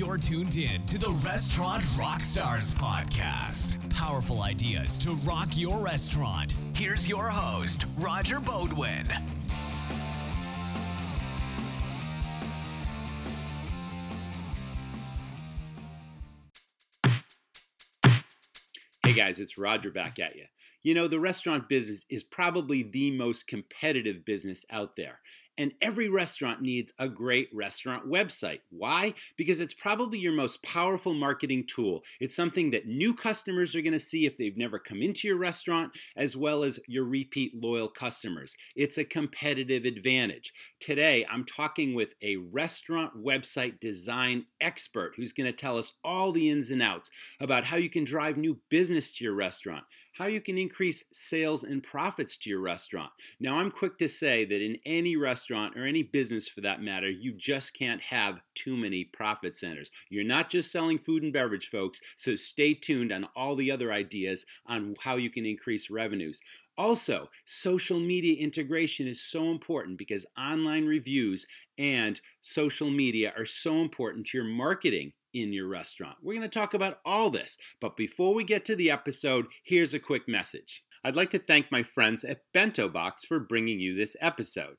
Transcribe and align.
You're 0.00 0.16
tuned 0.16 0.56
in 0.56 0.82
to 0.86 0.96
the 0.96 1.10
Restaurant 1.26 1.82
Rockstars 1.88 2.72
podcast. 2.72 3.76
Powerful 3.90 4.40
ideas 4.40 4.98
to 5.00 5.10
rock 5.28 5.48
your 5.52 5.76
restaurant. 5.76 6.56
Here's 6.74 7.06
your 7.06 7.28
host, 7.28 7.84
Roger 7.98 8.40
Beaudoin. 8.40 9.06
Hey 19.04 19.12
guys, 19.12 19.38
it's 19.38 19.58
Roger 19.58 19.90
back 19.90 20.18
at 20.18 20.34
you. 20.34 20.46
You 20.82 20.94
know, 20.94 21.08
the 21.08 21.20
restaurant 21.20 21.68
business 21.68 22.06
is 22.08 22.22
probably 22.22 22.82
the 22.82 23.10
most 23.10 23.46
competitive 23.46 24.24
business 24.24 24.64
out 24.70 24.96
there. 24.96 25.20
And 25.60 25.74
every 25.82 26.08
restaurant 26.08 26.62
needs 26.62 26.94
a 26.98 27.06
great 27.06 27.50
restaurant 27.52 28.08
website. 28.08 28.60
Why? 28.70 29.12
Because 29.36 29.60
it's 29.60 29.74
probably 29.74 30.18
your 30.18 30.32
most 30.32 30.62
powerful 30.62 31.12
marketing 31.12 31.66
tool. 31.66 32.02
It's 32.18 32.34
something 32.34 32.70
that 32.70 32.86
new 32.86 33.12
customers 33.12 33.76
are 33.76 33.82
going 33.82 33.92
to 33.92 34.00
see 34.00 34.24
if 34.24 34.38
they've 34.38 34.56
never 34.56 34.78
come 34.78 35.02
into 35.02 35.28
your 35.28 35.36
restaurant, 35.36 35.92
as 36.16 36.34
well 36.34 36.62
as 36.62 36.80
your 36.88 37.04
repeat 37.04 37.54
loyal 37.54 37.88
customers. 37.88 38.56
It's 38.74 38.96
a 38.96 39.04
competitive 39.04 39.84
advantage. 39.84 40.54
Today, 40.80 41.26
I'm 41.30 41.44
talking 41.44 41.92
with 41.92 42.14
a 42.22 42.36
restaurant 42.36 43.22
website 43.22 43.80
design 43.80 44.46
expert 44.62 45.12
who's 45.16 45.34
going 45.34 45.50
to 45.50 45.52
tell 45.52 45.76
us 45.76 45.92
all 46.02 46.32
the 46.32 46.48
ins 46.48 46.70
and 46.70 46.82
outs 46.82 47.10
about 47.38 47.64
how 47.64 47.76
you 47.76 47.90
can 47.90 48.04
drive 48.04 48.38
new 48.38 48.60
business 48.70 49.12
to 49.12 49.24
your 49.24 49.34
restaurant, 49.34 49.84
how 50.20 50.26
you 50.26 50.40
can 50.42 50.58
increase 50.58 51.02
sales 51.14 51.64
and 51.64 51.82
profits 51.82 52.36
to 52.36 52.50
your 52.50 52.60
restaurant. 52.60 53.10
Now, 53.40 53.56
I'm 53.56 53.70
quick 53.70 53.96
to 53.98 54.08
say 54.08 54.44
that 54.44 54.62
in 54.62 54.76
any 54.84 55.16
restaurant 55.16 55.78
or 55.78 55.86
any 55.86 56.02
business 56.02 56.46
for 56.46 56.60
that 56.60 56.82
matter, 56.82 57.08
you 57.08 57.32
just 57.32 57.72
can't 57.72 58.02
have 58.02 58.42
too 58.54 58.76
many 58.76 59.02
profit 59.02 59.56
centers. 59.56 59.90
You're 60.10 60.24
not 60.24 60.50
just 60.50 60.70
selling 60.70 60.98
food 60.98 61.22
and 61.22 61.32
beverage, 61.32 61.68
folks, 61.68 62.02
so 62.16 62.36
stay 62.36 62.74
tuned 62.74 63.12
on 63.12 63.28
all 63.34 63.56
the 63.56 63.70
other 63.70 63.90
ideas 63.90 64.44
on 64.66 64.94
how 65.00 65.16
you 65.16 65.30
can 65.30 65.46
increase 65.46 65.88
revenues. 65.88 66.42
Also, 66.76 67.30
social 67.46 67.98
media 67.98 68.36
integration 68.38 69.06
is 69.06 69.22
so 69.22 69.50
important 69.50 69.96
because 69.96 70.26
online 70.38 70.84
reviews 70.84 71.46
and 71.78 72.20
social 72.42 72.90
media 72.90 73.32
are 73.38 73.46
so 73.46 73.76
important 73.76 74.26
to 74.26 74.36
your 74.36 74.46
marketing 74.46 75.14
in 75.32 75.52
your 75.52 75.68
restaurant. 75.68 76.16
We're 76.22 76.34
going 76.38 76.48
to 76.48 76.58
talk 76.58 76.74
about 76.74 77.00
all 77.04 77.30
this, 77.30 77.56
but 77.80 77.96
before 77.96 78.34
we 78.34 78.44
get 78.44 78.64
to 78.66 78.76
the 78.76 78.90
episode, 78.90 79.46
here's 79.64 79.94
a 79.94 79.98
quick 79.98 80.28
message. 80.28 80.84
I'd 81.02 81.16
like 81.16 81.30
to 81.30 81.38
thank 81.38 81.72
my 81.72 81.82
friends 81.82 82.24
at 82.24 82.42
Bento 82.52 82.88
Box 82.88 83.24
for 83.24 83.40
bringing 83.40 83.80
you 83.80 83.94
this 83.94 84.16
episode. 84.20 84.76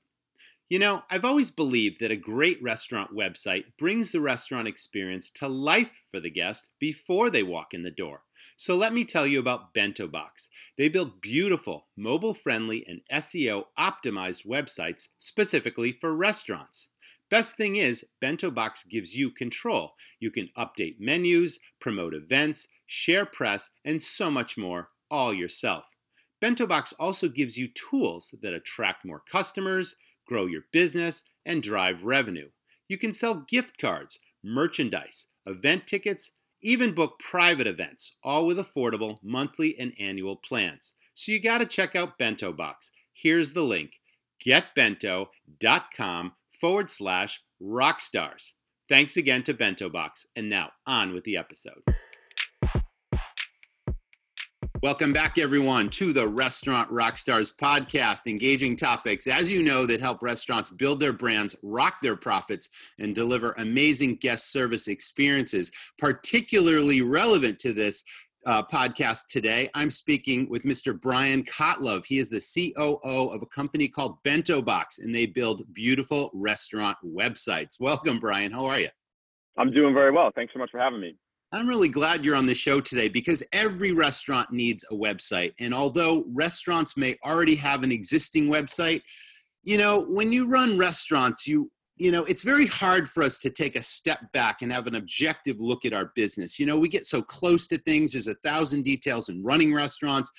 You 0.71 0.79
know, 0.79 1.03
I've 1.09 1.25
always 1.25 1.51
believed 1.51 1.99
that 1.99 2.11
a 2.11 2.15
great 2.15 2.63
restaurant 2.63 3.13
website 3.13 3.65
brings 3.77 4.13
the 4.13 4.21
restaurant 4.21 4.69
experience 4.69 5.29
to 5.31 5.49
life 5.49 5.99
for 6.09 6.21
the 6.21 6.29
guest 6.29 6.69
before 6.79 7.29
they 7.29 7.43
walk 7.43 7.73
in 7.73 7.83
the 7.83 7.91
door. 7.91 8.21
So 8.55 8.77
let 8.77 8.93
me 8.93 9.03
tell 9.03 9.27
you 9.27 9.37
about 9.37 9.73
Bento 9.73 10.07
Box. 10.07 10.47
They 10.77 10.87
build 10.87 11.19
beautiful, 11.19 11.87
mobile 11.97 12.33
friendly, 12.33 12.85
and 12.87 13.01
SEO 13.11 13.65
optimized 13.77 14.47
websites 14.47 15.09
specifically 15.19 15.91
for 15.91 16.15
restaurants. 16.15 16.90
Best 17.31 17.55
thing 17.55 17.77
is, 17.77 18.03
Bento 18.19 18.51
Box 18.51 18.83
gives 18.83 19.15
you 19.15 19.31
control. 19.31 19.93
You 20.19 20.31
can 20.31 20.49
update 20.57 20.99
menus, 20.99 21.59
promote 21.79 22.13
events, 22.13 22.67
share 22.85 23.25
press, 23.25 23.69
and 23.85 24.03
so 24.03 24.29
much 24.29 24.57
more 24.57 24.89
all 25.09 25.33
yourself. 25.33 25.85
Bento 26.41 26.67
Box 26.67 26.93
also 26.99 27.29
gives 27.29 27.57
you 27.57 27.69
tools 27.69 28.35
that 28.41 28.53
attract 28.53 29.05
more 29.05 29.21
customers, 29.21 29.95
grow 30.27 30.45
your 30.45 30.63
business, 30.73 31.23
and 31.45 31.63
drive 31.63 32.03
revenue. 32.03 32.49
You 32.89 32.97
can 32.97 33.13
sell 33.13 33.45
gift 33.47 33.77
cards, 33.77 34.19
merchandise, 34.43 35.27
event 35.45 35.87
tickets, 35.87 36.31
even 36.61 36.93
book 36.93 37.17
private 37.17 37.65
events, 37.65 38.11
all 38.23 38.45
with 38.45 38.57
affordable 38.57 39.19
monthly 39.23 39.79
and 39.79 39.93
annual 39.97 40.35
plans. 40.35 40.95
So 41.13 41.31
you 41.31 41.41
got 41.41 41.59
to 41.59 41.65
check 41.65 41.95
out 41.95 42.17
Bento 42.17 42.51
Box. 42.51 42.91
Here's 43.13 43.53
the 43.53 43.63
link 43.63 44.01
getbento.com 44.45 46.33
forward 46.61 46.91
slash 46.91 47.41
rockstars. 47.59 48.51
Thanks 48.87 49.17
again 49.17 49.41
to 49.43 49.53
Bento 49.55 49.89
Box, 49.89 50.27
and 50.35 50.47
now 50.47 50.69
on 50.85 51.11
with 51.11 51.23
the 51.23 51.35
episode. 51.35 51.81
Welcome 54.83 55.13
back, 55.13 55.37
everyone, 55.37 55.89
to 55.91 56.11
the 56.11 56.27
Restaurant 56.27 56.89
Rockstars 56.91 57.51
podcast, 57.59 58.25
engaging 58.25 58.75
topics, 58.75 59.27
as 59.27 59.49
you 59.49 59.61
know, 59.63 59.85
that 59.85 60.01
help 60.01 60.21
restaurants 60.21 60.71
build 60.71 60.99
their 60.99 61.13
brands, 61.13 61.55
rock 61.63 61.95
their 62.01 62.15
profits, 62.15 62.69
and 62.99 63.13
deliver 63.13 63.53
amazing 63.53 64.15
guest 64.15 64.51
service 64.51 64.87
experiences. 64.87 65.71
Particularly 65.99 67.01
relevant 67.01 67.59
to 67.59 67.73
this 67.73 68.03
uh, 68.45 68.63
podcast 68.63 69.27
today. 69.29 69.69
I'm 69.73 69.91
speaking 69.91 70.49
with 70.49 70.63
Mr. 70.63 70.99
Brian 70.99 71.43
Kotlov. 71.43 72.05
He 72.05 72.17
is 72.17 72.29
the 72.29 72.41
COO 72.41 73.29
of 73.29 73.41
a 73.41 73.45
company 73.45 73.87
called 73.87 74.17
Bento 74.23 74.61
Box, 74.61 74.99
and 74.99 75.13
they 75.13 75.25
build 75.25 75.63
beautiful 75.73 76.31
restaurant 76.33 76.97
websites. 77.05 77.79
Welcome, 77.79 78.19
Brian. 78.19 78.51
How 78.51 78.65
are 78.65 78.79
you? 78.79 78.89
I'm 79.57 79.71
doing 79.71 79.93
very 79.93 80.11
well. 80.11 80.31
Thanks 80.33 80.53
so 80.53 80.59
much 80.59 80.71
for 80.71 80.79
having 80.79 81.01
me. 81.01 81.15
I'm 81.53 81.67
really 81.67 81.89
glad 81.89 82.23
you're 82.23 82.37
on 82.37 82.45
the 82.45 82.55
show 82.55 82.79
today 82.79 83.09
because 83.09 83.43
every 83.51 83.91
restaurant 83.91 84.51
needs 84.51 84.85
a 84.89 84.95
website. 84.95 85.53
And 85.59 85.73
although 85.73 86.23
restaurants 86.33 86.95
may 86.95 87.17
already 87.25 87.55
have 87.55 87.83
an 87.83 87.91
existing 87.91 88.47
website, 88.47 89.01
you 89.63 89.77
know, 89.77 90.05
when 90.05 90.31
you 90.31 90.47
run 90.47 90.77
restaurants, 90.77 91.45
you 91.45 91.69
you 92.01 92.11
know, 92.11 92.23
it's 92.25 92.41
very 92.41 92.65
hard 92.65 93.07
for 93.07 93.21
us 93.21 93.37
to 93.37 93.51
take 93.51 93.75
a 93.75 93.81
step 93.83 94.31
back 94.31 94.63
and 94.63 94.71
have 94.71 94.87
an 94.87 94.95
objective 94.95 95.61
look 95.61 95.85
at 95.85 95.93
our 95.93 96.11
business. 96.15 96.57
You 96.57 96.65
know, 96.65 96.79
we 96.79 96.89
get 96.89 97.05
so 97.05 97.21
close 97.21 97.67
to 97.67 97.77
things, 97.77 98.13
there's 98.13 98.25
a 98.25 98.33
thousand 98.43 98.85
details 98.85 99.29
in 99.29 99.43
running 99.43 99.71
restaurants. 99.71 100.31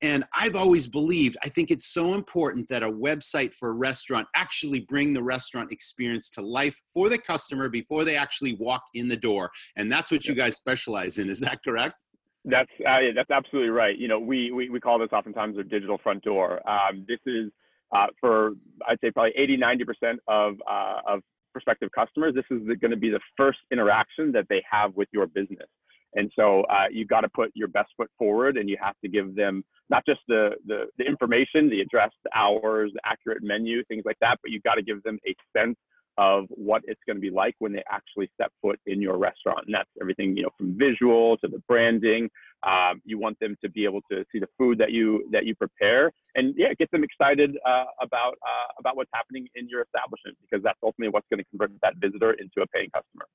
And 0.00 0.24
I've 0.32 0.54
always 0.54 0.86
believed, 0.86 1.36
I 1.44 1.48
think 1.48 1.72
it's 1.72 1.92
so 1.92 2.14
important 2.14 2.68
that 2.68 2.84
a 2.84 2.88
website 2.88 3.52
for 3.52 3.70
a 3.70 3.72
restaurant 3.72 4.28
actually 4.36 4.86
bring 4.88 5.12
the 5.12 5.22
restaurant 5.24 5.72
experience 5.72 6.30
to 6.30 6.40
life 6.40 6.80
for 6.94 7.08
the 7.08 7.18
customer 7.18 7.68
before 7.68 8.04
they 8.04 8.16
actually 8.16 8.54
walk 8.54 8.84
in 8.94 9.08
the 9.08 9.16
door. 9.16 9.50
And 9.74 9.90
that's 9.90 10.12
what 10.12 10.26
you 10.26 10.36
guys 10.36 10.54
specialize 10.54 11.18
in. 11.18 11.28
Is 11.28 11.40
that 11.40 11.64
correct? 11.64 12.00
That's 12.44 12.70
uh, 12.88 12.98
that's 13.16 13.30
absolutely 13.32 13.70
right. 13.70 13.98
You 13.98 14.06
know, 14.06 14.20
we, 14.20 14.52
we 14.52 14.70
we 14.70 14.78
call 14.78 15.00
this 15.00 15.12
oftentimes 15.12 15.58
a 15.58 15.64
digital 15.64 15.98
front 15.98 16.22
door. 16.22 16.60
Um, 16.70 17.04
this 17.08 17.18
is 17.26 17.50
uh, 17.94 18.06
for 18.20 18.52
I'd 18.86 18.98
say 19.02 19.10
probably 19.10 19.32
80, 19.36 19.58
90% 19.58 20.16
of, 20.28 20.56
uh, 20.68 21.00
of 21.06 21.20
prospective 21.52 21.90
customers, 21.92 22.34
this 22.34 22.44
is 22.50 22.66
going 22.80 22.90
to 22.90 22.96
be 22.96 23.10
the 23.10 23.20
first 23.36 23.58
interaction 23.72 24.32
that 24.32 24.46
they 24.48 24.62
have 24.70 24.94
with 24.94 25.08
your 25.12 25.26
business. 25.26 25.68
And 26.14 26.30
so 26.36 26.62
uh, 26.64 26.86
you've 26.90 27.08
got 27.08 27.20
to 27.20 27.28
put 27.28 27.50
your 27.54 27.68
best 27.68 27.90
foot 27.96 28.10
forward 28.18 28.56
and 28.56 28.68
you 28.68 28.76
have 28.80 28.94
to 29.02 29.08
give 29.08 29.34
them 29.34 29.62
not 29.90 30.04
just 30.06 30.20
the, 30.26 30.50
the, 30.66 30.86
the 30.96 31.04
information, 31.04 31.68
the 31.68 31.80
address, 31.80 32.10
the 32.24 32.30
hours, 32.34 32.92
the 32.94 33.00
accurate 33.04 33.42
menu, 33.42 33.84
things 33.84 34.04
like 34.06 34.16
that, 34.20 34.38
but 34.42 34.50
you've 34.50 34.62
got 34.62 34.74
to 34.76 34.82
give 34.82 35.02
them 35.02 35.18
a 35.26 35.34
sense 35.56 35.76
of 36.18 36.46
what 36.50 36.82
it's 36.86 37.00
going 37.06 37.16
to 37.16 37.20
be 37.20 37.30
like 37.30 37.54
when 37.60 37.72
they 37.72 37.82
actually 37.90 38.28
step 38.34 38.52
foot 38.60 38.78
in 38.86 39.00
your 39.00 39.16
restaurant. 39.16 39.60
And 39.66 39.74
that's 39.74 39.88
everything, 40.00 40.36
you 40.36 40.42
know, 40.42 40.50
from 40.58 40.76
visual 40.76 41.38
to 41.38 41.48
the 41.48 41.62
branding. 41.68 42.28
Um, 42.66 43.00
you 43.04 43.18
want 43.18 43.38
them 43.38 43.56
to 43.62 43.70
be 43.70 43.84
able 43.84 44.00
to 44.10 44.24
see 44.32 44.40
the 44.40 44.48
food 44.58 44.78
that 44.78 44.90
you 44.90 45.28
that 45.30 45.46
you 45.46 45.54
prepare, 45.54 46.10
and 46.34 46.54
yeah, 46.56 46.74
get 46.76 46.90
them 46.90 47.04
excited 47.04 47.56
uh, 47.64 47.84
about 48.02 48.34
uh, 48.42 48.72
about 48.80 48.96
what's 48.96 49.10
happening 49.14 49.46
in 49.54 49.68
your 49.68 49.82
establishment 49.82 50.36
because 50.42 50.62
that's 50.64 50.78
ultimately 50.82 51.12
what's 51.12 51.26
going 51.30 51.38
to 51.38 51.48
convert 51.50 51.70
that 51.82 51.94
visitor 51.98 52.32
into 52.32 52.60
a 52.62 52.66
paying 52.66 52.90
customer. 52.90 53.26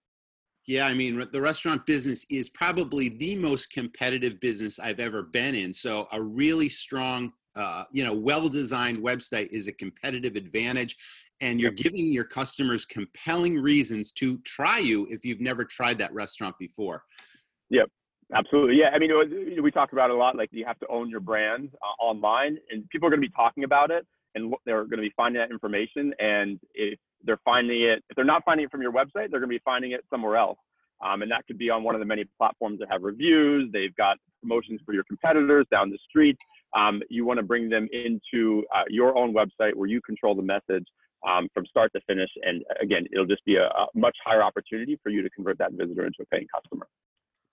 Yeah, 0.66 0.88
I 0.88 0.94
mean, 0.94 1.26
the 1.32 1.42
restaurant 1.42 1.86
business 1.86 2.26
is 2.30 2.50
probably 2.50 3.10
the 3.10 3.36
most 3.36 3.72
competitive 3.72 4.40
business 4.40 4.80
I've 4.80 5.00
ever 5.00 5.24
been 5.24 5.56
in. 5.56 5.74
So, 5.74 6.08
a 6.12 6.22
really 6.22 6.70
strong, 6.70 7.34
uh, 7.56 7.84
you 7.92 8.04
know, 8.04 8.14
well 8.14 8.48
designed 8.50 8.98
website 8.98 9.48
is 9.52 9.68
a 9.68 9.74
competitive 9.74 10.36
advantage 10.36 10.98
and 11.44 11.60
you're 11.60 11.72
giving 11.72 12.14
your 12.14 12.24
customers 12.24 12.86
compelling 12.86 13.60
reasons 13.60 14.14
to 14.14 14.38
try 14.40 14.80
you 14.80 15.06
if 15.10 15.26
you've 15.26 15.42
never 15.42 15.66
tried 15.66 15.98
that 15.98 16.14
restaurant 16.14 16.56
before. 16.58 17.04
Yep, 17.70 17.90
absolutely. 18.34 18.78
Yeah, 18.78 18.92
I 18.94 19.00
mean, 19.00 19.12
we 19.62 19.70
talk 19.70 19.92
about 19.92 20.10
it 20.10 20.14
a 20.14 20.18
lot. 20.18 20.38
Like 20.38 20.50
you 20.54 20.64
have 20.66 20.80
to 20.80 20.88
own 20.88 21.10
your 21.10 21.20
brand 21.20 21.70
uh, 21.74 22.02
online, 22.04 22.58
and 22.72 22.88
people 22.90 23.08
are 23.08 23.10
going 23.10 23.22
to 23.22 23.28
be 23.28 23.34
talking 23.36 23.66
about 23.66 23.92
it, 23.92 24.08
and 24.36 24.54
they're 24.66 24.86
going 24.86 25.02
to 25.04 25.10
be 25.10 25.14
finding 25.18 25.42
that 25.42 25.52
information. 25.52 26.14
And 26.18 26.60
if 26.74 26.98
they're 27.26 27.42
finding 27.44 27.82
it, 27.82 28.02
if 28.10 28.16
they're 28.16 28.24
not 28.24 28.44
finding 28.46 28.66
it 28.66 28.72
from 28.72 28.82
your 28.82 28.94
website, 28.94 29.30
they're 29.30 29.42
going 29.42 29.42
to 29.42 29.48
be 29.48 29.62
finding 29.66 29.92
it 29.92 30.06
somewhere 30.10 30.38
else. 30.38 30.58
Um, 31.04 31.24
and 31.24 31.32
that 31.32 31.46
could 31.46 31.58
be 31.58 31.70
on 31.70 31.84
one 31.84 31.94
of 31.94 32.00
the 32.00 32.06
many 32.06 32.24
platforms 32.38 32.80
that 32.80 32.90
have 32.90 33.04
reviews. 33.04 33.70
They've 33.74 33.94
got 33.98 34.18
promotions 34.42 34.80
for 34.86 34.94
your 34.94 35.04
competitors 35.04 35.66
down 35.70 35.90
the 35.90 35.98
street. 36.08 36.38
Um, 36.74 37.02
you 37.10 37.26
want 37.26 37.40
to 37.40 37.44
bring 37.44 37.70
them 37.70 37.90
into 37.92 38.64
uh, 38.74 38.84
your 38.88 39.18
own 39.18 39.34
website 39.34 39.76
where 39.76 39.90
you 39.90 40.00
control 40.02 40.36
the 40.36 40.42
message 40.42 40.86
um, 41.28 41.48
from 41.54 41.66
start 41.66 41.92
to 41.94 42.02
finish. 42.08 42.30
And 42.44 42.64
again, 42.82 43.06
it'll 43.12 43.26
just 43.26 43.46
be 43.46 43.56
a, 43.56 43.66
a, 43.66 43.88
much 43.96 44.16
higher 44.26 44.44
opportunity 44.44 45.00
for 45.02 45.10
you 45.10 45.22
to 45.22 45.30
convert 45.30 45.58
that 45.60 45.74
visitor 45.74 46.06
into 46.06 46.22
a 46.22 46.26
paying 46.26 46.48
customer. 46.54 46.88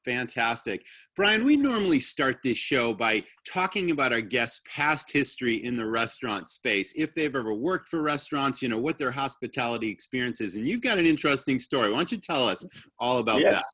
Fantastic. 0.05 0.85
Brian, 1.15 1.45
we 1.45 1.57
normally 1.57 2.01
start 2.01 2.39
this 2.43 2.57
show 2.57 2.95
by 2.95 3.23
talking 3.47 3.91
about 3.91 4.13
our 4.13 4.23
guests' 4.23 4.63
past 4.75 5.13
history 5.13 5.63
in 5.63 5.77
the 5.77 5.85
restaurant 5.85 6.49
space. 6.49 6.95
If 6.97 7.15
they've 7.15 7.35
ever 7.35 7.53
worked 7.53 7.89
for 7.91 8.01
restaurants, 8.01 8.63
you 8.63 8.69
know, 8.69 8.79
what 8.79 8.97
their 8.99 9.11
hospitality 9.11 9.91
experience 9.91 10.41
is. 10.41 10.55
And 10.55 10.67
you've 10.67 10.81
got 10.81 10.99
an 10.99 11.05
interesting 11.05 11.59
story. 11.59 11.91
Why 11.91 11.99
don't 11.99 12.13
you 12.13 12.19
tell 12.19 12.49
us 12.49 12.67
all 12.99 13.19
about 13.19 13.43
yeah. 13.43 13.51
that? 13.51 13.65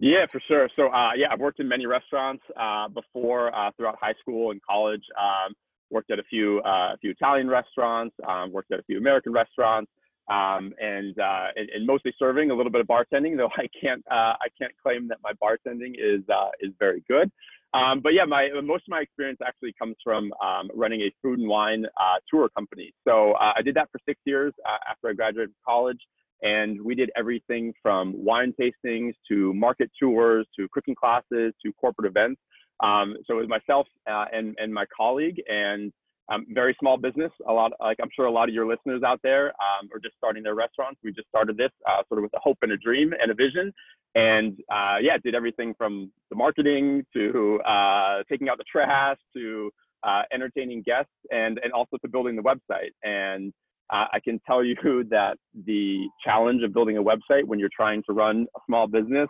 Yeah, 0.00 0.24
for 0.32 0.40
sure. 0.48 0.68
So, 0.76 0.88
uh, 0.88 1.12
yeah, 1.14 1.26
I've 1.30 1.40
worked 1.40 1.60
in 1.60 1.68
many 1.68 1.86
restaurants 1.86 2.42
uh, 2.58 2.88
before 2.88 3.54
uh, 3.54 3.70
throughout 3.76 3.98
high 4.00 4.14
school 4.20 4.50
and 4.50 4.60
college. 4.68 5.02
Um, 5.18 5.52
worked 5.90 6.10
at 6.10 6.18
a 6.18 6.22
few, 6.24 6.60
uh, 6.60 6.94
a 6.94 6.96
few 7.00 7.10
Italian 7.10 7.48
restaurants, 7.48 8.14
um, 8.26 8.52
worked 8.52 8.72
at 8.72 8.80
a 8.80 8.82
few 8.84 8.98
American 8.98 9.32
restaurants 9.32 9.90
um, 10.30 10.72
and, 10.80 11.18
uh, 11.18 11.48
and, 11.56 11.68
and 11.70 11.86
mostly 11.86 12.12
serving 12.18 12.50
a 12.50 12.54
little 12.54 12.72
bit 12.72 12.80
of 12.80 12.86
bartending. 12.86 13.36
Though 13.36 13.50
I 13.56 13.66
can't 13.80 14.04
uh, 14.10 14.34
I 14.38 14.48
can't 14.58 14.72
claim 14.82 15.08
that 15.08 15.18
my 15.22 15.32
bartending 15.42 15.94
is 15.98 16.22
uh, 16.28 16.50
is 16.60 16.72
very 16.78 17.02
good. 17.08 17.30
Um, 17.72 18.00
but 18.00 18.14
yeah, 18.14 18.24
my 18.24 18.48
most 18.62 18.84
of 18.86 18.88
my 18.88 19.00
experience 19.00 19.38
actually 19.46 19.74
comes 19.78 19.96
from 20.02 20.32
um, 20.44 20.68
running 20.74 21.02
a 21.02 21.12
food 21.22 21.38
and 21.38 21.48
wine 21.48 21.86
uh, 22.00 22.18
tour 22.28 22.48
company. 22.56 22.92
So 23.06 23.32
uh, 23.32 23.52
I 23.56 23.62
did 23.62 23.76
that 23.76 23.88
for 23.92 24.00
six 24.08 24.20
years 24.24 24.52
after 24.88 25.08
I 25.08 25.12
graduated 25.12 25.54
college. 25.66 26.00
And 26.42 26.80
we 26.80 26.94
did 26.94 27.10
everything 27.16 27.74
from 27.82 28.14
wine 28.16 28.54
tastings 28.58 29.12
to 29.28 29.52
market 29.54 29.90
tours 30.00 30.46
to 30.58 30.68
cooking 30.72 30.94
classes 30.94 31.52
to 31.64 31.72
corporate 31.78 32.10
events. 32.10 32.40
Um, 32.82 33.16
so 33.26 33.34
it 33.38 33.40
was 33.40 33.48
myself 33.48 33.86
uh, 34.10 34.26
and, 34.32 34.54
and 34.58 34.72
my 34.72 34.84
colleague, 34.96 35.40
and 35.48 35.92
um, 36.30 36.46
very 36.50 36.76
small 36.78 36.96
business. 36.96 37.32
A 37.48 37.52
lot, 37.52 37.72
like 37.80 37.98
I'm 38.00 38.08
sure 38.14 38.26
a 38.26 38.30
lot 38.30 38.48
of 38.48 38.54
your 38.54 38.66
listeners 38.66 39.02
out 39.04 39.20
there 39.22 39.48
um, 39.48 39.88
are 39.92 39.98
just 39.98 40.16
starting 40.16 40.42
their 40.42 40.54
restaurants. 40.54 41.00
We 41.02 41.12
just 41.12 41.28
started 41.28 41.56
this 41.56 41.72
uh, 41.88 42.02
sort 42.08 42.18
of 42.18 42.22
with 42.22 42.34
a 42.34 42.40
hope 42.40 42.58
and 42.62 42.72
a 42.72 42.76
dream 42.76 43.12
and 43.20 43.30
a 43.30 43.34
vision, 43.34 43.72
and 44.14 44.56
uh, 44.72 44.96
yeah, 45.00 45.18
did 45.22 45.34
everything 45.34 45.74
from 45.76 46.10
the 46.30 46.36
marketing 46.36 47.04
to 47.14 47.60
uh, 47.66 48.22
taking 48.30 48.48
out 48.48 48.58
the 48.58 48.64
trash 48.70 49.18
to 49.36 49.70
uh, 50.02 50.22
entertaining 50.32 50.82
guests 50.82 51.12
and 51.30 51.60
and 51.62 51.72
also 51.72 51.96
to 51.98 52.08
building 52.08 52.36
the 52.36 52.42
website. 52.42 52.90
And 53.02 53.52
uh, 53.92 54.06
I 54.12 54.20
can 54.22 54.40
tell 54.46 54.64
you 54.64 54.76
that 55.10 55.36
the 55.66 56.08
challenge 56.24 56.62
of 56.62 56.72
building 56.72 56.96
a 56.96 57.02
website 57.02 57.44
when 57.44 57.58
you're 57.58 57.70
trying 57.74 58.02
to 58.08 58.12
run 58.12 58.46
a 58.56 58.60
small 58.66 58.86
business, 58.86 59.28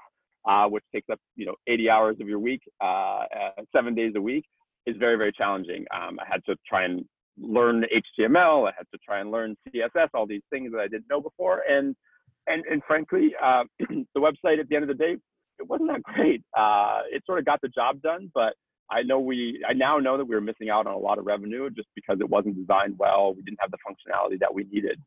uh, 0.49 0.67
which 0.67 0.85
takes 0.95 1.09
up 1.11 1.19
you 1.37 1.47
know 1.47 1.55
80 1.67 1.91
hours 1.91 2.17
of 2.21 2.29
your 2.29 2.39
week, 2.39 2.63
seven 3.73 3.95
days 3.95 4.13
a 4.17 4.21
week 4.21 4.45
is 4.87 4.97
very, 4.99 5.17
very 5.17 5.33
challenging. 5.33 5.85
Um, 5.95 6.19
I 6.21 6.25
had 6.29 6.45
to 6.47 6.57
try 6.67 6.85
and 6.85 7.05
learn 7.39 7.85
HTML. 7.85 8.69
I 8.69 8.73
had 8.77 8.87
to 8.93 8.99
try 9.05 9.21
and 9.21 9.31
learn 9.31 9.57
CSS, 9.69 10.09
all 10.15 10.27
these 10.27 10.43
things 10.51 10.73
that 10.73 10.81
I 10.81 10.89
didn't 10.89 11.09
know 11.09 11.21
before. 11.21 11.63
And 11.69 11.95
and 12.47 12.65
and 12.71 12.83
frankly, 12.87 13.35
uh, 13.43 13.65
the 13.79 14.21
website 14.21 14.59
at 14.61 14.69
the 14.69 14.77
end 14.77 14.89
of 14.89 14.89
the 14.89 15.03
day, 15.03 15.17
it 15.59 15.69
wasn't 15.69 15.91
that 15.91 16.03
great. 16.03 16.43
Uh, 16.57 17.03
it 17.11 17.23
sort 17.27 17.39
of 17.39 17.45
got 17.45 17.61
the 17.61 17.69
job 17.69 18.01
done, 18.03 18.31
but 18.35 18.55
I 18.91 19.03
know 19.03 19.21
we, 19.21 19.65
I 19.69 19.73
now 19.73 19.99
know 19.99 20.17
that 20.17 20.25
we 20.25 20.35
were 20.35 20.41
missing 20.41 20.69
out 20.69 20.87
on 20.89 20.95
a 20.95 20.99
lot 20.99 21.19
of 21.19 21.27
revenue 21.27 21.71
just 21.71 21.87
because 21.95 22.19
it 22.21 22.29
wasn't 22.29 22.57
designed 22.57 22.97
well. 22.99 23.35
We 23.37 23.43
didn't 23.43 23.61
have 23.61 23.71
the 23.71 23.79
functionality 23.89 24.41
that 24.41 24.53
we 24.53 24.65
needed 24.65 25.01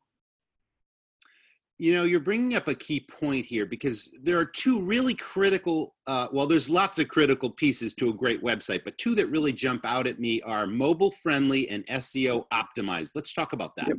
you 1.78 1.94
know 1.94 2.04
you're 2.04 2.20
bringing 2.20 2.56
up 2.56 2.68
a 2.68 2.76
key 2.76 3.06
point 3.12 3.46
here 3.46 3.66
because 3.66 4.16
there 4.22 4.38
are 4.38 4.46
two 4.46 4.82
really 4.82 5.16
critical 5.16 5.96
uh, 6.08 6.28
well 6.32 6.46
there's 6.46 6.70
lots 6.70 7.00
of 7.00 7.08
critical 7.08 7.50
pieces 7.50 7.94
to 7.94 8.10
a 8.10 8.14
great 8.14 8.44
website 8.44 8.84
but 8.84 8.98
two 8.98 9.16
that 9.16 9.28
really 9.28 9.52
jump 9.52 9.86
out 9.86 10.08
at 10.08 10.20
me 10.20 10.42
are 10.44 10.68
mobile 10.68 11.12
friendly 11.12 11.70
and 11.70 11.86
seo 11.88 12.46
optimized. 12.54 13.12
Let's 13.16 13.34
talk 13.34 13.54
about 13.54 13.76
that. 13.78 13.90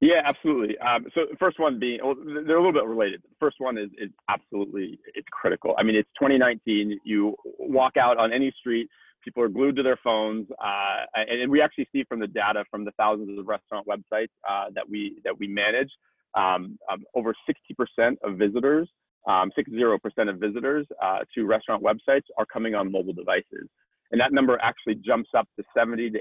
Yeah 0.00 0.20
absolutely. 0.26 0.76
Um, 0.78 1.06
so 1.14 1.22
the 1.30 1.36
first 1.38 1.58
one 1.58 1.78
being 1.78 2.00
well, 2.02 2.14
they're 2.16 2.56
a 2.56 2.60
little 2.60 2.72
bit 2.72 2.84
related. 2.84 3.22
The 3.22 3.36
first 3.40 3.56
one 3.58 3.78
is, 3.78 3.88
is 3.98 4.10
absolutely 4.28 4.98
it's 5.14 5.28
critical. 5.30 5.74
I 5.78 5.82
mean 5.82 5.96
it's 5.96 6.08
2019 6.18 7.00
you 7.04 7.34
walk 7.58 7.96
out 7.96 8.18
on 8.18 8.32
any 8.32 8.52
street 8.58 8.88
people 9.22 9.42
are 9.42 9.48
glued 9.48 9.74
to 9.74 9.82
their 9.82 9.98
phones 10.04 10.46
uh, 10.62 11.04
and, 11.16 11.40
and, 11.40 11.50
we 11.50 11.60
actually 11.60 11.88
see 11.92 12.04
from 12.04 12.20
the 12.20 12.28
data 12.28 12.64
from 12.70 12.84
the 12.84 12.92
thousands 12.92 13.36
of 13.36 13.46
restaurant 13.48 13.84
websites 13.88 14.28
uh, 14.48 14.66
that 14.72 14.88
we 14.88 15.20
that 15.24 15.36
we 15.36 15.48
manage 15.48 15.90
um, 16.34 16.78
um, 16.90 17.04
over 17.14 17.34
60% 17.48 18.16
of 18.22 18.36
visitors, 18.36 18.88
um, 19.26 19.50
60% 19.58 20.30
of 20.30 20.38
visitors 20.38 20.86
uh, 21.02 21.20
to 21.34 21.46
restaurant 21.46 21.82
websites 21.82 22.24
are 22.38 22.46
coming 22.46 22.74
on 22.74 22.90
mobile 22.90 23.12
devices. 23.12 23.68
And 24.12 24.20
that 24.20 24.32
number 24.32 24.58
actually 24.62 24.96
jumps 24.96 25.30
up 25.36 25.48
to 25.58 25.64
70 25.76 26.10
to 26.10 26.20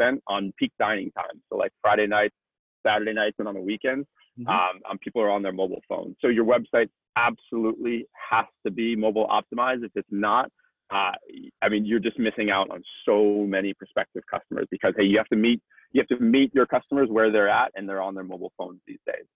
80% 0.00 0.18
on 0.26 0.52
peak 0.58 0.72
dining 0.78 1.10
time. 1.12 1.40
So 1.48 1.56
like 1.56 1.72
Friday 1.80 2.06
nights, 2.06 2.34
Saturday 2.84 3.14
nights, 3.14 3.36
and 3.38 3.48
on 3.48 3.54
the 3.54 3.60
weekends, 3.60 4.06
mm-hmm. 4.38 4.48
um, 4.48 4.80
um, 4.90 4.98
people 4.98 5.22
are 5.22 5.30
on 5.30 5.42
their 5.42 5.52
mobile 5.52 5.80
phones. 5.88 6.16
So 6.20 6.28
your 6.28 6.44
website 6.44 6.88
absolutely 7.16 8.06
has 8.30 8.46
to 8.66 8.70
be 8.70 8.96
mobile 8.96 9.28
optimized. 9.28 9.84
If 9.84 9.92
it's 9.94 10.08
not, 10.10 10.50
uh, 10.92 11.12
I 11.62 11.68
mean, 11.70 11.86
you're 11.86 12.00
just 12.00 12.18
missing 12.18 12.50
out 12.50 12.70
on 12.70 12.82
so 13.06 13.46
many 13.48 13.72
prospective 13.72 14.24
customers 14.30 14.66
because 14.70 14.92
hey, 14.96 15.04
you 15.04 15.16
have 15.16 15.28
to 15.28 15.36
meet 15.36 15.62
you 15.92 16.00
have 16.00 16.18
to 16.18 16.24
meet 16.24 16.54
your 16.54 16.66
customers 16.66 17.08
where 17.10 17.30
they're 17.30 17.50
at, 17.50 17.70
and 17.74 17.86
they're 17.88 18.00
on 18.00 18.14
their 18.14 18.24
mobile 18.24 18.52
phones 18.56 18.80
these 18.86 18.98
days. 19.06 19.26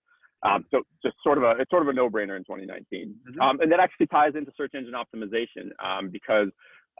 Um, 0.43 0.65
so 0.69 0.81
just 1.03 1.15
sort 1.23 1.37
of 1.37 1.43
a 1.43 1.55
it's 1.59 1.69
sort 1.69 1.81
of 1.81 1.87
a 1.87 1.93
no-brainer 1.93 2.37
in 2.37 2.43
2019, 2.43 3.15
mm-hmm. 3.29 3.41
um, 3.41 3.59
and 3.59 3.71
that 3.71 3.79
actually 3.79 4.07
ties 4.07 4.33
into 4.35 4.51
search 4.55 4.71
engine 4.75 4.93
optimization 4.93 5.69
um, 5.83 6.09
because 6.09 6.49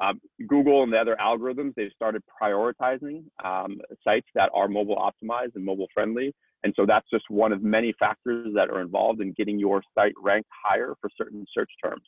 um, 0.01 0.19
Google 0.47 0.83
and 0.83 0.91
the 0.91 0.97
other 0.97 1.15
algorithms 1.21 1.73
they've 1.75 1.91
started 1.95 2.23
prioritizing 2.41 3.23
um, 3.43 3.77
sites 4.03 4.27
that 4.35 4.49
are 4.53 4.67
mobile 4.67 4.95
optimized 4.97 5.55
and 5.55 5.63
mobile 5.63 5.87
friendly, 5.93 6.33
and 6.63 6.73
so 6.75 6.85
that's 6.87 7.07
just 7.11 7.25
one 7.29 7.51
of 7.51 7.61
many 7.61 7.93
factors 7.99 8.47
that 8.55 8.69
are 8.69 8.81
involved 8.81 9.21
in 9.21 9.33
getting 9.37 9.59
your 9.59 9.83
site 9.93 10.13
ranked 10.21 10.49
higher 10.65 10.95
for 10.99 11.09
certain 11.15 11.45
search 11.53 11.69
terms. 11.83 12.03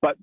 But 0.00 0.16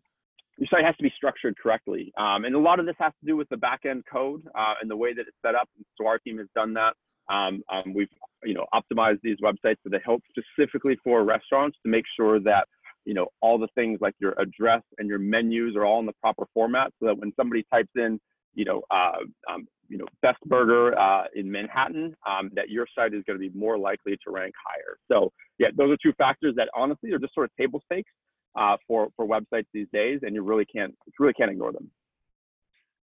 your 0.57 0.67
site 0.69 0.83
has 0.83 0.95
to 0.97 1.03
be 1.03 1.13
structured 1.15 1.55
correctly, 1.61 2.11
um, 2.17 2.43
and 2.43 2.53
a 2.53 2.59
lot 2.59 2.81
of 2.81 2.85
this 2.85 2.95
has 2.99 3.13
to 3.21 3.25
do 3.25 3.37
with 3.37 3.47
the 3.47 3.57
back-end 3.57 4.03
code 4.11 4.43
uh, 4.57 4.73
and 4.81 4.91
the 4.91 4.97
way 4.97 5.13
that 5.13 5.21
it's 5.21 5.37
set 5.41 5.55
up. 5.55 5.69
So 5.97 6.05
our 6.05 6.19
team 6.19 6.37
has 6.37 6.47
done 6.53 6.73
that. 6.73 6.95
Um, 7.29 7.61
um, 7.71 7.93
we've 7.93 8.09
you 8.43 8.53
know 8.53 8.65
optimized 8.73 9.19
these 9.21 9.37
websites 9.43 9.77
so 9.83 9.89
they 9.91 9.99
help 10.03 10.21
specifically 10.29 10.97
for 11.03 11.23
restaurants 11.23 11.77
to 11.85 11.91
make 11.91 12.05
sure 12.17 12.39
that 12.39 12.67
you 13.05 13.13
know 13.13 13.27
all 13.41 13.57
the 13.57 13.67
things 13.75 13.99
like 14.01 14.13
your 14.19 14.33
address 14.39 14.81
and 14.97 15.07
your 15.07 15.19
menus 15.19 15.75
are 15.75 15.85
all 15.85 15.99
in 15.99 16.05
the 16.05 16.13
proper 16.21 16.45
format 16.53 16.91
so 16.99 17.07
that 17.07 17.17
when 17.17 17.31
somebody 17.35 17.63
types 17.71 17.89
in 17.95 18.19
you 18.55 18.65
know 18.65 18.81
uh, 18.91 19.17
um, 19.51 19.67
you 19.87 19.97
know 19.97 20.05
best 20.21 20.39
burger 20.45 20.97
uh, 20.97 21.23
in 21.35 21.51
Manhattan 21.51 22.15
um, 22.27 22.49
that 22.53 22.69
your 22.69 22.85
site 22.95 23.13
is 23.13 23.23
going 23.25 23.39
to 23.39 23.49
be 23.49 23.57
more 23.57 23.77
likely 23.77 24.13
to 24.23 24.31
rank 24.31 24.53
higher. 24.65 24.97
So 25.11 25.31
yeah, 25.57 25.67
those 25.75 25.91
are 25.91 25.97
two 26.01 26.13
factors 26.17 26.53
that 26.57 26.69
honestly 26.75 27.11
are 27.13 27.19
just 27.19 27.33
sort 27.33 27.45
of 27.45 27.55
table 27.57 27.81
stakes 27.91 28.11
uh, 28.57 28.77
for 28.87 29.09
for 29.15 29.25
websites 29.25 29.65
these 29.73 29.87
days, 29.91 30.19
and 30.23 30.33
you 30.35 30.43
really 30.43 30.65
can't 30.65 30.95
you 31.05 31.13
really 31.19 31.33
can't 31.33 31.51
ignore 31.51 31.71
them. 31.71 31.89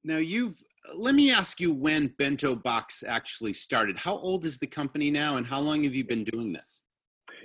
Now 0.04 0.18
you've 0.18 0.62
let 0.96 1.16
me 1.16 1.32
ask 1.32 1.62
you 1.62 1.74
when 1.74 2.08
Bento 2.18 2.56
Box 2.56 3.04
actually 3.08 3.54
started. 3.54 3.98
How 3.98 4.18
old 4.18 4.44
is 4.44 4.58
the 4.58 4.68
company 4.68 5.10
now, 5.10 5.38
and 5.38 5.48
how 5.48 5.60
long 5.60 5.84
have 5.86 5.96
you 5.96 6.04
been 6.04 6.26
doing 6.26 6.52
this? 6.52 6.82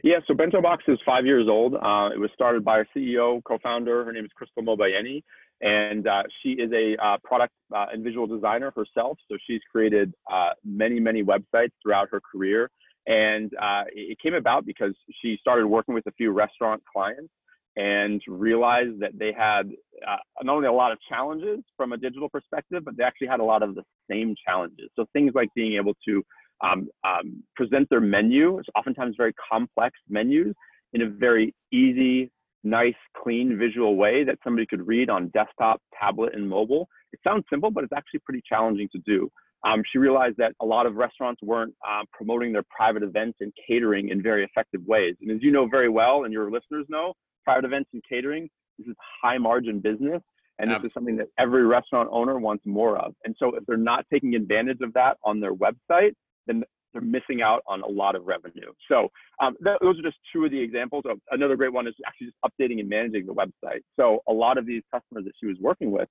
Yeah, 0.02 0.18
so 0.26 0.34
Bento 0.34 0.60
Box 0.60 0.84
is 0.88 0.98
five 1.06 1.24
years 1.24 1.46
old. 1.48 1.74
Uh, 1.74 2.10
it 2.12 2.18
was 2.18 2.30
started 2.34 2.64
by 2.64 2.78
our 2.78 2.86
CEO, 2.96 3.42
co-founder. 3.44 4.04
Her 4.04 4.12
name 4.12 4.24
is 4.24 4.30
Krystle 4.40 4.64
Mobayeni, 4.64 5.22
and 5.60 6.06
uh, 6.08 6.24
she 6.42 6.50
is 6.50 6.70
a 6.72 6.96
uh, 7.04 7.18
product 7.22 7.52
uh, 7.74 7.86
and 7.92 8.02
visual 8.02 8.26
designer 8.26 8.72
herself. 8.74 9.18
So 9.30 9.38
she's 9.46 9.60
created 9.70 10.12
uh, 10.32 10.50
many, 10.64 10.98
many 10.98 11.22
websites 11.22 11.70
throughout 11.82 12.08
her 12.10 12.20
career, 12.20 12.70
and 13.06 13.52
uh, 13.54 13.84
it 13.92 14.18
came 14.20 14.34
about 14.34 14.66
because 14.66 14.94
she 15.22 15.36
started 15.40 15.66
working 15.66 15.94
with 15.94 16.06
a 16.08 16.12
few 16.12 16.32
restaurant 16.32 16.82
clients 16.92 17.30
and 17.76 18.20
realized 18.26 19.00
that 19.00 19.12
they 19.18 19.32
had 19.32 19.70
uh, 20.06 20.16
not 20.42 20.56
only 20.56 20.68
a 20.68 20.72
lot 20.72 20.92
of 20.92 20.98
challenges 21.08 21.60
from 21.76 21.92
a 21.92 21.96
digital 21.96 22.28
perspective, 22.28 22.84
but 22.84 22.96
they 22.96 23.04
actually 23.04 23.28
had 23.28 23.40
a 23.40 23.44
lot 23.44 23.62
of 23.62 23.74
the 23.74 23.82
same 24.10 24.34
challenges. 24.46 24.90
So 24.96 25.06
things 25.12 25.32
like 25.34 25.48
being 25.54 25.76
able 25.76 25.94
to 26.08 26.22
um, 26.62 26.88
um, 27.04 27.42
present 27.54 27.88
their 27.88 28.00
menu, 28.00 28.60
oftentimes 28.76 29.14
very 29.16 29.32
complex 29.50 29.96
menus, 30.08 30.54
in 30.92 31.02
a 31.02 31.08
very 31.08 31.54
easy, 31.72 32.30
nice, 32.64 32.94
clean 33.22 33.58
visual 33.58 33.96
way 33.96 34.24
that 34.24 34.38
somebody 34.42 34.66
could 34.66 34.86
read 34.86 35.10
on 35.10 35.28
desktop, 35.28 35.80
tablet, 35.98 36.34
and 36.34 36.48
mobile. 36.48 36.88
It 37.12 37.20
sounds 37.22 37.44
simple, 37.50 37.70
but 37.70 37.84
it's 37.84 37.92
actually 37.92 38.20
pretty 38.20 38.42
challenging 38.48 38.88
to 38.92 38.98
do. 39.06 39.30
Um, 39.66 39.82
she 39.90 39.98
realized 39.98 40.36
that 40.38 40.52
a 40.60 40.66
lot 40.66 40.86
of 40.86 40.94
restaurants 40.94 41.42
weren't 41.42 41.74
uh, 41.86 42.02
promoting 42.12 42.52
their 42.52 42.64
private 42.70 43.02
events 43.02 43.38
and 43.40 43.52
catering 43.66 44.10
in 44.10 44.22
very 44.22 44.44
effective 44.44 44.82
ways. 44.86 45.16
And 45.20 45.30
as 45.30 45.38
you 45.42 45.50
know 45.50 45.66
very 45.66 45.88
well, 45.88 46.24
and 46.24 46.32
your 46.32 46.50
listeners 46.50 46.86
know, 46.88 47.14
private 47.44 47.64
events 47.64 47.90
and 47.92 48.02
catering, 48.08 48.48
this 48.78 48.86
is 48.88 48.94
high 49.22 49.38
margin 49.38 49.80
business. 49.80 50.22
And 50.60 50.70
Absolutely. 50.70 50.82
this 50.82 50.90
is 50.90 50.94
something 50.94 51.16
that 51.16 51.28
every 51.38 51.64
restaurant 51.64 52.08
owner 52.12 52.38
wants 52.38 52.64
more 52.66 52.98
of. 52.98 53.14
And 53.24 53.34
so 53.38 53.54
if 53.54 53.64
they're 53.66 53.76
not 53.76 54.04
taking 54.12 54.34
advantage 54.34 54.78
of 54.80 54.92
that 54.94 55.16
on 55.24 55.40
their 55.40 55.54
website, 55.54 56.14
then 56.46 56.64
they're 56.92 57.02
missing 57.02 57.42
out 57.42 57.62
on 57.66 57.82
a 57.82 57.86
lot 57.86 58.16
of 58.16 58.24
revenue. 58.24 58.72
So 58.90 59.08
um, 59.40 59.56
th- 59.62 59.78
those 59.80 59.98
are 59.98 60.02
just 60.02 60.16
two 60.32 60.44
of 60.44 60.50
the 60.50 60.60
examples. 60.60 61.04
Of, 61.08 61.18
another 61.30 61.54
great 61.56 61.72
one 61.72 61.86
is 61.86 61.94
actually 62.06 62.28
just 62.28 62.38
updating 62.44 62.80
and 62.80 62.88
managing 62.88 63.26
the 63.26 63.34
website. 63.34 63.80
So 63.98 64.20
a 64.28 64.32
lot 64.32 64.58
of 64.58 64.66
these 64.66 64.82
customers 64.92 65.24
that 65.24 65.32
she 65.38 65.46
was 65.46 65.56
working 65.60 65.90
with, 65.90 66.08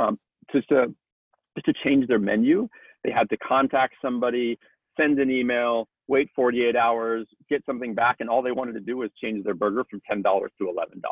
um, 0.00 0.18
just 0.52 0.68
to 0.70 0.94
just 1.56 1.66
to 1.66 1.72
change 1.84 2.06
their 2.06 2.18
menu, 2.18 2.68
they 3.04 3.10
had 3.10 3.28
to 3.30 3.36
contact 3.38 3.94
somebody, 4.02 4.58
send 4.98 5.18
an 5.18 5.30
email, 5.30 5.88
wait 6.08 6.28
48 6.34 6.76
hours, 6.76 7.26
get 7.48 7.64
something 7.64 7.94
back, 7.94 8.16
and 8.20 8.28
all 8.28 8.42
they 8.42 8.52
wanted 8.52 8.72
to 8.72 8.80
do 8.80 8.96
was 8.96 9.10
change 9.22 9.44
their 9.44 9.54
burger 9.54 9.84
from 9.88 10.00
$10 10.10 10.22
to 10.22 10.64
$11. 10.64 11.02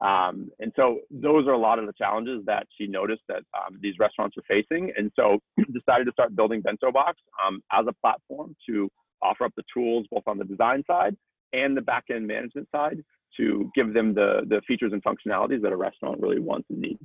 Um, 0.00 0.50
and 0.58 0.72
so 0.76 1.00
those 1.10 1.46
are 1.46 1.52
a 1.52 1.58
lot 1.58 1.78
of 1.78 1.86
the 1.86 1.92
challenges 1.96 2.44
that 2.46 2.66
she 2.76 2.86
noticed 2.86 3.22
that 3.28 3.42
um, 3.54 3.78
these 3.80 3.94
restaurants 3.98 4.36
are 4.36 4.42
facing. 4.48 4.92
And 4.96 5.10
so 5.16 5.38
decided 5.72 6.04
to 6.06 6.12
start 6.12 6.36
building 6.36 6.60
Bento 6.60 6.90
Box 6.92 7.18
um, 7.46 7.62
as 7.72 7.86
a 7.88 7.92
platform 7.94 8.56
to 8.68 8.90
offer 9.22 9.44
up 9.44 9.52
the 9.56 9.62
tools 9.72 10.06
both 10.10 10.24
on 10.26 10.36
the 10.36 10.44
design 10.44 10.82
side 10.86 11.16
and 11.52 11.76
the 11.76 11.80
back 11.80 12.04
end 12.10 12.26
management 12.26 12.68
side 12.74 13.02
to 13.36 13.70
give 13.74 13.94
them 13.94 14.14
the, 14.14 14.42
the 14.48 14.60
features 14.66 14.92
and 14.92 15.02
functionalities 15.02 15.62
that 15.62 15.72
a 15.72 15.76
restaurant 15.76 16.20
really 16.20 16.40
wants 16.40 16.66
and 16.70 16.80
needs. 16.80 17.00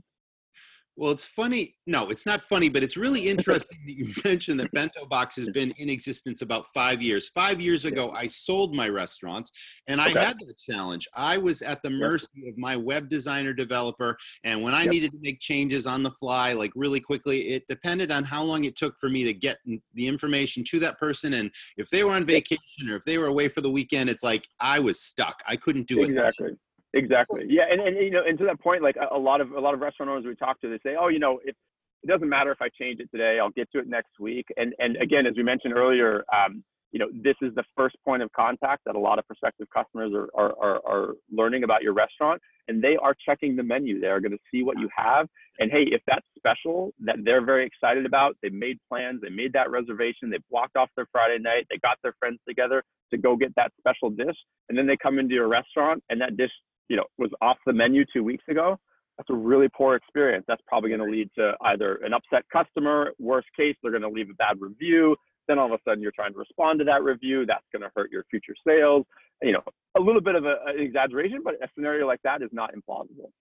Well, 0.99 1.11
it's 1.11 1.25
funny. 1.25 1.75
No, 1.87 2.09
it's 2.09 2.25
not 2.25 2.41
funny, 2.41 2.67
but 2.67 2.83
it's 2.83 2.97
really 2.97 3.29
interesting 3.29 3.79
that 3.85 3.93
you 3.93 4.09
mentioned 4.25 4.59
that 4.59 4.71
Bento 4.73 5.05
Box 5.05 5.37
has 5.37 5.47
been 5.47 5.71
in 5.77 5.89
existence 5.89 6.41
about 6.41 6.65
five 6.73 7.01
years. 7.01 7.29
Five 7.29 7.61
years 7.61 7.85
ago, 7.85 8.11
I 8.11 8.27
sold 8.27 8.75
my 8.75 8.89
restaurants 8.89 9.49
and 9.87 10.01
I 10.01 10.09
okay. 10.09 10.19
had 10.19 10.37
the 10.39 10.53
challenge. 10.59 11.07
I 11.15 11.37
was 11.37 11.61
at 11.61 11.81
the 11.83 11.89
mercy 11.89 12.27
yep. 12.35 12.51
of 12.51 12.57
my 12.57 12.75
web 12.75 13.07
designer 13.07 13.53
developer. 13.53 14.17
And 14.43 14.61
when 14.61 14.75
I 14.75 14.81
yep. 14.81 14.91
needed 14.91 15.11
to 15.13 15.19
make 15.21 15.39
changes 15.39 15.87
on 15.87 16.03
the 16.03 16.11
fly, 16.11 16.51
like 16.51 16.71
really 16.75 16.99
quickly, 16.99 17.47
it 17.53 17.63
depended 17.69 18.11
on 18.11 18.25
how 18.25 18.43
long 18.43 18.65
it 18.65 18.75
took 18.75 18.99
for 18.99 19.07
me 19.07 19.23
to 19.23 19.33
get 19.33 19.59
the 19.93 20.05
information 20.05 20.65
to 20.65 20.79
that 20.79 20.99
person. 20.99 21.35
And 21.35 21.49
if 21.77 21.89
they 21.89 22.03
were 22.03 22.11
on 22.11 22.25
vacation 22.25 22.89
or 22.89 22.97
if 22.97 23.03
they 23.05 23.17
were 23.17 23.27
away 23.27 23.47
for 23.47 23.61
the 23.61 23.71
weekend, 23.71 24.09
it's 24.09 24.23
like 24.23 24.45
I 24.59 24.79
was 24.79 24.99
stuck. 24.99 25.41
I 25.47 25.55
couldn't 25.55 25.87
do 25.87 26.01
it. 26.01 26.09
Exactly. 26.09 26.51
Exactly. 26.93 27.45
Yeah, 27.47 27.63
and, 27.69 27.81
and 27.81 27.97
you 27.97 28.09
know, 28.09 28.23
and 28.27 28.37
to 28.39 28.45
that 28.45 28.59
point, 28.59 28.81
like 28.81 28.95
a, 29.11 29.17
lot 29.17 29.41
of 29.41 29.51
a 29.51 29.59
lot 29.59 29.73
of 29.73 29.79
restaurant 29.79 30.09
owners 30.09 30.25
we 30.25 30.35
talk 30.35 30.59
to, 30.61 30.69
they 30.69 30.79
say, 30.83 30.95
oh, 30.99 31.07
you 31.09 31.19
know, 31.19 31.39
if 31.43 31.55
it 32.03 32.07
doesn't 32.07 32.29
matter 32.29 32.51
if 32.51 32.61
I 32.61 32.69
change 32.79 32.99
it 32.99 33.09
today, 33.11 33.37
I'll 33.39 33.51
get 33.51 33.71
to 33.73 33.79
it 33.79 33.87
next 33.87 34.19
week. 34.19 34.47
And 34.57 34.73
and 34.79 34.97
again, 34.97 35.27
as 35.27 35.33
we 35.37 35.43
mentioned 35.43 35.73
earlier, 35.75 36.23
um, 36.33 36.63
you 36.91 36.97
know, 36.97 37.07
this 37.13 37.35
is 37.43 37.53
the 37.53 37.63
first 37.77 37.95
point 38.03 38.23
of 38.23 38.31
contact 38.31 38.85
that 38.85 38.95
a 38.95 38.99
lot 38.99 39.19
of 39.19 39.27
prospective 39.27 39.67
customers 39.71 40.13
are 40.15 40.29
are, 40.33 40.55
are, 40.59 40.81
are 40.87 41.13
learning 41.31 41.63
about 41.63 41.83
your 41.83 41.93
restaurant, 41.93 42.41
and 42.67 42.81
they 42.83 42.95
are 42.95 43.13
checking 43.23 43.55
the 43.55 43.61
menu. 43.61 43.99
They 43.99 44.07
are 44.07 44.19
going 44.19 44.31
to 44.31 44.39
see 44.51 44.63
what 44.63 44.79
you 44.79 44.89
have, 44.97 45.27
and 45.59 45.69
hey, 45.71 45.83
if 45.91 46.01
that's 46.07 46.25
special 46.35 46.91
that 47.01 47.17
they're 47.23 47.45
very 47.45 47.67
excited 47.67 48.07
about, 48.07 48.35
they 48.41 48.49
made 48.49 48.79
plans, 48.89 49.21
they 49.21 49.29
made 49.29 49.53
that 49.53 49.69
reservation, 49.69 50.31
they 50.31 50.39
blocked 50.49 50.75
off 50.75 50.89
their 50.95 51.07
Friday 51.11 51.37
night, 51.37 51.67
they 51.69 51.77
got 51.83 51.99
their 52.01 52.13
friends 52.17 52.39
together 52.47 52.81
to 53.11 53.17
go 53.19 53.35
get 53.35 53.53
that 53.57 53.71
special 53.77 54.09
dish, 54.09 54.37
and 54.69 54.75
then 54.77 54.87
they 54.87 54.97
come 54.97 55.19
into 55.19 55.35
your 55.35 55.47
restaurant 55.47 56.03
and 56.09 56.19
that 56.21 56.35
dish 56.35 56.51
you 56.89 56.97
know 56.97 57.05
was 57.17 57.31
off 57.41 57.57
the 57.65 57.73
menu 57.73 58.03
two 58.11 58.23
weeks 58.23 58.43
ago 58.49 58.77
that's 59.17 59.29
a 59.31 59.35
really 59.35 59.67
poor 59.67 59.95
experience. 59.95 60.45
That's 60.47 60.61
probably 60.65 60.91
going 60.91 61.01
to 61.01 61.11
lead 61.11 61.29
to 61.37 61.51
either 61.65 61.95
an 62.05 62.13
upset 62.13 62.45
customer 62.53 63.11
worst 63.19 63.47
case 63.55 63.75
they're 63.83 63.91
going 63.91 64.01
to 64.01 64.09
leave 64.09 64.29
a 64.29 64.33
bad 64.35 64.61
review 64.61 65.15
then 65.49 65.59
all 65.59 65.65
of 65.65 65.71
a 65.73 65.79
sudden 65.83 66.01
you're 66.01 66.13
trying 66.15 66.31
to 66.31 66.39
respond 66.39 66.79
to 66.79 66.85
that 66.85 67.03
review 67.03 67.45
that's 67.45 67.65
going 67.73 67.81
to 67.81 67.89
hurt 67.95 68.11
your 68.11 68.23
future 68.29 68.53
sales. 68.65 69.05
You 69.41 69.53
know 69.53 69.61
a 69.97 69.99
little 69.99 70.21
bit 70.21 70.35
of 70.35 70.45
a, 70.45 70.55
an 70.67 70.79
exaggeration 70.79 71.41
but 71.43 71.55
a 71.55 71.67
scenario 71.75 72.07
like 72.07 72.21
that 72.23 72.41
is 72.41 72.49
not 72.53 72.71
implausible. 72.73 73.31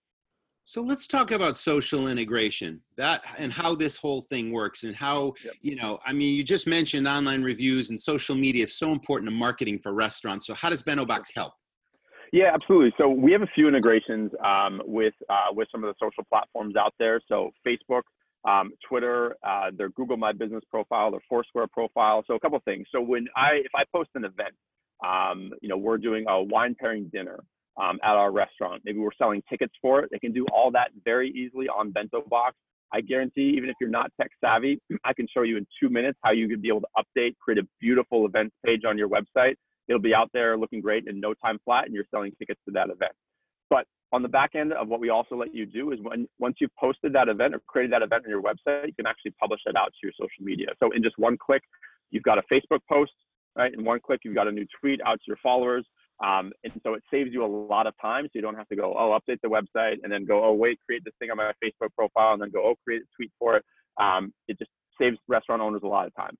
So 0.65 0.81
let's 0.81 1.07
talk 1.07 1.31
about 1.31 1.57
social 1.57 2.07
integration 2.09 2.81
that 2.97 3.21
and 3.37 3.51
how 3.51 3.73
this 3.73 3.97
whole 3.97 4.21
thing 4.21 4.51
works 4.51 4.83
and 4.83 4.95
how 4.95 5.33
yep. 5.43 5.53
you 5.61 5.75
know 5.75 5.97
i 6.05 6.13
mean 6.13 6.35
you 6.35 6.43
just 6.43 6.67
mentioned 6.67 7.07
online 7.07 7.41
reviews 7.41 7.89
and 7.89 7.99
social 7.99 8.35
media 8.35 8.65
is 8.65 8.75
so 8.75 8.91
important 8.91 9.29
to 9.29 9.35
marketing 9.35 9.79
for 9.79 9.93
restaurants 9.93 10.45
so 10.45 10.53
how 10.53 10.69
does 10.69 10.83
BentoBox 10.83 11.33
help 11.33 11.53
yeah, 12.31 12.51
absolutely. 12.53 12.93
So 12.97 13.09
we 13.09 13.31
have 13.31 13.41
a 13.41 13.49
few 13.55 13.67
integrations 13.67 14.31
um, 14.45 14.81
with 14.85 15.13
uh, 15.29 15.51
with 15.51 15.67
some 15.71 15.83
of 15.83 15.93
the 15.93 15.95
social 15.99 16.23
platforms 16.29 16.75
out 16.75 16.93
there. 16.99 17.21
So 17.27 17.51
Facebook, 17.65 18.01
um, 18.47 18.71
Twitter, 18.87 19.35
uh, 19.43 19.71
their 19.75 19.89
Google 19.89 20.17
My 20.17 20.31
Business 20.31 20.63
profile, 20.69 21.11
their 21.11 21.21
Foursquare 21.29 21.67
profile. 21.67 22.23
So 22.27 22.35
a 22.35 22.39
couple 22.39 22.59
things. 22.65 22.87
So 22.91 23.01
when 23.01 23.27
I 23.35 23.61
if 23.63 23.71
I 23.75 23.83
post 23.93 24.09
an 24.15 24.25
event, 24.25 24.55
um, 25.05 25.51
you 25.61 25.69
know, 25.69 25.77
we're 25.77 25.97
doing 25.97 26.25
a 26.27 26.41
wine 26.41 26.75
pairing 26.79 27.09
dinner 27.11 27.39
um, 27.81 27.99
at 28.03 28.11
our 28.11 28.31
restaurant. 28.31 28.81
Maybe 28.85 28.99
we're 28.99 29.15
selling 29.17 29.41
tickets 29.49 29.73
for 29.81 30.01
it. 30.01 30.09
They 30.11 30.19
can 30.19 30.33
do 30.33 30.45
all 30.53 30.71
that 30.71 30.89
very 31.05 31.29
easily 31.31 31.67
on 31.67 31.91
Bento 31.91 32.23
Box. 32.29 32.55
I 32.91 33.01
guarantee, 33.01 33.53
even 33.55 33.69
if 33.69 33.75
you're 33.79 33.89
not 33.89 34.11
tech 34.19 34.31
savvy, 34.43 34.81
I 35.05 35.13
can 35.13 35.27
show 35.33 35.43
you 35.43 35.57
in 35.57 35.65
two 35.81 35.89
minutes 35.89 36.19
how 36.23 36.31
you 36.31 36.47
could 36.49 36.61
be 36.61 36.69
able 36.69 36.81
to 36.81 36.87
update, 36.97 37.37
create 37.39 37.59
a 37.59 37.67
beautiful 37.79 38.25
events 38.25 38.55
page 38.65 38.81
on 38.85 38.97
your 38.97 39.09
website 39.09 39.55
it'll 39.89 39.99
be 39.99 40.13
out 40.13 40.29
there 40.33 40.57
looking 40.57 40.79
great 40.79 41.07
in 41.07 41.19
no 41.19 41.33
time 41.33 41.57
flat 41.65 41.85
and 41.85 41.93
you're 41.93 42.05
selling 42.11 42.31
tickets 42.37 42.61
to 42.65 42.71
that 42.71 42.89
event. 42.89 43.11
But 43.69 43.85
on 44.13 44.21
the 44.23 44.29
back 44.29 44.55
end 44.55 44.71
of 44.73 44.87
what 44.87 44.99
we 44.99 45.09
also 45.09 45.35
let 45.35 45.53
you 45.53 45.65
do 45.65 45.91
is 45.91 45.99
when 46.01 46.27
once 46.39 46.57
you've 46.61 46.75
posted 46.79 47.11
that 47.13 47.27
event 47.27 47.53
or 47.55 47.61
created 47.67 47.91
that 47.93 48.01
event 48.01 48.23
on 48.25 48.29
your 48.29 48.41
website, 48.41 48.87
you 48.87 48.93
can 48.93 49.07
actually 49.07 49.31
publish 49.39 49.59
that 49.65 49.75
out 49.75 49.87
to 49.87 49.99
your 50.03 50.13
social 50.13 50.43
media. 50.43 50.67
So 50.79 50.91
in 50.91 51.03
just 51.03 51.17
one 51.17 51.37
click, 51.37 51.63
you've 52.11 52.23
got 52.23 52.37
a 52.37 52.43
Facebook 52.51 52.79
post, 52.87 53.11
right? 53.55 53.73
In 53.73 53.83
one 53.83 53.99
click, 53.99 54.21
you've 54.23 54.35
got 54.35 54.47
a 54.47 54.51
new 54.51 54.65
tweet 54.79 55.01
out 55.05 55.15
to 55.15 55.23
your 55.27 55.37
followers. 55.43 55.85
Um, 56.23 56.51
and 56.63 56.73
so 56.83 56.95
it 56.95 57.03
saves 57.11 57.29
you 57.31 57.45
a 57.45 57.47
lot 57.47 57.87
of 57.87 57.93
time. 58.01 58.25
So 58.25 58.31
you 58.33 58.41
don't 58.41 58.55
have 58.55 58.67
to 58.69 58.75
go, 58.75 58.93
oh, 58.97 59.17
update 59.17 59.39
the 59.41 59.49
website 59.49 59.97
and 60.03 60.11
then 60.11 60.25
go, 60.25 60.43
oh, 60.43 60.53
wait, 60.53 60.79
create 60.85 61.03
this 61.05 61.13
thing 61.19 61.31
on 61.31 61.37
my 61.37 61.51
Facebook 61.63 61.93
profile 61.95 62.33
and 62.33 62.41
then 62.41 62.51
go, 62.51 62.61
oh, 62.65 62.75
create 62.83 63.03
a 63.03 63.15
tweet 63.15 63.31
for 63.39 63.55
it. 63.55 63.65
Um, 63.99 64.33
it 64.47 64.57
just 64.59 64.71
saves 64.99 65.17
restaurant 65.27 65.61
owners 65.61 65.81
a 65.83 65.87
lot 65.87 66.07
of 66.07 66.15
time. 66.15 66.35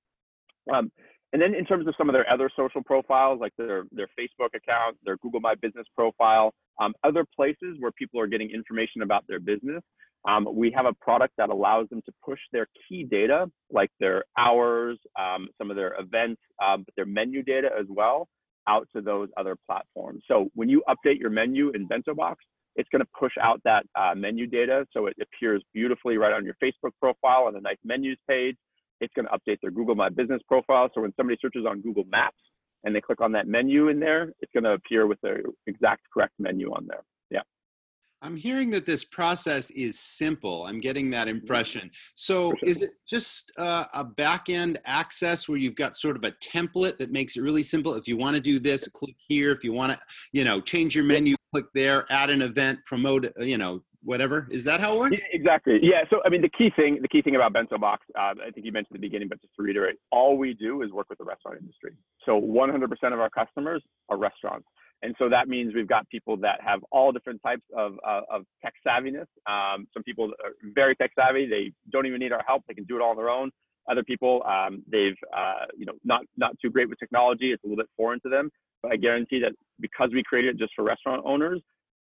Um, 0.72 0.92
and 1.32 1.40
then 1.40 1.54
in 1.54 1.64
terms 1.64 1.86
of 1.86 1.94
some 1.96 2.08
of 2.08 2.12
their 2.12 2.28
other 2.30 2.50
social 2.56 2.82
profiles, 2.82 3.40
like 3.40 3.52
their, 3.56 3.84
their 3.92 4.08
Facebook 4.18 4.54
account, 4.54 4.96
their 5.04 5.16
Google 5.18 5.40
My 5.40 5.54
Business 5.54 5.86
profile, 5.94 6.52
um, 6.80 6.92
other 7.04 7.24
places 7.36 7.76
where 7.78 7.92
people 7.92 8.20
are 8.20 8.26
getting 8.26 8.50
information 8.50 9.02
about 9.02 9.24
their 9.28 9.38
business, 9.38 9.82
um, 10.28 10.46
we 10.52 10.70
have 10.72 10.86
a 10.86 10.92
product 10.94 11.34
that 11.38 11.48
allows 11.48 11.88
them 11.88 12.02
to 12.04 12.12
push 12.24 12.40
their 12.52 12.66
key 12.88 13.04
data, 13.04 13.46
like 13.70 13.90
their 14.00 14.24
hours, 14.36 14.98
um, 15.18 15.48
some 15.56 15.70
of 15.70 15.76
their 15.76 15.94
events, 15.98 16.40
um, 16.62 16.84
their 16.96 17.06
menu 17.06 17.42
data 17.42 17.70
as 17.78 17.86
well, 17.88 18.28
out 18.68 18.86
to 18.94 19.00
those 19.00 19.28
other 19.36 19.56
platforms. 19.66 20.22
So 20.28 20.48
when 20.54 20.68
you 20.68 20.82
update 20.88 21.18
your 21.18 21.30
menu 21.30 21.70
in 21.70 21.88
BentoBox, 21.88 22.34
it's 22.76 22.88
going 22.90 23.00
to 23.00 23.08
push 23.18 23.32
out 23.40 23.60
that 23.64 23.84
uh, 23.94 24.14
menu 24.14 24.46
data 24.46 24.86
so 24.92 25.06
it 25.06 25.16
appears 25.20 25.62
beautifully 25.74 26.18
right 26.18 26.32
on 26.32 26.44
your 26.44 26.54
Facebook 26.62 26.92
profile 27.00 27.44
on 27.46 27.56
a 27.56 27.60
nice 27.60 27.78
menus 27.84 28.18
page 28.28 28.56
it's 29.00 29.12
going 29.14 29.26
to 29.26 29.32
update 29.32 29.58
their 29.62 29.70
Google 29.70 29.94
My 29.94 30.08
Business 30.08 30.40
profile. 30.46 30.88
So 30.94 31.02
when 31.02 31.12
somebody 31.16 31.38
searches 31.40 31.64
on 31.68 31.80
Google 31.80 32.04
Maps 32.10 32.36
and 32.84 32.94
they 32.94 33.00
click 33.00 33.20
on 33.20 33.32
that 33.32 33.46
menu 33.46 33.88
in 33.88 34.00
there, 34.00 34.32
it's 34.40 34.52
going 34.52 34.64
to 34.64 34.72
appear 34.72 35.06
with 35.06 35.20
the 35.22 35.42
exact 35.66 36.02
correct 36.12 36.34
menu 36.38 36.70
on 36.72 36.86
there. 36.86 37.02
Yeah. 37.30 37.40
I'm 38.22 38.36
hearing 38.36 38.70
that 38.70 38.84
this 38.84 39.04
process 39.04 39.70
is 39.70 39.98
simple. 39.98 40.66
I'm 40.66 40.78
getting 40.78 41.10
that 41.10 41.26
mm-hmm. 41.26 41.38
impression. 41.38 41.90
So, 42.14 42.50
sure. 42.50 42.56
is 42.62 42.82
it 42.82 42.90
just 43.08 43.50
uh, 43.56 43.86
a 43.94 44.04
back 44.04 44.50
end 44.50 44.78
access 44.84 45.48
where 45.48 45.58
you've 45.58 45.74
got 45.74 45.96
sort 45.96 46.16
of 46.16 46.24
a 46.24 46.32
template 46.32 46.98
that 46.98 47.10
makes 47.10 47.36
it 47.36 47.42
really 47.42 47.62
simple? 47.62 47.94
If 47.94 48.06
you 48.06 48.16
want 48.16 48.36
to 48.36 48.42
do 48.42 48.58
this, 48.58 48.86
click 48.88 49.16
here. 49.26 49.52
If 49.52 49.64
you 49.64 49.72
want 49.72 49.92
to, 49.92 49.98
you 50.32 50.44
know, 50.44 50.60
change 50.60 50.94
your 50.94 51.04
menu, 51.04 51.34
click 51.52 51.66
there. 51.74 52.04
Add 52.10 52.30
an 52.30 52.42
event, 52.42 52.80
promote, 52.84 53.26
you 53.38 53.58
know, 53.58 53.82
whatever. 54.02 54.46
Is 54.50 54.64
that 54.64 54.80
how 54.80 54.94
it 54.94 54.98
works? 54.98 55.22
Yeah, 55.22 55.38
exactly. 55.38 55.78
Yeah. 55.82 56.02
So 56.10 56.20
I 56.24 56.28
mean, 56.28 56.42
the 56.42 56.50
key 56.50 56.70
thing, 56.74 56.98
the 57.02 57.08
key 57.08 57.22
thing 57.22 57.36
about 57.36 57.52
Bento 57.52 57.78
Box, 57.78 58.06
uh, 58.18 58.34
I 58.46 58.50
think 58.54 58.66
you 58.66 58.72
mentioned 58.72 58.96
at 58.96 59.00
the 59.00 59.06
beginning, 59.06 59.28
but 59.28 59.40
just 59.40 59.54
to 59.56 59.62
reiterate, 59.62 59.96
all 60.10 60.36
we 60.36 60.54
do 60.54 60.82
is 60.82 60.90
work 60.90 61.08
with 61.08 61.18
the 61.18 61.24
restaurant 61.24 61.58
industry. 61.60 61.92
So 62.24 62.40
100% 62.40 63.12
of 63.12 63.20
our 63.20 63.30
customers 63.30 63.82
are 64.08 64.16
restaurants. 64.16 64.66
And 65.02 65.14
so 65.18 65.28
that 65.30 65.48
means 65.48 65.74
we've 65.74 65.88
got 65.88 66.08
people 66.10 66.36
that 66.38 66.60
have 66.64 66.80
all 66.90 67.10
different 67.10 67.40
types 67.42 67.62
of, 67.74 67.94
uh, 68.06 68.20
of 68.30 68.44
tech 68.62 68.74
savviness. 68.86 69.26
Um, 69.46 69.86
some 69.94 70.02
people 70.02 70.26
are 70.44 70.50
very 70.74 70.94
tech 70.94 71.12
savvy. 71.18 71.46
They 71.48 71.72
don't 71.90 72.06
even 72.06 72.20
need 72.20 72.32
our 72.32 72.44
help. 72.46 72.64
They 72.68 72.74
can 72.74 72.84
do 72.84 72.96
it 72.96 73.02
all 73.02 73.10
on 73.10 73.16
their 73.16 73.30
own. 73.30 73.50
Other 73.90 74.04
people, 74.04 74.42
um, 74.46 74.82
they've, 74.86 75.16
uh, 75.34 75.66
you 75.76 75.86
know, 75.86 75.94
not, 76.04 76.22
not 76.36 76.52
too 76.60 76.70
great 76.70 76.88
with 76.88 76.98
technology. 76.98 77.50
It's 77.50 77.64
a 77.64 77.66
little 77.66 77.82
bit 77.82 77.88
foreign 77.96 78.20
to 78.20 78.28
them. 78.28 78.50
But 78.82 78.92
I 78.92 78.96
guarantee 78.96 79.40
that 79.40 79.52
because 79.80 80.10
we 80.12 80.22
created 80.22 80.56
it 80.56 80.58
just 80.58 80.72
for 80.76 80.84
restaurant 80.84 81.22
owners, 81.24 81.62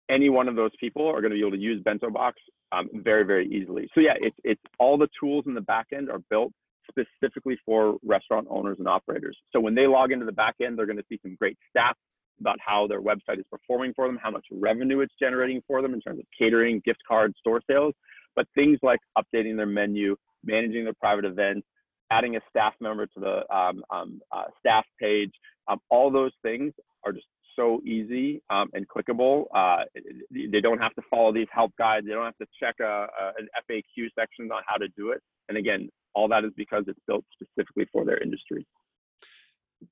any 0.09 0.29
one 0.29 0.49
of 0.49 0.57
those 0.57 0.71
people 0.79 1.07
are 1.07 1.21
going 1.21 1.31
to 1.31 1.37
be 1.37 1.41
able 1.41 1.53
to 1.53 1.59
use 1.59 1.83
Bento 1.83 2.11
Box 2.11 2.41
um, 2.73 2.89
very, 2.93 3.25
very 3.25 3.49
easily. 3.49 3.89
So 3.95 4.01
yeah, 4.01 4.15
it's 4.21 4.37
it's 4.45 4.61
all 4.79 4.99
the 4.99 5.09
tools 5.19 5.45
in 5.47 5.55
the 5.55 5.61
back 5.61 5.87
end 5.93 6.11
are 6.11 6.21
built 6.31 6.53
specifically 6.89 7.59
for 7.65 7.97
restaurant 8.05 8.47
owners 8.51 8.77
and 8.79 8.89
operators. 8.89 9.37
So 9.53 9.61
when 9.61 9.75
they 9.75 9.87
log 9.87 10.13
into 10.13 10.25
the 10.25 10.33
back 10.33 10.57
end, 10.65 10.79
they're 10.79 10.87
going 10.87 10.99
to 10.99 11.05
see 11.09 11.19
some 11.23 11.35
great 11.35 11.59
stats 11.77 11.95
about 12.41 12.59
how 12.65 12.87
their 12.87 13.01
website 13.01 13.39
is 13.39 13.45
performing 13.51 13.93
for 13.95 14.07
them, 14.07 14.19
how 14.23 14.31
much 14.31 14.45
revenue 14.51 15.01
it's 15.01 15.15
generating 15.19 15.61
for 15.67 15.83
them 15.83 15.95
in 15.95 16.01
terms 16.01 16.19
of 16.19 16.27
catering, 16.39 16.83
gift 16.85 17.01
cards, 17.09 17.35
store 17.39 17.61
sales. 17.69 17.95
But 18.35 18.47
things 18.55 18.79
like 18.83 19.01
updating 19.19 19.57
their 19.57 19.67
menu, 19.67 20.17
managing 20.45 20.85
their 20.85 20.95
private 20.95 21.25
events, 21.25 21.67
adding 22.11 22.37
a 22.37 22.41
staff 22.51 22.75
member 22.81 23.07
to 23.07 23.21
the 23.21 23.55
um, 23.55 23.83
um, 23.91 24.21
uh, 24.31 24.45
staff 24.61 24.85
page, 25.01 25.33
um, 25.69 25.81
all 25.91 26.11
those 26.11 26.33
things 26.43 26.73
are 27.05 27.13
just 27.13 27.27
so 27.57 27.81
easy 27.85 28.43
um, 28.51 28.69
and 28.75 28.87
clickable. 28.89 29.47
Uh, 29.55 29.85
they 30.31 30.61
don't 30.61 30.79
have 30.79 30.95
to 30.95 31.03
follow 31.11 31.33
these 31.33 31.49
help 31.51 31.73
guides. 31.79 32.07
They 32.07 32.13
don't 32.13 32.25
have 32.25 32.39
to 32.39 32.47
check 32.61 32.77
a, 32.81 32.85
a, 32.85 33.33
an 33.39 33.49
FAQ 33.69 34.09
section 34.19 34.51
on 34.53 34.63
how 34.67 34.77
to 34.77 34.89
do 34.97 35.11
it. 35.11 35.21
And 35.49 35.59
again, 35.59 35.89
all 36.15 36.29
that 36.29 36.45
is 36.45 36.53
because 36.57 36.85
it's 36.87 37.01
built 37.07 37.25
specifically 37.33 37.87
for 37.93 38.05
their 38.05 38.23
industry. 38.23 38.67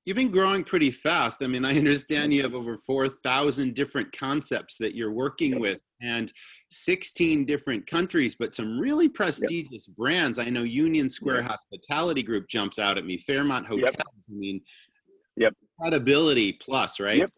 You've 0.04 0.16
been 0.16 0.30
growing 0.30 0.64
pretty 0.64 0.90
fast. 0.90 1.42
I 1.42 1.46
mean, 1.46 1.64
I 1.64 1.76
understand 1.76 2.32
you 2.32 2.42
have 2.42 2.54
over 2.54 2.78
4,000 2.78 3.74
different 3.74 4.16
concepts 4.16 4.78
that 4.78 4.94
you're 4.94 5.12
working 5.12 5.52
yep. 5.52 5.60
with 5.60 5.80
and 6.00 6.32
16 6.70 7.44
different 7.44 7.86
countries, 7.86 8.34
but 8.34 8.54
some 8.54 8.78
really 8.78 9.08
prestigious 9.08 9.88
yep. 9.88 9.96
brands. 9.96 10.38
I 10.38 10.48
know 10.50 10.62
Union 10.62 11.08
Square 11.08 11.42
yep. 11.42 11.50
Hospitality 11.50 12.22
Group 12.22 12.48
jumps 12.48 12.78
out 12.78 12.98
at 12.98 13.04
me, 13.04 13.18
Fairmont 13.18 13.66
Hotels. 13.66 14.26
I 14.30 14.34
mean, 14.34 14.60
yep. 15.36 15.52
credibility 15.80 16.54
plus, 16.54 16.98
right? 16.98 17.18
Yep. 17.18 17.30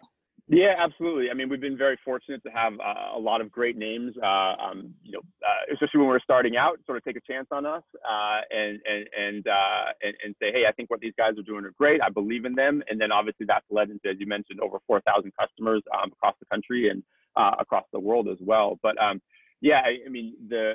Yeah, 0.49 0.75
absolutely. 0.79 1.29
I 1.29 1.35
mean, 1.35 1.49
we've 1.49 1.61
been 1.61 1.77
very 1.77 1.99
fortunate 2.05 2.41
to 2.45 2.51
have 2.51 2.75
uh, 2.75 3.17
a 3.17 3.19
lot 3.19 3.41
of 3.41 3.51
great 3.51 3.77
names. 3.77 4.15
Uh, 4.23 4.55
um, 4.63 4.95
you 5.03 5.11
know, 5.11 5.21
uh, 5.45 5.73
especially 5.73 5.99
when 5.99 6.09
we're 6.09 6.21
starting 6.21 6.57
out, 6.57 6.79
sort 6.87 6.99
of 6.99 7.05
take 7.05 7.17
a 7.17 7.21
chance 7.33 7.49
on 7.51 7.67
us 7.67 7.83
uh, 8.09 8.41
and 8.51 8.79
and 8.87 9.09
and, 9.19 9.47
uh, 9.49 9.91
and, 10.03 10.15
and 10.25 10.35
say, 10.41 10.53
hey, 10.53 10.63
I 10.69 10.73
think 10.73 10.89
what 10.89 11.01
these 11.01 11.15
guys 11.19 11.33
are 11.37 11.43
doing 11.43 11.65
are 11.65 11.73
great. 11.77 12.01
I 12.01 12.11
believe 12.11 12.45
in 12.45 12.55
them. 12.55 12.81
And 12.89 13.01
then 13.01 13.11
obviously 13.11 13.45
that's 13.47 13.67
led 13.71 13.91
into, 13.91 14.09
as 14.09 14.21
you 14.21 14.27
mentioned, 14.27 14.61
over 14.61 14.79
4,000 14.87 15.33
customers 15.39 15.83
um, 15.93 16.13
across 16.13 16.35
the 16.39 16.47
country 16.47 16.91
and 16.91 17.03
uh, 17.35 17.57
across 17.59 17.85
the 17.93 17.99
world 17.99 18.29
as 18.29 18.39
well. 18.41 18.79
But 18.85 19.03
um, 19.03 19.21
yeah, 19.61 19.81
I, 19.85 20.07
I, 20.07 20.09
mean, 20.11 20.35
the 20.49 20.75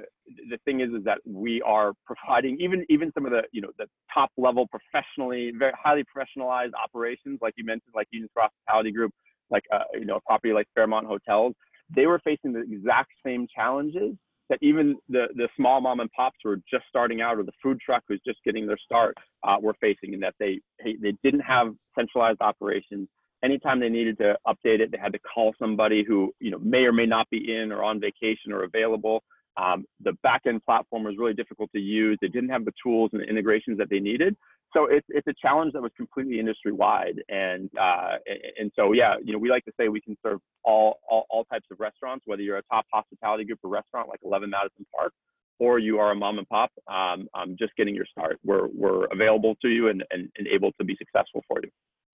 the 0.50 0.58
thing 0.66 0.82
is, 0.82 0.90
is 0.90 1.06
that 1.06 1.20
we 1.26 1.62
are 1.62 1.94
providing 2.06 2.58
even 2.60 2.86
even 2.90 3.14
some 3.14 3.26
of 3.26 3.32
the 3.32 3.44
you 3.54 3.62
know 3.62 3.70
the 3.78 3.86
top 4.14 4.32
level 4.38 4.68
professionally, 4.68 5.54
very 5.58 5.72
highly 5.82 6.04
professionalized 6.04 6.72
operations, 6.84 7.40
like 7.42 7.54
you 7.56 7.64
mentioned, 7.64 7.94
like 7.96 8.08
Union 8.12 8.30
Hospitality 8.36 8.92
Group 8.92 9.14
like 9.52 9.64
uh, 9.74 9.84
you 9.94 10.06
know 10.06 10.16
a 10.16 10.22
property 10.22 10.54
like 10.54 10.68
Fairmont 10.76 11.08
Hotels, 11.08 11.54
they 11.94 12.08
were 12.08 12.20
facing 12.24 12.54
the 12.54 12.62
exact 12.62 13.12
same 13.26 13.48
challenges 13.54 14.16
that 14.52 14.60
even 14.62 14.98
the 15.10 15.28
the 15.36 15.48
small 15.56 15.82
mom 15.82 16.02
and 16.02 16.12
pops 16.12 16.38
who 16.44 16.58
just 16.70 16.84
starting 16.90 17.22
out 17.22 17.38
or 17.38 17.44
the 17.44 17.54
food 17.64 17.80
truck 17.84 18.04
who's 18.08 18.22
just 18.26 18.40
getting 18.44 18.68
their 18.68 18.78
start 18.78 19.16
uh, 19.48 19.56
were 19.60 19.76
facing, 19.80 20.14
and 20.14 20.22
that 20.22 20.36
they 20.40 20.60
they 20.84 21.14
didn't 21.24 21.40
have 21.42 21.74
centralized 21.98 22.42
operations. 22.42 23.08
Anytime 23.44 23.80
they 23.80 23.90
needed 23.90 24.18
to 24.20 24.38
update 24.46 24.82
it, 24.82 24.92
they 24.92 25.00
had 25.00 25.14
to 25.14 25.20
call 25.20 25.54
somebody 25.58 26.04
who 26.08 26.32
you 26.40 26.52
know 26.52 26.60
may 26.60 26.80
or 26.80 26.92
may 26.92 27.06
not 27.06 27.30
be 27.30 27.56
in 27.56 27.72
or 27.72 27.82
on 27.82 28.00
vacation 28.00 28.52
or 28.52 28.64
available. 28.64 29.24
Um, 29.58 29.86
the 30.02 30.14
backend 30.26 30.64
platform 30.66 31.04
was 31.04 31.16
really 31.18 31.34
difficult 31.34 31.70
to 31.74 31.80
use. 31.80 32.18
They 32.22 32.28
didn't 32.28 32.50
have 32.50 32.66
the 32.66 32.74
tools 32.84 33.10
and 33.14 33.22
the 33.22 33.26
integrations 33.26 33.78
that 33.80 33.90
they 33.90 34.00
needed 34.00 34.36
so 34.74 34.86
it's 34.86 35.06
it's 35.10 35.28
a 35.28 35.34
challenge 35.42 35.74
that 35.74 35.82
was 35.82 35.92
completely 35.98 36.40
industry 36.40 36.72
wide, 36.72 37.22
and 37.30 37.70
uh, 37.80 38.16
and 38.60 38.72
so 38.76 38.94
yeah, 38.94 39.16
you 39.24 39.34
know, 39.34 39.40
we 39.40 39.50
like 39.50 39.66
to 39.66 39.72
say 39.80 39.90
we 39.90 40.02
can 40.02 40.18
serve 40.26 40.40
all, 40.64 41.00
all 41.10 41.26
all 41.30 41.46
types 41.46 41.66
of 41.72 41.80
restaurants, 41.80 42.24
whether 42.26 42.42
you're 42.42 42.58
a 42.58 42.64
top 42.64 42.86
hospitality 42.94 43.44
group 43.44 43.60
or 43.64 43.70
restaurant 43.70 44.08
like 44.10 44.20
11 44.24 44.50
Madison 44.50 44.86
Park, 44.96 45.14
or 45.60 45.80
you 45.80 46.00
are 46.00 46.12
a 46.12 46.16
mom 46.16 46.38
and 46.38 46.48
pop, 46.48 46.72
um, 46.88 47.28
um, 47.34 47.56
just 47.58 47.76
getting 47.76 47.96
your 47.96 48.06
start. 48.06 48.40
We're 48.44 48.68
we're 48.68 49.06
available 49.06 49.56
to 49.62 49.70
you 49.70 49.90
and, 49.90 50.04
and 50.12 50.30
and 50.38 50.48
able 50.48 50.72
to 50.74 50.84
be 50.86 50.96
successful 50.98 51.44
for 51.48 51.60
you. 51.62 51.70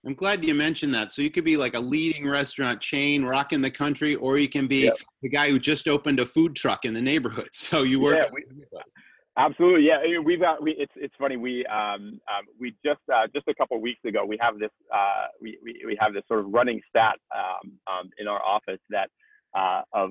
I'm 0.06 0.14
glad 0.14 0.44
you 0.44 0.54
mentioned 0.54 0.94
that. 0.94 1.12
So 1.12 1.22
you 1.22 1.30
could 1.30 1.44
be 1.44 1.56
like 1.56 1.74
a 1.74 1.80
leading 1.80 2.28
restaurant 2.28 2.80
chain, 2.80 3.24
rocking 3.24 3.60
the 3.60 3.70
country, 3.70 4.14
or 4.14 4.38
you 4.38 4.48
can 4.48 4.66
be 4.66 4.84
yep. 4.84 4.96
the 5.22 5.28
guy 5.28 5.50
who 5.50 5.58
just 5.58 5.88
opened 5.88 6.20
a 6.20 6.26
food 6.26 6.54
truck 6.54 6.84
in 6.84 6.94
the 6.94 7.02
neighborhood. 7.02 7.48
So 7.52 7.82
you 7.82 8.00
work. 8.00 8.16
Yeah, 8.16 8.30
we, 8.32 8.44
Absolutely, 9.38 9.86
yeah. 9.86 10.18
We've 10.18 10.40
got. 10.40 10.60
We, 10.60 10.72
it's 10.72 10.92
it's 10.96 11.14
funny. 11.16 11.36
We 11.36 11.64
um, 11.66 12.20
um 12.26 12.44
we 12.60 12.74
just 12.84 13.00
uh, 13.12 13.28
just 13.32 13.46
a 13.46 13.54
couple 13.54 13.80
weeks 13.80 14.00
ago 14.04 14.24
we 14.26 14.36
have 14.40 14.58
this 14.58 14.70
uh 14.92 15.28
we, 15.40 15.56
we 15.62 15.80
we 15.86 15.96
have 16.00 16.12
this 16.12 16.24
sort 16.26 16.40
of 16.40 16.46
running 16.52 16.80
stat 16.88 17.14
um, 17.34 17.72
um 17.86 18.10
in 18.18 18.26
our 18.26 18.42
office 18.44 18.80
that 18.90 19.08
uh 19.56 19.82
of 19.92 20.10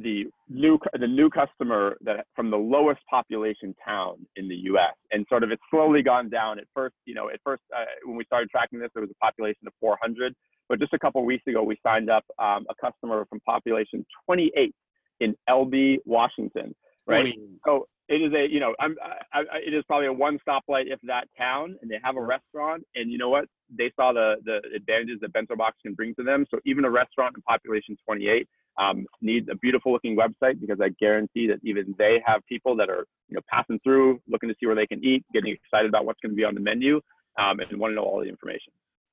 the 0.00 0.24
new 0.48 0.76
the 0.98 1.06
new 1.06 1.30
customer 1.30 1.96
that 2.00 2.26
from 2.34 2.50
the 2.50 2.56
lowest 2.56 3.00
population 3.08 3.76
town 3.84 4.16
in 4.34 4.48
the 4.48 4.56
U.S. 4.72 4.94
and 5.12 5.24
sort 5.28 5.44
of 5.44 5.52
it's 5.52 5.62
slowly 5.70 6.02
gone 6.02 6.28
down. 6.28 6.58
At 6.58 6.64
first, 6.74 6.96
you 7.04 7.14
know, 7.14 7.28
at 7.28 7.38
first 7.44 7.62
uh, 7.74 7.84
when 8.04 8.16
we 8.16 8.24
started 8.24 8.50
tracking 8.50 8.80
this, 8.80 8.90
there 8.92 9.02
was 9.02 9.10
a 9.10 9.24
population 9.24 9.68
of 9.68 9.72
400, 9.78 10.34
but 10.68 10.80
just 10.80 10.92
a 10.92 10.98
couple 10.98 11.24
weeks 11.24 11.46
ago 11.46 11.62
we 11.62 11.78
signed 11.86 12.10
up 12.10 12.24
um, 12.40 12.66
a 12.68 12.74
customer 12.80 13.24
from 13.30 13.38
population 13.46 14.04
28 14.26 14.74
in 15.20 15.36
Elbe, 15.48 16.00
Washington. 16.04 16.74
Right. 17.06 17.34
20. 17.34 17.38
So 17.64 17.86
it 18.08 18.20
is 18.20 18.32
a 18.34 18.52
you 18.52 18.60
know 18.60 18.74
I'm 18.80 18.96
I, 19.32 19.40
I, 19.40 19.58
it 19.66 19.74
is 19.74 19.82
probably 19.86 20.06
a 20.06 20.12
one 20.12 20.38
stoplight 20.46 20.84
if 20.86 21.00
that 21.04 21.28
town, 21.38 21.76
and 21.80 21.90
they 21.90 21.98
have 22.02 22.16
a 22.16 22.22
restaurant, 22.22 22.84
and 22.94 23.10
you 23.10 23.18
know 23.18 23.30
what 23.30 23.46
they 23.70 23.90
saw 23.96 24.12
the 24.12 24.36
the 24.44 24.60
advantages 24.74 25.18
that 25.20 25.32
Bento 25.32 25.56
Box 25.56 25.76
can 25.82 25.94
bring 25.94 26.14
to 26.16 26.22
them. 26.22 26.44
So 26.50 26.58
even 26.64 26.84
a 26.84 26.90
restaurant 26.90 27.34
in 27.36 27.42
population 27.42 27.96
28 28.04 28.48
um, 28.78 29.06
needs 29.22 29.48
a 29.50 29.54
beautiful 29.56 29.92
looking 29.92 30.16
website 30.16 30.60
because 30.60 30.78
I 30.82 30.90
guarantee 31.00 31.46
that 31.46 31.60
even 31.62 31.94
they 31.98 32.22
have 32.26 32.42
people 32.46 32.76
that 32.76 32.90
are 32.90 33.06
you 33.28 33.36
know 33.36 33.40
passing 33.50 33.80
through, 33.82 34.20
looking 34.28 34.48
to 34.48 34.54
see 34.60 34.66
where 34.66 34.76
they 34.76 34.86
can 34.86 35.02
eat, 35.02 35.24
getting 35.32 35.54
excited 35.54 35.88
about 35.88 36.04
what's 36.04 36.20
going 36.20 36.32
to 36.32 36.36
be 36.36 36.44
on 36.44 36.54
the 36.54 36.60
menu, 36.60 37.00
um, 37.38 37.60
and 37.60 37.78
want 37.78 37.92
to 37.92 37.94
know 37.94 38.02
all 38.02 38.20
the 38.20 38.28
information. 38.28 38.72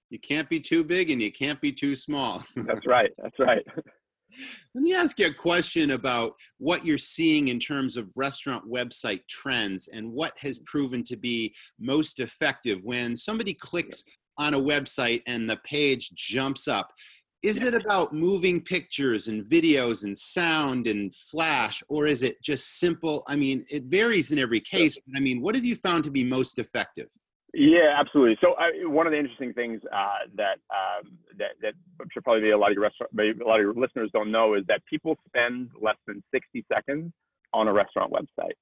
You 0.10 0.20
can't 0.20 0.50
be 0.50 0.60
too 0.60 0.84
big 0.84 1.10
and 1.10 1.22
you 1.22 1.32
can't 1.32 1.62
be 1.62 1.72
too 1.72 1.96
small. 1.96 2.44
that's 2.58 2.86
right. 2.86 3.12
That's 3.18 3.40
right. 3.40 3.66
Let 4.74 4.84
me 4.84 4.94
ask 4.94 5.20
you 5.20 5.28
a 5.28 5.34
question 5.34 5.92
about 5.92 6.36
what 6.58 6.86
you're 6.86 6.98
seeing 6.98 7.50
in 7.50 7.60
terms 7.60 7.98
of 7.98 8.12
restaurant 8.16 8.70
website 8.70 9.28
trends 9.28 9.88
and 9.88 10.12
what 10.12 10.38
has 10.40 10.60
proven 10.60 11.04
to 11.06 11.18
be 11.18 11.54
most 11.80 12.20
effective 12.20 12.84
when 12.84 13.16
somebody 13.16 13.54
clicks 13.54 14.04
on 14.38 14.54
a 14.54 14.60
website 14.60 15.22
and 15.28 15.50
the 15.50 15.58
page 15.58 16.12
jumps 16.14 16.68
up. 16.68 16.92
Is 17.44 17.64
it 17.64 17.74
about 17.74 18.14
moving 18.14 18.62
pictures 18.62 19.28
and 19.28 19.44
videos 19.44 20.04
and 20.04 20.16
sound 20.16 20.86
and 20.86 21.14
flash, 21.16 21.82
or 21.90 22.06
is 22.06 22.22
it 22.22 22.40
just 22.44 22.78
simple? 22.78 23.24
I 23.28 23.36
mean, 23.36 23.66
it 23.70 23.86
varies 23.86 24.32
in 24.32 24.38
every 24.38 24.60
case, 24.60 24.98
but 25.08 25.18
I 25.18 25.20
mean, 25.20 25.42
what 25.42 25.56
have 25.56 25.66
you 25.66 25.76
found 25.76 26.04
to 26.04 26.12
be 26.12 26.24
most 26.24 26.60
effective? 26.60 27.08
Yeah, 27.54 27.96
absolutely. 28.00 28.38
So 28.40 28.54
I, 28.58 28.88
one 28.88 29.08
of 29.08 29.12
the 29.12 29.20
interesting 29.20 29.54
things 29.54 29.82
uh, 29.92 30.26
that 30.36 30.60
um, 30.70 31.18
that 31.38 31.52
that 31.62 31.74
should 32.14 32.24
probably 32.24 32.42
be 32.42 32.52
a 32.52 32.58
lot 32.58 32.72
of 32.72 32.76
your 32.76 32.84
restaurant, 32.84 33.12
a 33.14 33.46
lot 33.46 33.60
of 33.60 33.62
your 33.62 33.74
listeners 33.74 34.10
don't 34.14 34.32
know 34.32 34.54
is 34.54 34.64
that 34.68 34.82
people 34.90 35.18
spend 35.28 35.70
less 35.82 35.98
than 36.08 36.24
60 36.34 36.66
seconds 36.74 37.12
on 37.54 37.68
a 37.68 37.74
restaurant 37.74 38.14
website. 38.14 38.54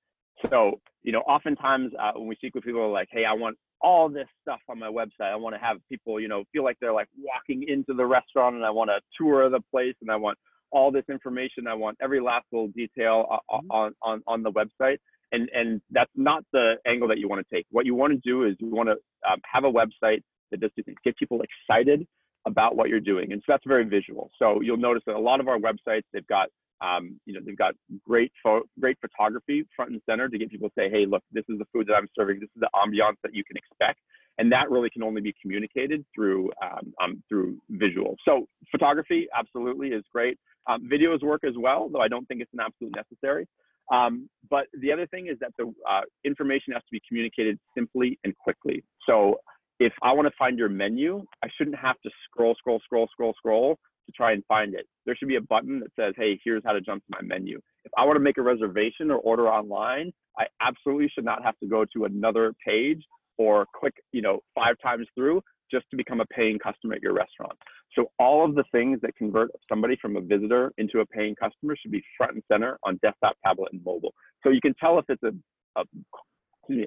So 0.49 0.79
you 1.03 1.11
know, 1.11 1.19
oftentimes 1.21 1.91
uh, 1.99 2.13
when 2.15 2.27
we 2.27 2.35
speak 2.35 2.55
with 2.55 2.63
people, 2.63 2.91
like, 2.91 3.09
"Hey, 3.11 3.25
I 3.25 3.33
want 3.33 3.57
all 3.81 4.09
this 4.09 4.27
stuff 4.41 4.59
on 4.67 4.79
my 4.79 4.87
website. 4.89 5.31
I 5.31 5.35
want 5.35 5.55
to 5.55 5.59
have 5.59 5.77
people, 5.87 6.19
you 6.19 6.27
know, 6.27 6.43
feel 6.51 6.63
like 6.63 6.77
they're 6.81 6.93
like 6.93 7.09
walking 7.17 7.65
into 7.67 7.93
the 7.93 8.05
restaurant, 8.05 8.55
and 8.55 8.65
I 8.65 8.71
want 8.71 8.89
a 8.89 9.01
tour 9.17 9.43
of 9.43 9.51
the 9.51 9.61
place, 9.71 9.95
and 10.01 10.09
I 10.09 10.15
want 10.15 10.37
all 10.71 10.91
this 10.91 11.05
information. 11.09 11.67
I 11.67 11.75
want 11.75 11.97
every 12.01 12.19
last 12.19 12.45
little 12.51 12.69
detail 12.69 13.27
mm-hmm. 13.51 13.69
on 13.69 13.93
on 14.01 14.23
on 14.25 14.41
the 14.41 14.51
website." 14.51 14.97
And 15.31 15.49
and 15.53 15.81
that's 15.91 16.11
not 16.15 16.43
the 16.53 16.75
angle 16.87 17.07
that 17.07 17.19
you 17.19 17.27
want 17.29 17.45
to 17.47 17.55
take. 17.55 17.65
What 17.71 17.85
you 17.85 17.95
want 17.95 18.13
to 18.13 18.19
do 18.23 18.43
is 18.43 18.55
you 18.59 18.69
want 18.69 18.89
to 18.89 18.95
um, 19.29 19.39
have 19.51 19.63
a 19.63 19.71
website 19.71 20.21
that 20.51 20.59
does 20.59 20.71
two 20.75 20.83
things: 20.83 20.97
get 21.03 21.17
people 21.17 21.41
excited 21.41 22.07
about 22.47 22.75
what 22.75 22.89
you're 22.89 22.99
doing, 22.99 23.31
and 23.31 23.41
so 23.41 23.53
that's 23.53 23.63
very 23.67 23.85
visual. 23.85 24.31
So 24.39 24.61
you'll 24.61 24.77
notice 24.77 25.03
that 25.05 25.15
a 25.15 25.19
lot 25.19 25.39
of 25.39 25.47
our 25.47 25.57
websites 25.57 26.03
they've 26.13 26.25
got 26.27 26.49
um, 26.81 27.19
you 27.25 27.33
know 27.33 27.41
they've 27.45 27.57
got 27.57 27.73
great 28.07 28.31
pho- 28.43 28.63
great 28.79 28.97
photography 29.01 29.67
front 29.75 29.91
and 29.91 30.01
center 30.09 30.29
to 30.29 30.37
get 30.37 30.49
people 30.49 30.69
to 30.69 30.73
say, 30.77 30.89
hey, 30.89 31.05
look, 31.05 31.23
this 31.31 31.43
is 31.49 31.59
the 31.59 31.65
food 31.73 31.87
that 31.87 31.93
I'm 31.93 32.07
serving. 32.15 32.39
This 32.39 32.49
is 32.55 32.61
the 32.61 32.69
ambiance 32.75 33.17
that 33.23 33.33
you 33.33 33.43
can 33.43 33.57
expect, 33.57 33.99
and 34.37 34.51
that 34.51 34.69
really 34.69 34.89
can 34.89 35.03
only 35.03 35.21
be 35.21 35.33
communicated 35.41 36.05
through 36.15 36.51
um, 36.63 36.93
um, 37.01 37.23
through 37.29 37.59
visual. 37.69 38.15
So 38.25 38.47
photography 38.71 39.27
absolutely 39.37 39.89
is 39.89 40.03
great. 40.11 40.37
Um, 40.67 40.89
videos 40.91 41.21
work 41.23 41.43
as 41.43 41.53
well, 41.57 41.89
though 41.91 42.01
I 42.01 42.07
don't 42.07 42.25
think 42.27 42.41
it's 42.41 42.53
an 42.53 42.59
absolute 42.59 42.95
necessary. 42.95 43.47
Um, 43.91 44.29
but 44.49 44.67
the 44.79 44.91
other 44.91 45.07
thing 45.07 45.27
is 45.27 45.37
that 45.39 45.51
the 45.57 45.73
uh, 45.89 46.01
information 46.23 46.73
has 46.73 46.81
to 46.83 46.91
be 46.91 47.01
communicated 47.07 47.59
simply 47.75 48.19
and 48.23 48.35
quickly. 48.37 48.83
So 49.07 49.39
if 49.79 49.93
I 50.03 50.11
want 50.11 50.27
to 50.27 50.33
find 50.37 50.57
your 50.57 50.69
menu, 50.69 51.23
I 51.43 51.47
shouldn't 51.57 51.77
have 51.77 51.95
to 52.03 52.09
scroll, 52.25 52.55
scroll, 52.55 52.79
scroll, 52.83 53.07
scroll, 53.11 53.33
scroll 53.37 53.79
to 54.05 54.11
try 54.11 54.33
and 54.33 54.43
find 54.47 54.73
it. 54.73 54.85
There 55.05 55.15
should 55.15 55.27
be 55.27 55.37
a 55.37 55.41
button 55.41 55.79
that 55.79 55.91
says, 55.97 56.13
hey, 56.17 56.39
here's 56.43 56.63
how 56.65 56.73
to 56.73 56.81
jump 56.81 57.03
to 57.05 57.11
my 57.11 57.21
menu. 57.21 57.59
If 57.85 57.91
I 57.97 58.05
want 58.05 58.17
to 58.17 58.21
make 58.21 58.37
a 58.37 58.41
reservation 58.41 59.11
or 59.11 59.17
order 59.17 59.47
online, 59.47 60.11
I 60.37 60.45
absolutely 60.61 61.09
should 61.13 61.25
not 61.25 61.43
have 61.43 61.57
to 61.59 61.67
go 61.67 61.85
to 61.93 62.05
another 62.05 62.53
page 62.65 63.01
or 63.37 63.65
click, 63.75 63.93
you 64.11 64.21
know, 64.21 64.39
five 64.55 64.75
times 64.83 65.07
through 65.15 65.41
just 65.71 65.85
to 65.91 65.97
become 65.97 66.19
a 66.19 66.25
paying 66.25 66.59
customer 66.59 66.95
at 66.95 67.01
your 67.01 67.13
restaurant. 67.13 67.57
So 67.95 68.11
all 68.19 68.45
of 68.45 68.55
the 68.55 68.63
things 68.71 68.99
that 69.01 69.15
convert 69.15 69.51
somebody 69.67 69.97
from 70.01 70.15
a 70.15 70.21
visitor 70.21 70.71
into 70.77 70.99
a 70.99 71.05
paying 71.05 71.35
customer 71.35 71.75
should 71.75 71.91
be 71.91 72.03
front 72.17 72.33
and 72.33 72.43
center 72.51 72.77
on 72.83 72.99
desktop, 73.01 73.35
tablet, 73.45 73.69
and 73.73 73.83
mobile. 73.83 74.13
So 74.43 74.51
you 74.51 74.61
can 74.61 74.73
tell 74.79 74.99
if 74.99 75.05
it's 75.09 75.23
a, 75.23 75.33
a, 75.79 75.83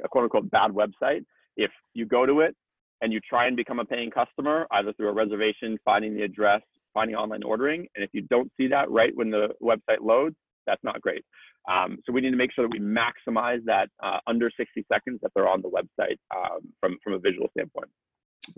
a 0.05 0.09
quote 0.09 0.25
unquote 0.25 0.51
bad 0.51 0.71
website 0.71 1.25
if 1.57 1.71
you 1.95 2.07
go 2.07 2.25
to 2.25 2.41
it 2.41 2.55
and 3.01 3.13
you 3.13 3.21
try 3.29 3.47
and 3.47 3.57
become 3.57 3.81
a 3.81 3.85
paying 3.85 4.11
customer, 4.11 4.67
either 4.71 4.93
through 4.93 5.09
a 5.09 5.13
reservation, 5.13 5.77
finding 5.85 6.15
the 6.15 6.23
address, 6.23 6.63
finding 6.95 7.17
online 7.17 7.43
ordering. 7.43 7.87
And 7.95 8.05
if 8.05 8.11
you 8.13 8.23
don't 8.23 8.51
see 8.57 8.69
that 8.69 8.91
right 8.91 9.11
when 9.15 9.31
the 9.31 9.49
website 9.61 10.01
loads, 10.01 10.37
that's 10.67 10.83
not 10.85 11.01
great. 11.01 11.25
Um, 11.71 11.99
so 12.05 12.13
we 12.13 12.21
need 12.21 12.31
to 12.31 12.37
make 12.37 12.53
sure 12.53 12.67
that 12.67 12.73
we 12.73 12.81
maximize 12.81 13.65
that 13.65 13.89
uh, 14.03 14.19
under 14.27 14.51
60 14.57 14.85
seconds 14.93 15.21
that 15.23 15.33
they're 15.35 15.49
on 15.49 15.63
the 15.63 15.71
website 15.71 16.17
um, 16.35 16.61
from, 16.81 16.99
from 17.03 17.15
a 17.15 17.19
visual 17.19 17.49
standpoint. 17.57 17.91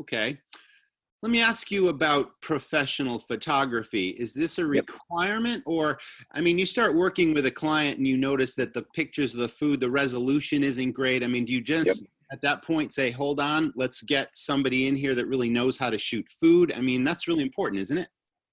Okay. 0.01 0.39
Let 1.25 1.31
me 1.31 1.41
ask 1.41 1.71
you 1.71 1.89
about 1.89 2.39
professional 2.43 3.19
photography. 3.19 4.11
Is 4.11 4.35
this 4.35 4.59
a 4.59 4.67
requirement 4.67 5.63
or 5.65 5.99
I 6.33 6.43
mean 6.43 6.59
you 6.59 6.67
start 6.67 6.95
working 6.95 7.33
with 7.33 7.47
a 7.47 7.51
client 7.51 7.97
and 7.97 8.07
you 8.07 8.19
notice 8.19 8.55
that 8.57 8.75
the 8.75 8.83
pictures 8.95 9.33
of 9.33 9.41
the 9.41 9.49
food 9.49 9.81
the 9.81 9.91
resolution 9.91 10.63
isn't 10.63 10.93
great. 10.93 11.23
I 11.23 11.27
mean 11.27 11.47
do 11.47 11.55
you 11.55 11.63
just 11.63 12.03
yep. 12.03 12.11
at 12.31 12.43
that 12.43 12.63
point 12.63 12.93
say 12.93 13.11
hold 13.11 13.41
on, 13.41 13.73
let's 13.75 14.03
get 14.03 14.37
somebody 14.37 14.87
in 14.87 14.95
here 14.95 15.15
that 15.15 15.27
really 15.27 15.49
knows 15.49 15.79
how 15.79 15.89
to 15.89 15.97
shoot 15.97 16.29
food? 16.29 16.75
I 16.77 16.83
mean 16.83 17.05
that's 17.05 17.27
really 17.27 17.43
important, 17.43 17.81
isn't 17.81 17.97
it? 17.97 18.09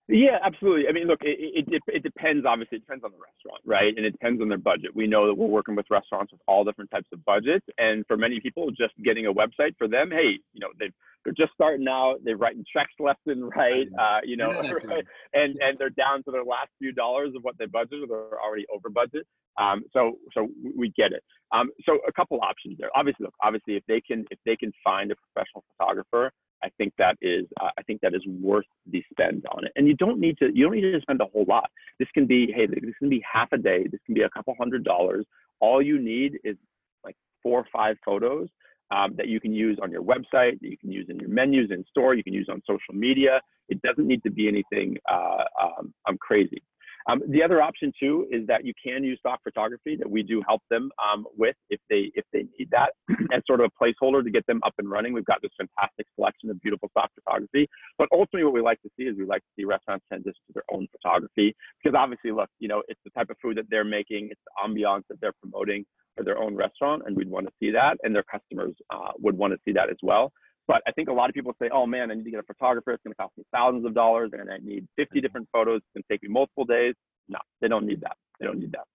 Yeah, 0.08 0.40
absolutely. 0.44 0.90
I 0.90 0.92
mean, 0.92 1.08
look, 1.08 1.20
it, 1.22 1.66
it, 1.68 1.82
it 1.88 2.04
depends. 2.04 2.46
Obviously, 2.46 2.78
it 2.78 2.82
depends 2.82 3.04
on 3.04 3.12
the 3.12 3.18
restaurant, 3.18 3.62
right? 3.66 3.94
And 3.96 4.06
it 4.06 4.12
depends 4.12 4.42
on 4.42 4.50
their 4.50 4.58
budget. 4.58 4.96
We 4.96 5.08
know 5.08 5.28
that 5.28 5.36
we're 5.36 5.48
working 5.48 5.76
with 5.76 5.86
restaurants 5.90 6.34
with 6.34 6.42
all 6.48 6.64
different 6.64 6.92
types 6.92 7.08
of 7.14 7.24
budgets, 7.24 7.66
and 7.78 8.06
for 8.08 8.18
many 8.18 8.40
people, 8.40 8.70
just 8.72 8.94
getting 9.04 9.28
a 9.28 9.34
website 9.34 9.78
for 9.78 9.88
them, 9.88 10.12
hey, 10.12 10.40
you 10.54 10.60
know, 10.60 10.68
they 10.80 10.92
they're 11.24 11.34
just 11.34 11.54
starting 11.54 11.88
out. 11.88 12.18
They're 12.24 12.36
writing 12.36 12.66
checks 12.74 12.94
left 13.00 13.22
and 13.28 13.52
right, 13.56 13.88
uh, 14.00 14.20
you 14.24 14.38
know, 14.38 14.50
right? 14.86 15.06
and 15.34 15.56
and 15.62 15.78
they're 15.78 15.92
down 15.92 16.24
to 16.24 16.32
their 16.32 16.44
last 16.44 16.70
few 16.80 16.92
dollars 16.92 17.34
of 17.36 17.44
what 17.44 17.58
they 17.58 17.66
budgeted. 17.66 18.10
Or 18.10 18.28
they're 18.32 18.42
already 18.42 18.66
over 18.74 18.90
budget. 18.90 19.26
Um, 19.58 19.84
so 19.94 20.18
so 20.34 20.50
we 20.76 20.90
get 20.98 21.14
it. 21.14 21.24
Um, 21.54 21.70
so 21.86 22.00
a 22.08 22.12
couple 22.12 22.40
options 22.42 22.78
there. 22.80 22.90
Obviously, 22.96 23.26
look, 23.26 23.36
obviously, 23.42 23.76
if 23.76 23.84
they 23.88 24.02
can 24.02 24.26
if 24.32 24.40
they 24.46 24.56
can 24.56 24.74
find 24.84 25.12
a 25.12 25.16
professional 25.16 25.64
photographer 25.78 26.32
I 26.63 26.69
think 26.78 26.93
that 26.97 27.17
is 27.21 27.45
uh, 27.60 27.69
I 27.78 27.84
think 27.84 28.02
that 28.02 28.13
is 28.13 28.26
worth 28.28 28.65
the 28.89 29.04
spend 29.12 29.45
on 29.52 29.65
it. 29.65 29.71
And 29.76 29.88
you 29.88 29.95
don't 29.95 30.19
need 30.19 30.38
to 30.39 30.50
you 30.54 30.65
don't 30.65 30.76
need 30.76 30.91
to 30.91 31.02
spend 31.02 31.21
a 31.21 31.26
whole 31.26 31.45
lot. 31.47 31.69
This 32.00 32.08
can 32.13 32.26
be 32.26 32.52
hey 32.52 32.67
this 32.67 32.95
can 33.00 33.10
be 33.10 33.24
half 33.32 33.50
a 33.52 33.58
day. 33.58 33.88
This 33.91 34.02
can 34.06 34.15
be 34.15 34.21
a 34.21 34.30
couple 34.30 34.56
hundred 34.58 34.84
dollars. 34.84 35.26
All 35.60 35.82
you 35.82 36.00
need 36.00 36.39
is 36.43 36.56
like 37.04 37.15
four 37.43 37.60
or 37.60 37.67
five 37.71 37.97
photos 38.06 38.50
um, 38.91 39.13
that 39.17 39.28
you 39.28 39.39
can 39.39 39.54
use 39.54 39.80
on 39.82 39.91
your 39.91 40.04
website, 40.04 40.60
that 40.60 40.69
you 40.69 40.78
can 40.78 40.91
use 40.91 41.08
in 41.10 41.19
your 41.19 41.30
menus 41.30 41.71
in 41.71 41.86
store, 41.89 42.13
you 42.13 42.24
can 42.24 42.34
use 42.34 42.47
on 42.52 42.62
social 42.67 42.93
media. 42.93 43.39
It 43.69 43.82
doesn't 43.82 44.06
need 44.06 44.21
to 44.24 44.32
be 44.32 44.47
anything 44.47 44.97
uh, 45.10 45.43
um, 45.62 45.93
I'm 46.06 46.17
crazy. 46.17 46.62
Um, 47.10 47.22
the 47.28 47.44
other 47.44 47.62
option 47.62 47.92
too 48.00 48.28
is 48.32 48.46
that 48.48 48.66
you 48.66 48.74
can 48.84 49.04
use 49.04 49.20
stock 49.20 49.40
photography 49.44 49.96
that 49.96 50.10
we 50.10 50.24
do 50.24 50.42
help 50.48 50.62
them 50.70 50.92
um, 51.02 51.26
with 51.38 51.56
if 51.70 51.80
they 51.90 52.12
if 52.16 52.26
they 52.34 52.46
need 52.58 52.70
that 52.72 52.92
as 53.34 53.42
sort 53.48 53.62
of 53.62 53.72
a 53.72 53.84
placeholder 53.84 54.24
to 54.24 54.30
get 54.30 54.46
them 54.48 54.62
up 54.66 54.74
and 54.78 54.90
running. 54.90 55.14
We've 55.14 55.26
got 55.26 55.42
this 55.42 55.52
fantastic 55.58 56.08
selection 56.16 56.50
of 56.50 56.62
beautiful 56.62 56.90
stock 56.90 57.10
photography. 57.16 57.68
But 57.98 58.10
ultimately, 58.12 58.44
what 58.44 58.54
we 58.54 58.62
like 58.62 58.82
to 58.82 58.90
see 58.98 59.04
is 59.04 59.18
we 59.18 59.26
like 59.26 59.42
to 59.42 59.50
see 59.58 59.66
restaurants 59.66 60.06
transition 60.08 60.42
to 60.48 60.54
their 60.54 60.64
own 60.72 60.88
photography 60.92 61.56
because 61.84 61.98
obviously, 61.98 62.32
look, 62.32 62.50
you 62.60 62.68
know, 62.68 62.84
it's 62.88 63.02
the 63.04 63.12
type 63.12 63.30
of 63.30 63.38
food 63.42 63.58
that 63.58 63.66
they're 63.70 63.84
making, 63.84 64.30
it's 64.32 64.42
the 64.46 64.68
ambiance 64.68 65.04
that 65.10 65.20
they're 65.22 65.34
promoting 65.42 65.86
for 66.16 66.24
their 66.24 66.38
own 66.38 66.56
restaurant, 66.56 67.04
and 67.06 67.16
we'd 67.16 67.30
want 67.30 67.48
to 67.48 67.54
see 67.60 67.72
that, 67.72 67.98
and 68.04 68.14
their 68.14 68.24
customers 68.24 68.74
uh, 68.94 69.12
would 69.20 69.38
want 69.38 69.54
to 69.54 69.60
see 69.66 69.72
that 69.72 69.90
as 69.90 69.98
well. 70.04 70.32
But 70.67 70.82
I 70.88 70.91
think 70.91 71.10
a 71.10 71.13
lot 71.13 71.30
of 71.30 71.34
people 71.34 71.56
say, 71.62 71.69
oh 71.74 71.86
man, 71.86 72.12
I 72.12 72.13
need 72.13 72.24
to 72.26 72.32
get 72.32 72.39
a 72.39 72.43
photographer. 72.43 72.91
It's 72.91 73.04
going 73.04 73.13
to 73.13 73.17
cost 73.17 73.34
me 73.38 73.43
thousands 73.54 73.86
of 73.86 73.93
dollars 73.93 74.32
and 74.34 74.50
I 74.50 74.58
need 74.58 74.88
50 74.95 75.04
mm-hmm. 75.04 75.26
different 75.26 75.50
photos. 75.52 75.78
It's 75.78 75.88
going 75.93 76.04
to 76.04 76.13
take 76.13 76.24
me 76.24 76.30
multiple 76.30 76.65
days. 76.65 76.93
No, 77.30 77.39
they 77.62 77.67
don't 77.67 77.86
need 77.86 78.02
that. 78.02 78.15
They 78.39 78.45
don't 78.45 78.60
need 78.60 78.71
that. 78.74 78.86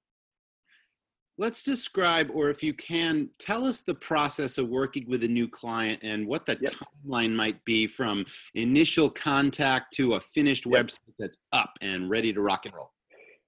Let's 1.39 1.63
describe, 1.63 2.31
or 2.33 2.49
if 2.49 2.63
you 2.63 2.73
can, 2.73 3.29
tell 3.39 3.67
us 3.67 3.83
the 3.83 3.95
process 3.95 4.57
of 4.57 4.69
working 4.71 5.07
with 5.07 5.23
a 5.23 5.29
new 5.29 5.49
client 5.49 6.01
and 6.03 6.27
what 6.27 6.47
the 6.47 6.57
yep. 6.59 6.73
timeline 7.07 7.35
might 7.35 7.63
be 7.67 7.87
from 7.87 8.25
initial 8.55 9.11
contact 9.11 9.93
to 9.97 10.15
a 10.15 10.21
finished 10.21 10.65
yep. 10.65 10.87
website 10.87 11.13
that's 11.19 11.37
up 11.53 11.75
and 11.83 12.09
ready 12.09 12.33
to 12.33 12.41
rock 12.41 12.65
and 12.65 12.75
roll. 12.75 12.91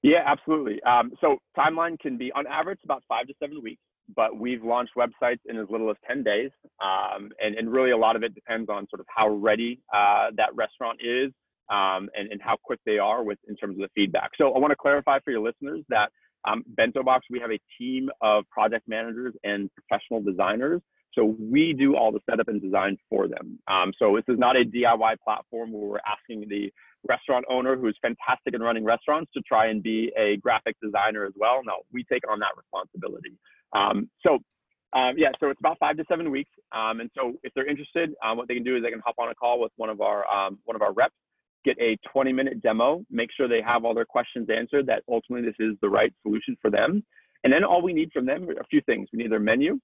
Yeah, 0.03 0.23
absolutely. 0.27 0.83
Um, 0.83 1.13
so 1.21 1.39
timeline 1.57 1.99
can 1.99 2.19
be 2.19 2.31
on 2.33 2.47
average 2.47 2.81
about 2.85 3.03
five 3.09 3.27
to 3.27 3.35
seven 3.43 3.63
weeks 3.63 3.81
but 4.15 4.39
we've 4.39 4.65
launched 4.65 4.93
websites 4.97 5.41
in 5.47 5.59
as 5.59 5.67
little 5.71 5.91
as 5.91 5.97
10 6.07 6.23
days. 6.23 6.51
Um, 6.83 7.31
and, 7.41 7.55
and 7.55 7.71
really 7.71 7.91
a 7.91 7.97
lot 7.97 8.17
of 8.17 8.23
it 8.23 8.35
depends 8.35 8.69
on 8.69 8.87
sort 8.89 9.01
of 9.01 9.07
how 9.15 9.29
ready 9.29 9.81
uh, 9.95 10.29
that 10.37 10.55
restaurant 10.55 11.01
is 11.03 11.33
um, 11.71 12.09
and, 12.15 12.31
and 12.31 12.41
how 12.43 12.57
quick 12.63 12.81
they 12.87 12.99
are 12.99 13.23
with 13.23 13.39
in 13.49 13.57
terms 13.57 13.77
of 13.77 13.81
the 13.81 13.89
feedback. 13.95 14.31
So 14.39 14.55
I 14.55 14.59
want 14.59 14.73
to 14.73 14.77
clarify 14.77 15.19
for 15.25 15.31
your 15.31 15.41
listeners 15.41 15.85
that 15.89 16.11
um, 16.49 16.63
Bento 16.67 17.03
Box, 17.03 17.27
we 17.31 17.41
have 17.41 17.51
a 17.51 17.59
team 17.79 18.09
of 18.23 18.49
project 18.51 18.89
managers 18.89 19.35
and 19.45 19.71
professional 19.75 20.23
designers. 20.23 20.81
So 21.15 21.37
we 21.39 21.73
do 21.73 21.97
all 21.97 22.13
the 22.13 22.21
setup 22.31 22.49
and 22.49 22.63
design 22.63 22.97
for 23.11 23.27
them. 23.27 23.59
Um, 23.67 23.93
so 23.99 24.15
this 24.15 24.33
is 24.33 24.39
not 24.39 24.57
a 24.57 24.65
DIY 24.65 25.17
platform 25.25 25.73
where 25.73 25.89
we're 25.89 25.99
asking 26.07 26.49
the 26.49 26.71
restaurant 27.09 27.45
owner 27.51 27.77
who's 27.77 27.99
fantastic 28.03 28.55
in 28.55 28.61
running 28.61 28.85
restaurants 28.85 29.31
to 29.35 29.41
try 29.41 29.67
and 29.67 29.83
be 29.83 30.13
a 30.17 30.37
graphic 30.37 30.77
designer 30.83 31.25
as 31.25 31.33
well. 31.37 31.61
No, 31.65 31.79
we 31.93 32.05
take 32.05 32.23
on 32.31 32.39
that 32.41 32.51
responsibility. 32.57 33.33
Um, 33.73 34.09
so 34.27 34.39
um, 34.95 35.15
yeah, 35.19 35.29
so 35.39 35.51
it's 35.51 35.61
about 35.61 35.79
five 35.79 35.97
to 35.99 36.05
seven 36.09 36.31
weeks. 36.31 36.51
Um, 36.73 37.01
and 37.01 37.11
so 37.15 37.35
if 37.43 37.53
they're 37.55 37.69
interested, 37.69 38.15
um, 38.25 38.39
what 38.39 38.49
they 38.49 38.55
can 38.55 38.65
do 38.65 38.77
is 38.77 38.83
they 38.83 38.91
can 38.91 39.03
hop 39.05 39.17
on 39.19 39.29
a 39.29 39.35
call 39.35 39.61
with 39.61 39.73
one 39.77 39.91
of 39.91 40.01
our 40.01 40.27
um, 40.27 40.59
one 40.65 40.77
of 40.77 40.83
our 40.83 40.93
reps, 40.93 41.15
get 41.65 41.79
a 41.79 41.99
20 42.11 42.33
minute 42.33 42.63
demo, 42.63 43.05
make 43.11 43.31
sure 43.37 43.49
they 43.49 43.63
have 43.63 43.85
all 43.85 43.95
their 43.95 44.07
questions 44.07 44.49
answered, 44.55 44.87
that 44.87 45.03
ultimately 45.09 45.47
this 45.47 45.57
is 45.59 45.77
the 45.83 45.89
right 45.89 46.13
solution 46.23 46.57
for 46.63 46.71
them. 46.71 47.05
And 47.45 47.53
then 47.53 47.65
all 47.65 47.83
we 47.83 47.93
need 47.93 48.11
from 48.13 48.27
them 48.27 48.49
are 48.49 48.53
a 48.53 48.67
few 48.71 48.81
things. 48.83 49.09
We 49.13 49.23
need 49.23 49.31
their 49.31 49.41
menu, 49.41 49.79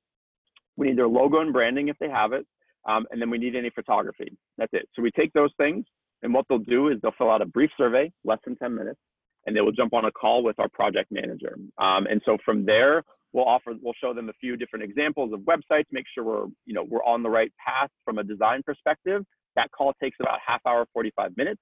we 0.76 0.88
need 0.88 0.98
their 0.98 1.08
logo 1.08 1.40
and 1.40 1.52
branding 1.52 1.88
if 1.88 1.98
they 1.98 2.08
have 2.08 2.32
it, 2.32 2.46
um, 2.88 3.06
and 3.10 3.20
then 3.20 3.30
we 3.30 3.38
need 3.38 3.54
any 3.56 3.70
photography. 3.70 4.36
That's 4.58 4.72
it. 4.72 4.88
So 4.94 5.02
we 5.02 5.10
take 5.10 5.32
those 5.32 5.52
things, 5.56 5.84
and 6.22 6.32
what 6.32 6.46
they'll 6.48 6.58
do 6.58 6.88
is 6.88 6.96
they'll 7.02 7.14
fill 7.16 7.30
out 7.30 7.42
a 7.42 7.46
brief 7.46 7.70
survey, 7.76 8.10
less 8.24 8.38
than 8.44 8.56
10 8.56 8.74
minutes, 8.74 8.98
and 9.46 9.54
they 9.54 9.60
will 9.60 9.72
jump 9.72 9.92
on 9.92 10.06
a 10.06 10.10
call 10.10 10.42
with 10.42 10.58
our 10.58 10.68
project 10.70 11.12
manager. 11.12 11.56
Um, 11.78 12.06
and 12.06 12.20
so 12.24 12.38
from 12.44 12.64
there, 12.64 13.04
we'll 13.34 13.44
offer, 13.44 13.74
we'll 13.82 13.94
show 14.00 14.14
them 14.14 14.30
a 14.30 14.32
few 14.34 14.56
different 14.56 14.84
examples 14.84 15.32
of 15.34 15.40
websites, 15.40 15.84
make 15.92 16.06
sure 16.14 16.24
we're, 16.24 16.46
you 16.64 16.72
know, 16.72 16.84
we're 16.88 17.04
on 17.04 17.22
the 17.22 17.28
right 17.28 17.52
path 17.64 17.90
from 18.04 18.18
a 18.18 18.24
design 18.24 18.62
perspective. 18.64 19.24
That 19.56 19.70
call 19.72 19.92
takes 20.00 20.16
about 20.20 20.38
half 20.46 20.60
hour, 20.66 20.86
45 20.94 21.36
minutes. 21.36 21.60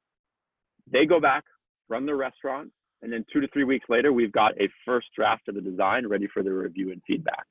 They 0.91 1.07
go 1.07 1.19
back, 1.19 1.45
run 1.89 2.07
the 2.07 2.15
restaurant, 2.15 2.71
and 3.01 3.13
then 3.13 3.25
two 3.33 3.41
to 3.41 3.49
three 3.49 3.65
weeks 3.65 3.87
later, 3.89 4.13
we've 4.13 4.33
got 4.33 4.53
a 4.61 4.69
first 4.85 5.09
draft 5.17 5.49
of 5.49 5.57
the 5.57 5.61
design 5.61 6.07
ready 6.07 6.29
for 6.33 6.43
the 6.43 6.53
review 6.53 6.93
and 6.93 7.03
feedback. 7.07 7.45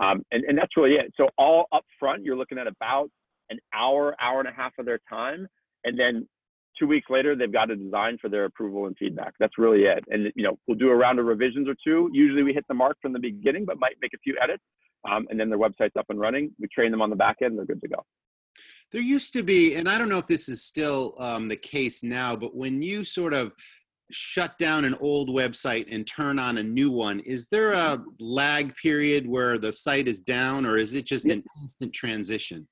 Um, 0.00 0.22
and, 0.32 0.44
and 0.44 0.58
that's 0.58 0.76
really 0.76 0.94
it. 0.94 1.12
So 1.16 1.28
all 1.38 1.66
up 1.72 1.84
front, 1.98 2.24
you're 2.24 2.36
looking 2.36 2.58
at 2.58 2.66
about 2.66 3.08
an 3.50 3.58
hour, 3.72 4.16
hour 4.20 4.40
and 4.40 4.48
a 4.48 4.52
half 4.52 4.72
of 4.78 4.84
their 4.84 5.00
time. 5.08 5.46
And 5.84 5.98
then 5.98 6.28
two 6.78 6.86
weeks 6.86 7.08
later, 7.10 7.36
they've 7.36 7.52
got 7.52 7.70
a 7.70 7.76
design 7.76 8.18
for 8.20 8.28
their 8.28 8.44
approval 8.44 8.86
and 8.86 8.96
feedback. 8.96 9.34
That's 9.38 9.58
really 9.58 9.84
it. 9.84 10.04
And 10.08 10.32
you 10.34 10.44
know, 10.44 10.58
we'll 10.66 10.78
do 10.78 10.90
a 10.90 10.96
round 10.96 11.18
of 11.18 11.26
revisions 11.26 11.68
or 11.68 11.74
two. 11.84 12.10
Usually, 12.12 12.42
we 12.42 12.52
hit 12.52 12.64
the 12.68 12.74
mark 12.74 12.96
from 13.02 13.12
the 13.12 13.18
beginning, 13.18 13.64
but 13.64 13.78
might 13.78 13.96
make 14.00 14.14
a 14.14 14.18
few 14.18 14.36
edits. 14.42 14.62
Um, 15.10 15.26
and 15.30 15.40
then 15.40 15.48
their 15.48 15.58
website's 15.58 15.96
up 15.98 16.06
and 16.10 16.20
running. 16.20 16.52
We 16.60 16.68
train 16.68 16.90
them 16.90 17.00
on 17.00 17.08
the 17.08 17.16
back 17.16 17.36
end. 17.42 17.56
They're 17.56 17.64
good 17.64 17.80
to 17.80 17.88
go. 17.88 18.04
There 18.92 19.00
used 19.00 19.32
to 19.34 19.42
be, 19.42 19.76
and 19.76 19.88
I 19.88 19.96
don't 19.98 20.08
know 20.08 20.18
if 20.18 20.26
this 20.26 20.48
is 20.48 20.62
still 20.62 21.14
um, 21.18 21.48
the 21.48 21.56
case 21.56 22.02
now, 22.02 22.34
but 22.34 22.54
when 22.56 22.82
you 22.82 23.04
sort 23.04 23.32
of 23.32 23.52
shut 24.10 24.58
down 24.58 24.84
an 24.84 24.96
old 25.00 25.28
website 25.28 25.86
and 25.92 26.06
turn 26.06 26.38
on 26.38 26.58
a 26.58 26.62
new 26.62 26.90
one, 26.90 27.20
is 27.20 27.46
there 27.46 27.72
a 27.72 28.04
lag 28.18 28.74
period 28.76 29.26
where 29.26 29.58
the 29.58 29.72
site 29.72 30.08
is 30.08 30.20
down, 30.20 30.66
or 30.66 30.76
is 30.76 30.94
it 30.94 31.06
just 31.06 31.24
an 31.26 31.44
instant 31.62 31.92
transition? 31.92 32.66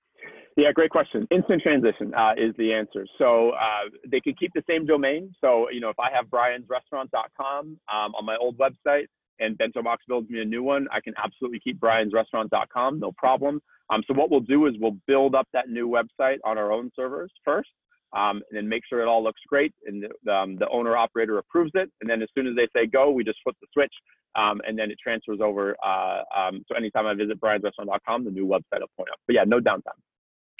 Yeah, 0.58 0.72
great 0.72 0.90
question. 0.90 1.24
Instant 1.30 1.62
transition 1.62 2.12
uh, 2.14 2.32
is 2.36 2.52
the 2.58 2.72
answer. 2.72 3.06
So 3.16 3.50
uh, 3.50 3.90
they 4.10 4.18
can 4.18 4.34
keep 4.34 4.52
the 4.54 4.64
same 4.68 4.86
domain. 4.86 5.32
So, 5.40 5.70
you 5.70 5.78
know, 5.78 5.88
if 5.88 6.00
I 6.00 6.10
have 6.12 6.26
briansrestaurant.com 6.26 7.78
um, 7.88 8.14
on 8.16 8.24
my 8.24 8.36
old 8.40 8.58
website 8.58 9.06
and 9.38 9.56
Bento 9.56 9.84
Box 9.84 10.02
builds 10.08 10.28
me 10.28 10.40
a 10.40 10.44
new 10.44 10.64
one, 10.64 10.88
I 10.90 11.00
can 11.00 11.14
absolutely 11.16 11.60
keep 11.60 11.78
briansrestaurant.com, 11.78 12.98
no 12.98 13.12
problem. 13.12 13.62
Um, 13.90 14.02
so 14.08 14.14
what 14.14 14.32
we'll 14.32 14.40
do 14.40 14.66
is 14.66 14.74
we'll 14.80 14.96
build 15.06 15.36
up 15.36 15.46
that 15.52 15.68
new 15.68 15.88
website 15.88 16.38
on 16.44 16.58
our 16.58 16.72
own 16.72 16.90
servers 16.96 17.30
first. 17.44 17.70
Um, 18.12 18.42
and 18.50 18.56
then 18.56 18.68
make 18.68 18.82
sure 18.88 19.00
it 19.00 19.06
all 19.06 19.22
looks 19.22 19.42
great 19.46 19.72
and 19.86 20.04
the, 20.24 20.32
um, 20.32 20.56
the, 20.56 20.68
owner 20.70 20.96
operator 20.96 21.38
approves 21.38 21.72
it. 21.74 21.88
And 22.00 22.10
then 22.10 22.20
as 22.20 22.28
soon 22.34 22.48
as 22.48 22.56
they 22.56 22.66
say 22.74 22.86
go, 22.86 23.10
we 23.10 23.22
just 23.22 23.38
flip 23.44 23.54
the 23.60 23.68
switch 23.72 23.92
um, 24.34 24.60
and 24.66 24.76
then 24.76 24.90
it 24.90 24.98
transfers 25.00 25.38
over. 25.40 25.76
Uh, 25.84 26.22
um, 26.36 26.64
so 26.66 26.74
anytime 26.74 27.06
I 27.06 27.14
visit 27.14 27.38
briansrestaurant.com, 27.38 28.24
the 28.24 28.30
new 28.32 28.46
website 28.46 28.80
will 28.80 28.90
point 28.96 29.10
up. 29.12 29.20
But 29.28 29.34
yeah, 29.34 29.44
no 29.46 29.60
downtime. 29.60 30.00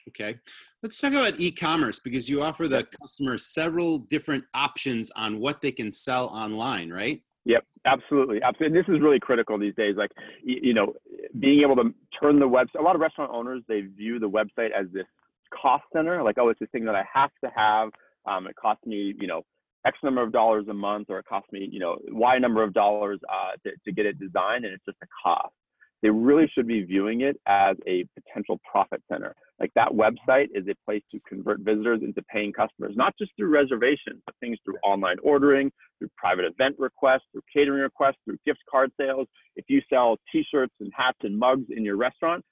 Okay. 0.09 0.39
Let's 0.83 1.01
talk 1.01 1.13
about 1.13 1.39
e-commerce 1.39 1.99
because 1.99 2.29
you 2.29 2.43
offer 2.43 2.69
the 2.69 2.87
customer 3.01 3.37
several 3.37 3.99
different 3.99 4.45
options 4.55 5.11
on 5.17 5.41
what 5.41 5.61
they 5.61 5.73
can 5.73 5.91
sell 5.91 6.27
online, 6.27 6.91
right? 6.91 7.23
Yep, 7.45 7.65
absolutely, 7.87 8.41
absolutely. 8.43 8.79
And 8.79 8.87
this 8.87 8.95
is 8.95 9.01
really 9.01 9.19
critical 9.19 9.59
these 9.59 9.75
days. 9.75 9.97
Like, 9.97 10.11
you 10.45 10.75
know, 10.75 10.95
being 11.39 11.61
able 11.61 11.77
to 11.77 11.95
turn 12.21 12.39
the 12.39 12.49
website. 12.49 12.79
A 12.79 12.83
lot 12.83 12.95
of 12.95 13.01
restaurant 13.01 13.31
owners 13.33 13.63
they 13.69 13.81
view 13.81 14.19
the 14.19 14.29
website 14.29 14.71
as 14.79 14.87
this 14.93 15.07
cost 15.51 15.85
center. 15.93 16.23
Like, 16.23 16.37
oh, 16.39 16.49
it's 16.51 16.61
this 16.61 16.69
thing 16.71 16.85
that 16.85 16.95
I 16.95 17.05
have 17.13 17.31
to 17.43 17.51
have. 17.55 17.89
Um, 18.27 18.47
it 18.47 18.57
costs 18.57 18.85
me, 18.87 19.15
you 19.19 19.27
know, 19.27 19.43
X 19.87 19.97
number 20.03 20.23
of 20.23 20.33
dollars 20.33 20.67
a 20.69 20.75
month, 20.75 21.09
or 21.09 21.19
it 21.19 21.27
costs 21.27 21.51
me, 21.51 21.69
you 21.71 21.79
know, 21.79 21.97
Y 22.11 22.39
number 22.39 22.63
of 22.63 22.75
dollars 22.75 23.19
uh, 23.29 23.53
to, 23.65 23.71
to 23.85 23.93
get 23.93 24.05
it 24.05 24.19
designed, 24.19 24.65
and 24.65 24.75
it's 24.75 24.85
just 24.85 24.99
a 25.03 25.07
cost 25.23 25.55
they 26.03 26.11
really 26.11 26.51
should 26.55 26.67
be 26.67 26.83
viewing 26.83 27.23
it 27.23 27.41
as 27.47 27.77
a 27.87 28.05
potential 28.15 28.61
profit 28.71 29.03
center. 29.11 29.35
Like 29.59 29.73
that 29.75 29.89
website 29.91 30.49
is 30.55 30.67
a 30.69 30.75
place 30.85 31.03
to 31.11 31.21
convert 31.29 31.61
visitors 31.61 32.01
into 32.03 32.23
paying 32.23 32.53
customers, 32.53 32.95
not 32.97 33.15
just 33.19 33.33
through 33.37 33.49
reservations, 33.49 34.23
but 34.25 34.35
things 34.41 34.59
through 34.65 34.77
online 34.85 35.17
ordering, 35.23 35.73
through 35.99 36.11
private 36.17 36.45
event 36.45 36.77
requests, 36.79 37.25
through 37.33 37.43
catering 37.53 37.83
requests, 37.83 38.19
through 38.25 38.39
gift 38.47 38.61
card 38.71 38.93
sales. 39.01 39.27
If 39.57 39.65
you 39.69 39.83
sell 39.91 40.17
t-shirts 40.31 40.75
and 40.81 40.93
hats 40.97 41.19
and 41.23 41.37
mugs 41.37 41.67
in 41.71 41.85
your 41.85 41.97
restaurant, 41.97 42.45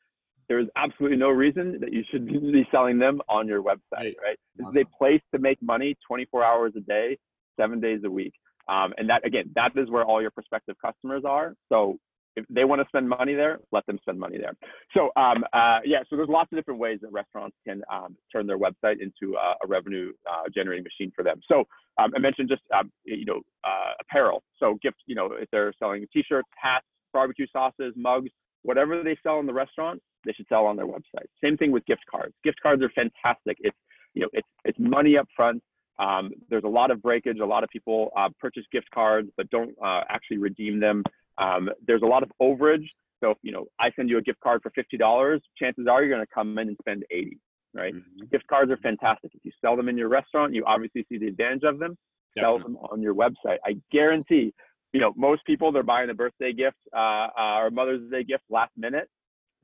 there's 0.48 0.66
absolutely 0.76 1.18
no 1.18 1.30
reason 1.30 1.78
that 1.80 1.92
you 1.92 2.02
should 2.10 2.26
be 2.52 2.66
selling 2.72 2.98
them 2.98 3.20
on 3.28 3.46
your 3.46 3.62
website, 3.62 4.14
right? 4.22 4.38
This 4.56 4.66
awesome. 4.66 4.76
is 4.76 4.82
a 4.82 4.96
place 4.96 5.22
to 5.32 5.40
make 5.40 5.62
money 5.62 5.96
24 6.06 6.44
hours 6.44 6.72
a 6.76 6.80
day, 6.80 7.18
seven 7.58 7.80
days 7.80 8.00
a 8.04 8.10
week. 8.10 8.32
Um, 8.68 8.92
and 8.98 9.08
that 9.10 9.24
again, 9.24 9.50
that 9.54 9.72
is 9.76 9.88
where 9.90 10.04
all 10.04 10.20
your 10.20 10.32
prospective 10.32 10.74
customers 10.84 11.22
are. 11.24 11.54
So 11.68 11.98
if 12.36 12.44
they 12.50 12.64
want 12.64 12.80
to 12.80 12.88
spend 12.88 13.08
money 13.08 13.34
there, 13.34 13.58
let 13.72 13.84
them 13.86 13.98
spend 14.02 14.18
money 14.18 14.38
there. 14.38 14.52
So 14.94 15.10
um, 15.20 15.44
uh, 15.52 15.80
yeah, 15.84 16.00
so 16.08 16.16
there's 16.16 16.28
lots 16.28 16.52
of 16.52 16.58
different 16.58 16.78
ways 16.78 16.98
that 17.02 17.10
restaurants 17.10 17.56
can 17.66 17.82
um, 17.92 18.16
turn 18.30 18.46
their 18.46 18.58
website 18.58 18.96
into 19.00 19.36
a, 19.36 19.54
a 19.64 19.66
revenue 19.66 20.12
uh, 20.30 20.44
generating 20.54 20.84
machine 20.84 21.12
for 21.14 21.22
them. 21.24 21.40
So 21.48 21.64
um, 21.98 22.12
I 22.14 22.18
mentioned 22.18 22.48
just 22.48 22.62
um, 22.78 22.92
you 23.04 23.24
know 23.24 23.40
uh, 23.64 23.92
apparel. 24.00 24.42
So 24.58 24.78
gift, 24.82 24.98
you 25.06 25.14
know, 25.14 25.30
if 25.32 25.48
they're 25.50 25.72
selling 25.78 26.06
t-shirts, 26.12 26.48
hats, 26.56 26.86
barbecue 27.12 27.46
sauces, 27.52 27.94
mugs, 27.96 28.30
whatever 28.62 29.02
they 29.02 29.16
sell 29.22 29.40
in 29.40 29.46
the 29.46 29.54
restaurant, 29.54 30.00
they 30.24 30.32
should 30.32 30.46
sell 30.48 30.66
on 30.66 30.76
their 30.76 30.86
website. 30.86 31.26
Same 31.42 31.56
thing 31.56 31.70
with 31.72 31.86
gift 31.86 32.02
cards. 32.10 32.34
Gift 32.44 32.58
cards 32.62 32.82
are 32.82 32.90
fantastic. 32.90 33.56
It's 33.60 33.76
you 34.14 34.22
know 34.22 34.28
it's 34.32 34.48
it's 34.64 34.78
money 34.78 35.16
up 35.16 35.26
front. 35.34 35.62
Um, 35.98 36.32
there's 36.50 36.64
a 36.64 36.68
lot 36.68 36.90
of 36.90 37.00
breakage. 37.00 37.38
A 37.38 37.46
lot 37.46 37.64
of 37.64 37.70
people 37.70 38.10
uh, 38.16 38.28
purchase 38.38 38.64
gift 38.70 38.90
cards 38.92 39.30
but 39.36 39.48
don't 39.50 39.74
uh, 39.82 40.02
actually 40.10 40.38
redeem 40.38 40.78
them. 40.80 41.02
Um, 41.38 41.70
there's 41.86 42.02
a 42.02 42.06
lot 42.06 42.22
of 42.22 42.30
overage. 42.40 42.86
So 43.22 43.30
if 43.30 43.38
you 43.42 43.52
know 43.52 43.66
I 43.80 43.90
send 43.96 44.08
you 44.10 44.18
a 44.18 44.22
gift 44.22 44.40
card 44.40 44.60
for 44.62 44.70
fifty 44.70 44.96
dollars, 44.96 45.42
chances 45.58 45.86
are 45.90 46.02
you're 46.02 46.14
going 46.14 46.26
to 46.26 46.34
come 46.34 46.56
in 46.58 46.68
and 46.68 46.76
spend 46.80 47.04
eighty. 47.10 47.38
Right? 47.74 47.94
Mm-hmm. 47.94 48.26
Gift 48.30 48.46
cards 48.48 48.70
are 48.70 48.78
fantastic. 48.78 49.32
If 49.34 49.44
you 49.44 49.52
sell 49.62 49.76
them 49.76 49.88
in 49.88 49.98
your 49.98 50.08
restaurant, 50.08 50.54
you 50.54 50.64
obviously 50.66 51.04
see 51.10 51.18
the 51.18 51.26
advantage 51.26 51.64
of 51.64 51.78
them. 51.78 51.96
Definitely. 52.34 52.60
Sell 52.60 52.68
them 52.68 52.76
on 52.90 53.02
your 53.02 53.14
website. 53.14 53.58
I 53.64 53.76
guarantee. 53.92 54.54
You 54.92 55.00
know, 55.00 55.12
most 55.16 55.44
people 55.44 55.72
they're 55.72 55.82
buying 55.82 56.08
a 56.08 56.14
birthday 56.14 56.52
gift 56.52 56.76
uh, 56.94 57.28
uh 57.38 57.58
or 57.58 57.70
Mother's 57.70 58.10
Day 58.10 58.24
gift 58.24 58.44
last 58.48 58.72
minute. 58.76 59.08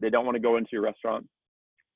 They 0.01 0.11
don't 0.11 0.27
want 0.27 0.35
to 0.37 0.41
go 0.41 0.57
into 0.57 0.71
your 0.73 0.83
restaurant 0.83 1.27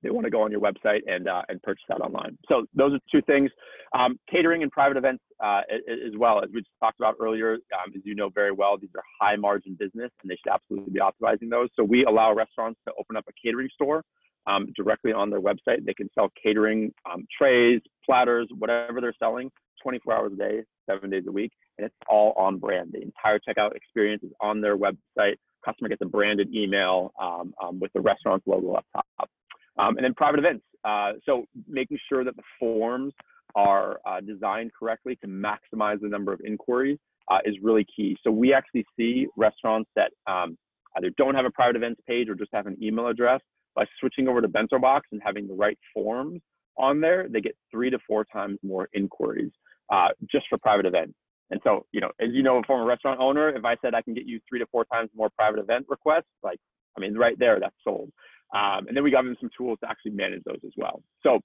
they 0.03 0.11
want 0.11 0.25
to 0.25 0.31
go 0.31 0.43
on 0.43 0.51
your 0.51 0.61
website 0.61 1.01
and 1.07 1.29
uh, 1.29 1.43
and 1.49 1.63
purchase 1.63 1.85
that 1.89 2.01
online. 2.01 2.37
So 2.49 2.67
those 2.75 2.93
are 2.95 3.01
two 3.11 3.23
things. 3.23 3.51
Um, 3.93 4.19
catering 4.31 4.63
and 4.63 4.71
private 4.71 4.97
events 4.97 5.23
uh, 5.43 5.63
as 5.71 6.17
well, 6.17 6.43
as 6.43 6.51
we 6.53 6.61
just 6.61 6.71
talked 6.81 7.01
about 7.01 7.15
earlier, 7.21 7.55
um, 7.55 7.93
as 7.95 8.03
you 8.05 8.15
know 8.15 8.29
very 8.29 8.53
well, 8.53 8.77
these 8.79 8.91
are 8.95 9.03
high 9.21 9.37
margin 9.37 9.77
business 9.79 10.11
and 10.23 10.31
they 10.31 10.37
should 10.37 10.53
absolutely 10.53 10.93
be 10.93 11.01
optimizing 11.01 11.51
those. 11.51 11.69
So 11.77 11.85
we 11.85 12.05
allow 12.05 12.35
restaurants 12.35 12.81
to 12.87 12.95
open 12.99 13.17
up 13.17 13.25
a 13.29 13.33
catering 13.43 13.69
store 13.73 14.03
um, 14.47 14.69
directly 14.77 15.13
on 15.13 15.31
their 15.31 15.41
website. 15.41 15.85
They 15.85 15.95
can 15.95 16.09
sell 16.15 16.31
catering 16.43 16.93
um, 17.11 17.27
trays, 17.37 17.81
platters, 18.05 18.49
whatever 18.59 19.01
they're 19.01 19.15
selling, 19.19 19.51
24 19.83 20.15
hours 20.15 20.33
a 20.35 20.37
day, 20.37 20.63
seven 20.89 21.11
days 21.11 21.25
a 21.29 21.33
week, 21.33 21.53
and 21.79 21.87
it's 21.87 21.95
all 22.09 22.33
on 22.37 22.59
brand. 22.59 22.91
The 22.93 23.03
entire 23.03 23.39
checkout 23.39 23.75
experience 23.75 24.23
is 24.23 24.33
on 24.41 24.61
their 24.61 24.77
website. 24.77 25.37
Customer 25.65 25.89
gets 25.89 26.03
a 26.03 26.07
branded 26.07 26.55
email 26.55 27.13
um, 27.21 27.53
um, 27.63 27.81
with 27.81 27.93
the 27.93 28.01
restaurant's 28.01 28.47
logo 28.47 28.75
up 28.75 28.87
top. 28.95 29.31
Um, 29.79 29.97
and 29.97 30.05
then 30.05 30.15
private 30.15 30.39
events. 30.39 30.65
Uh, 30.85 31.13
so 31.25 31.45
making 31.69 31.99
sure 32.09 32.25
that 32.25 32.37
the 32.37 32.43
forms 32.59 33.13
are 33.55 34.01
uh, 34.07 34.21
designed 34.21 34.71
correctly 34.79 35.17
to 35.17 35.27
maximize 35.27 36.01
the 36.01 36.09
number 36.09 36.33
of 36.33 36.41
inquiries 36.45 36.99
uh, 37.31 37.39
is 37.45 37.55
really 37.63 37.85
key. 37.95 38.17
So 38.23 38.31
we 38.31 38.53
actually 38.53 38.85
see 38.99 39.27
restaurants 39.37 39.91
that 39.97 40.13
um, 40.27 40.57
either 40.97 41.11
don't 41.17 41.35
have 41.35 41.45
a 41.45 41.51
private 41.51 41.77
events 41.77 42.01
page 42.07 42.29
or 42.29 42.35
just 42.35 42.51
have 42.53 42.67
an 42.67 42.77
email 42.83 43.09
address. 43.09 43.41
By 43.75 43.85
switching 44.01 44.27
over 44.27 44.41
to 44.41 44.49
Bento 44.49 44.79
Box 44.79 45.09
and 45.13 45.21
having 45.23 45.47
the 45.47 45.55
right 45.55 45.79
forms 45.93 46.41
on 46.79 47.01
there, 47.01 47.27
they 47.29 47.41
get 47.41 47.57
three 47.71 47.91
to 47.91 47.99
four 48.07 48.25
times 48.25 48.59
more 48.63 48.89
inquiries 48.95 49.53
uh, 49.93 50.09
just 50.31 50.47
for 50.49 50.57
private 50.59 50.87
events. 50.87 51.15
And 51.51 51.61
so, 51.63 51.87
you 51.93 52.01
know, 52.01 52.11
as 52.21 52.29
you 52.33 52.43
know, 52.43 52.59
a 52.59 52.63
former 52.63 52.87
restaurant 52.87 53.21
owner, 53.21 53.51
if 53.51 53.65
I 53.65 53.77
said 53.83 53.95
I 53.95 54.03
can 54.03 54.15
get 54.15 54.27
you 54.27 54.41
three 54.49 54.59
to 54.59 54.67
four 54.67 54.85
times 54.87 55.11
more 55.15 55.31
private 55.37 55.61
event 55.61 55.87
requests, 55.89 56.25
like, 56.43 56.59
I 56.97 57.01
mean, 57.01 57.15
right 57.15 57.39
there, 57.39 57.61
that's 57.61 57.77
sold. 57.85 58.11
Um, 58.55 58.87
and 58.87 58.97
then 58.97 59.03
we 59.03 59.11
got 59.11 59.25
them 59.25 59.37
some 59.41 59.51
tools 59.57 59.79
to 59.83 59.89
actually 59.91 60.13
manage 60.13 60.43
those 60.45 60.61
as 60.65 60.73
well. 60.77 61.03
So 61.23 61.41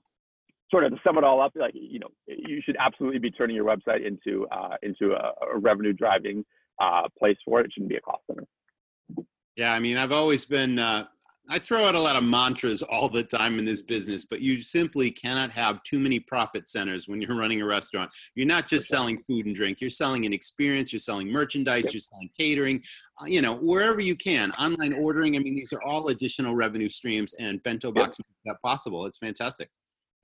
sort 0.69 0.85
of 0.85 0.91
to 0.91 0.99
sum 1.03 1.17
it 1.17 1.23
all 1.23 1.41
up, 1.41 1.51
like, 1.55 1.73
you 1.73 1.99
know, 1.99 2.09
you 2.27 2.61
should 2.63 2.77
absolutely 2.79 3.19
be 3.19 3.31
turning 3.31 3.55
your 3.55 3.65
website 3.65 4.05
into, 4.05 4.47
uh, 4.51 4.77
into 4.83 5.13
a, 5.13 5.33
a 5.53 5.57
revenue 5.57 5.93
driving 5.93 6.45
uh, 6.79 7.03
place 7.17 7.37
for 7.43 7.59
it. 7.59 7.65
It 7.65 7.73
shouldn't 7.73 7.89
be 7.89 7.97
a 7.97 8.01
cost 8.01 8.21
center. 8.27 8.45
Yeah, 9.57 9.73
I 9.73 9.79
mean, 9.79 9.97
I've 9.97 10.13
always 10.13 10.45
been 10.45 10.79
uh, 10.79 11.07
I 11.49 11.59
throw 11.59 11.85
out 11.85 11.95
a 11.95 11.99
lot 11.99 12.15
of 12.15 12.23
mantras 12.23 12.81
all 12.81 13.09
the 13.09 13.23
time 13.23 13.59
in 13.59 13.65
this 13.65 13.81
business, 13.81 14.25
but 14.25 14.41
you 14.41 14.61
simply 14.61 15.11
cannot 15.11 15.51
have 15.51 15.81
too 15.83 15.99
many 15.99 16.19
profit 16.19 16.67
centers 16.69 17.07
when 17.07 17.19
you're 17.19 17.35
running 17.35 17.61
a 17.61 17.65
restaurant. 17.65 18.11
You're 18.35 18.47
not 18.47 18.67
just 18.67 18.87
selling 18.87 19.17
food 19.17 19.47
and 19.47 19.55
drink, 19.55 19.81
you're 19.81 19.89
selling 19.89 20.25
an 20.25 20.33
experience, 20.33 20.93
you're 20.93 20.99
selling 20.99 21.29
merchandise, 21.29 21.93
you're 21.93 21.99
selling 21.99 22.29
catering, 22.37 22.83
uh, 23.21 23.25
you 23.25 23.41
know, 23.41 23.55
wherever 23.55 23.99
you 23.99 24.15
can. 24.15 24.51
Online 24.53 24.93
ordering, 24.93 25.35
I 25.35 25.39
mean, 25.39 25.55
these 25.55 25.73
are 25.73 25.81
all 25.81 26.09
additional 26.09 26.55
revenue 26.55 26.89
streams, 26.89 27.33
and 27.33 27.61
Bento 27.63 27.91
Box 27.91 28.19
yep. 28.19 28.27
makes 28.29 28.41
that 28.45 28.61
possible. 28.61 29.05
It's 29.05 29.17
fantastic. 29.17 29.69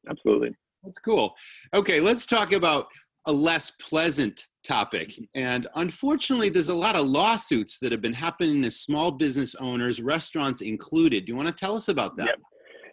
Absolutely. 0.09 0.55
That's 0.83 0.99
cool. 0.99 1.35
Okay, 1.73 1.99
let's 1.99 2.25
talk 2.25 2.53
about 2.53 2.87
a 3.25 3.31
less 3.31 3.71
pleasant 3.71 4.45
topic. 4.67 5.19
And 5.33 5.67
unfortunately, 5.75 6.49
there's 6.49 6.69
a 6.69 6.75
lot 6.75 6.95
of 6.95 7.05
lawsuits 7.05 7.79
that 7.79 7.91
have 7.91 8.01
been 8.01 8.13
happening 8.13 8.61
to 8.63 8.71
small 8.71 9.11
business 9.11 9.55
owners, 9.55 10.01
restaurants 10.01 10.61
included. 10.61 11.25
Do 11.25 11.31
you 11.31 11.35
want 11.35 11.47
to 11.47 11.53
tell 11.53 11.75
us 11.75 11.87
about 11.87 12.17
that? 12.17 12.37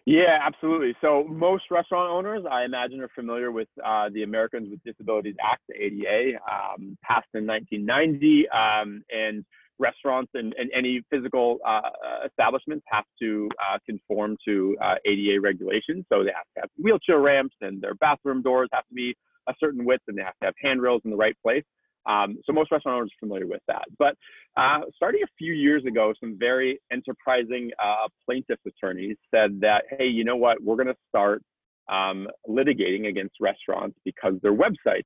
Yeah, 0.05 0.37
absolutely. 0.39 0.95
So 1.01 1.25
most 1.27 1.63
restaurant 1.71 2.11
owners, 2.11 2.45
I 2.49 2.63
imagine, 2.63 3.01
are 3.01 3.09
familiar 3.15 3.51
with 3.51 3.67
uh, 3.83 4.09
the 4.13 4.21
Americans 4.21 4.69
with 4.69 4.83
Disabilities 4.83 5.35
Act, 5.43 5.61
the 5.67 5.75
ADA, 5.75 6.37
um, 6.45 6.95
passed 7.03 7.27
in 7.33 7.47
1990, 7.47 8.47
um, 8.49 9.03
and 9.09 9.43
restaurants 9.79 10.31
and, 10.35 10.53
and 10.57 10.69
any 10.73 11.01
physical 11.09 11.57
uh, 11.67 11.81
establishments 12.25 12.85
have 12.87 13.03
to 13.19 13.49
uh, 13.59 13.77
conform 13.85 14.37
to 14.47 14.77
uh, 14.81 14.95
ADA 15.05 15.41
regulations. 15.41 16.05
So 16.07 16.23
they 16.23 16.31
have 16.35 16.45
to 16.55 16.61
have 16.61 16.69
wheelchair 16.81 17.19
ramps, 17.19 17.55
and 17.61 17.81
their 17.81 17.95
bathroom 17.95 18.41
doors 18.41 18.69
have 18.73 18.87
to 18.87 18.93
be 18.93 19.15
a 19.47 19.53
certain 19.59 19.85
width 19.85 20.03
and 20.07 20.17
they 20.17 20.23
have 20.23 20.37
to 20.41 20.45
have 20.45 20.53
handrails 20.61 21.01
in 21.05 21.11
the 21.11 21.17
right 21.17 21.35
place. 21.41 21.63
Um, 22.07 22.37
so 22.45 22.53
most 22.53 22.71
restaurant 22.71 22.97
owners 22.97 23.11
are 23.15 23.25
familiar 23.25 23.47
with 23.47 23.61
that. 23.67 23.85
But 23.97 24.15
uh, 24.57 24.81
starting 24.95 25.21
a 25.23 25.31
few 25.37 25.53
years 25.53 25.83
ago, 25.85 26.13
some 26.19 26.37
very 26.37 26.79
enterprising 26.91 27.71
uh, 27.83 28.07
plaintiffs 28.25 28.61
attorneys 28.67 29.17
said 29.33 29.59
that, 29.61 29.85
hey, 29.97 30.05
you 30.05 30.23
know 30.23 30.35
what? 30.35 30.61
We're 30.61 30.75
going 30.75 30.87
to 30.87 30.95
start 31.09 31.41
um, 31.89 32.27
litigating 32.47 33.07
against 33.07 33.35
restaurants 33.41 33.97
because 34.05 34.33
their 34.41 34.53
websites 34.53 35.03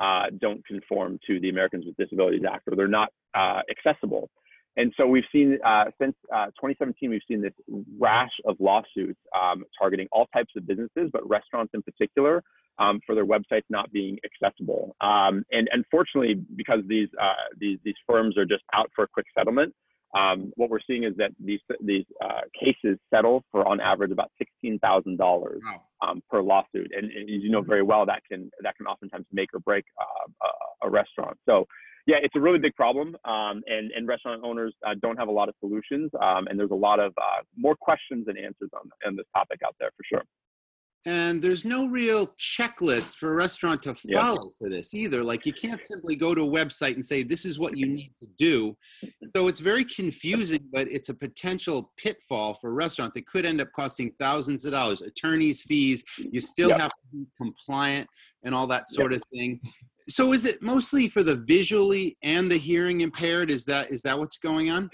uh, 0.00 0.26
don't 0.40 0.64
conform 0.66 1.18
to 1.26 1.40
the 1.40 1.48
Americans 1.48 1.84
with 1.86 1.96
Disabilities 1.96 2.42
Act 2.50 2.64
or 2.68 2.76
they're 2.76 2.88
not 2.88 3.08
uh, 3.34 3.60
accessible. 3.70 4.28
And 4.76 4.92
so 4.96 5.06
we've 5.06 5.24
seen 5.30 5.58
uh, 5.64 5.84
since 6.00 6.14
uh, 6.34 6.46
2017, 6.46 7.10
we've 7.10 7.20
seen 7.28 7.42
this 7.42 7.52
rash 7.98 8.32
of 8.46 8.56
lawsuits 8.58 9.20
um, 9.38 9.64
targeting 9.78 10.08
all 10.12 10.26
types 10.32 10.52
of 10.56 10.66
businesses, 10.66 11.10
but 11.12 11.28
restaurants 11.28 11.72
in 11.74 11.82
particular, 11.82 12.42
um, 12.78 13.00
for 13.04 13.14
their 13.14 13.26
websites 13.26 13.64
not 13.68 13.92
being 13.92 14.18
accessible. 14.24 14.96
Um, 15.00 15.44
and 15.52 15.68
unfortunately, 15.72 16.42
because 16.56 16.80
these, 16.86 17.08
uh, 17.20 17.34
these, 17.58 17.78
these 17.84 17.94
firms 18.06 18.38
are 18.38 18.46
just 18.46 18.62
out 18.72 18.90
for 18.94 19.04
a 19.04 19.08
quick 19.08 19.26
settlement, 19.36 19.74
um, 20.14 20.52
what 20.56 20.68
we're 20.68 20.80
seeing 20.86 21.04
is 21.04 21.14
that 21.16 21.30
these, 21.42 21.60
these 21.82 22.04
uh, 22.22 22.42
cases 22.58 22.98
settle 23.12 23.44
for 23.50 23.66
on 23.66 23.80
average 23.80 24.10
about 24.10 24.30
$16,000 24.64 25.18
wow. 25.18 25.82
Um, 26.02 26.22
per 26.30 26.42
lawsuit. 26.42 26.90
And, 26.96 27.10
and, 27.10 27.30
as 27.30 27.42
you 27.42 27.50
know 27.50 27.62
very 27.62 27.82
well, 27.82 28.04
that 28.06 28.22
can, 28.30 28.50
that 28.62 28.76
can 28.76 28.86
oftentimes 28.86 29.24
make 29.32 29.54
or 29.54 29.60
break 29.60 29.84
uh, 30.00 30.46
a, 30.82 30.86
a, 30.86 30.90
restaurant. 30.90 31.38
So 31.48 31.66
yeah, 32.06 32.16
it's 32.22 32.34
a 32.36 32.40
really 32.40 32.58
big 32.58 32.74
problem, 32.74 33.16
um, 33.24 33.62
and 33.66 33.90
and 33.92 34.08
restaurant 34.08 34.42
owners 34.44 34.74
uh, 34.86 34.94
don't 35.00 35.16
have 35.16 35.28
a 35.28 35.32
lot 35.32 35.48
of 35.48 35.54
solutions, 35.60 36.10
um, 36.20 36.46
and 36.48 36.58
there's 36.58 36.70
a 36.70 36.74
lot 36.74 36.98
of 36.98 37.12
uh, 37.16 37.42
more 37.56 37.76
questions 37.76 38.26
than 38.26 38.36
answers 38.36 38.70
on, 38.74 38.90
on 39.06 39.16
this 39.16 39.26
topic 39.34 39.60
out 39.64 39.76
there 39.78 39.90
for 39.96 40.04
sure. 40.04 40.24
And 41.04 41.42
there's 41.42 41.64
no 41.64 41.86
real 41.86 42.28
checklist 42.38 43.16
for 43.16 43.32
a 43.32 43.34
restaurant 43.34 43.82
to 43.82 43.94
follow 43.94 44.52
for 44.56 44.68
this 44.68 44.94
either. 44.94 45.24
Like 45.24 45.44
you 45.44 45.52
can't 45.52 45.82
simply 45.82 46.14
go 46.14 46.32
to 46.32 46.42
a 46.42 46.46
website 46.46 46.94
and 46.94 47.04
say 47.04 47.24
this 47.24 47.44
is 47.44 47.58
what 47.58 47.76
you 47.76 47.86
need 47.96 48.12
to 48.20 48.28
do. 48.38 48.76
So 49.34 49.48
it's 49.48 49.58
very 49.58 49.84
confusing 49.84 50.60
but 50.72 50.88
it's 50.88 51.08
a 51.08 51.14
potential 51.14 51.92
pitfall 51.96 52.54
for 52.54 52.70
a 52.70 52.72
restaurant 52.72 53.14
that 53.14 53.26
could 53.26 53.44
end 53.44 53.60
up 53.60 53.68
costing 53.74 54.12
thousands 54.18 54.64
of 54.64 54.72
dollars 54.72 55.02
attorneys 55.02 55.62
fees 55.62 56.02
you 56.18 56.40
still 56.40 56.72
have 56.76 56.90
to 56.90 57.06
be 57.12 57.26
compliant 57.36 58.08
and 58.44 58.54
all 58.54 58.66
that 58.66 58.88
sort 58.88 59.12
of 59.12 59.22
thing 59.32 59.60
so 60.08 60.32
is 60.32 60.44
it 60.44 60.62
mostly 60.62 61.08
for 61.08 61.22
the 61.22 61.36
visually 61.36 62.16
and 62.22 62.50
the 62.50 62.56
hearing 62.56 63.00
impaired 63.00 63.50
is 63.50 63.64
that 63.64 63.90
is 63.90 64.02
that 64.02 64.18
what's 64.18 64.38
going 64.38 64.70
on 64.70 64.90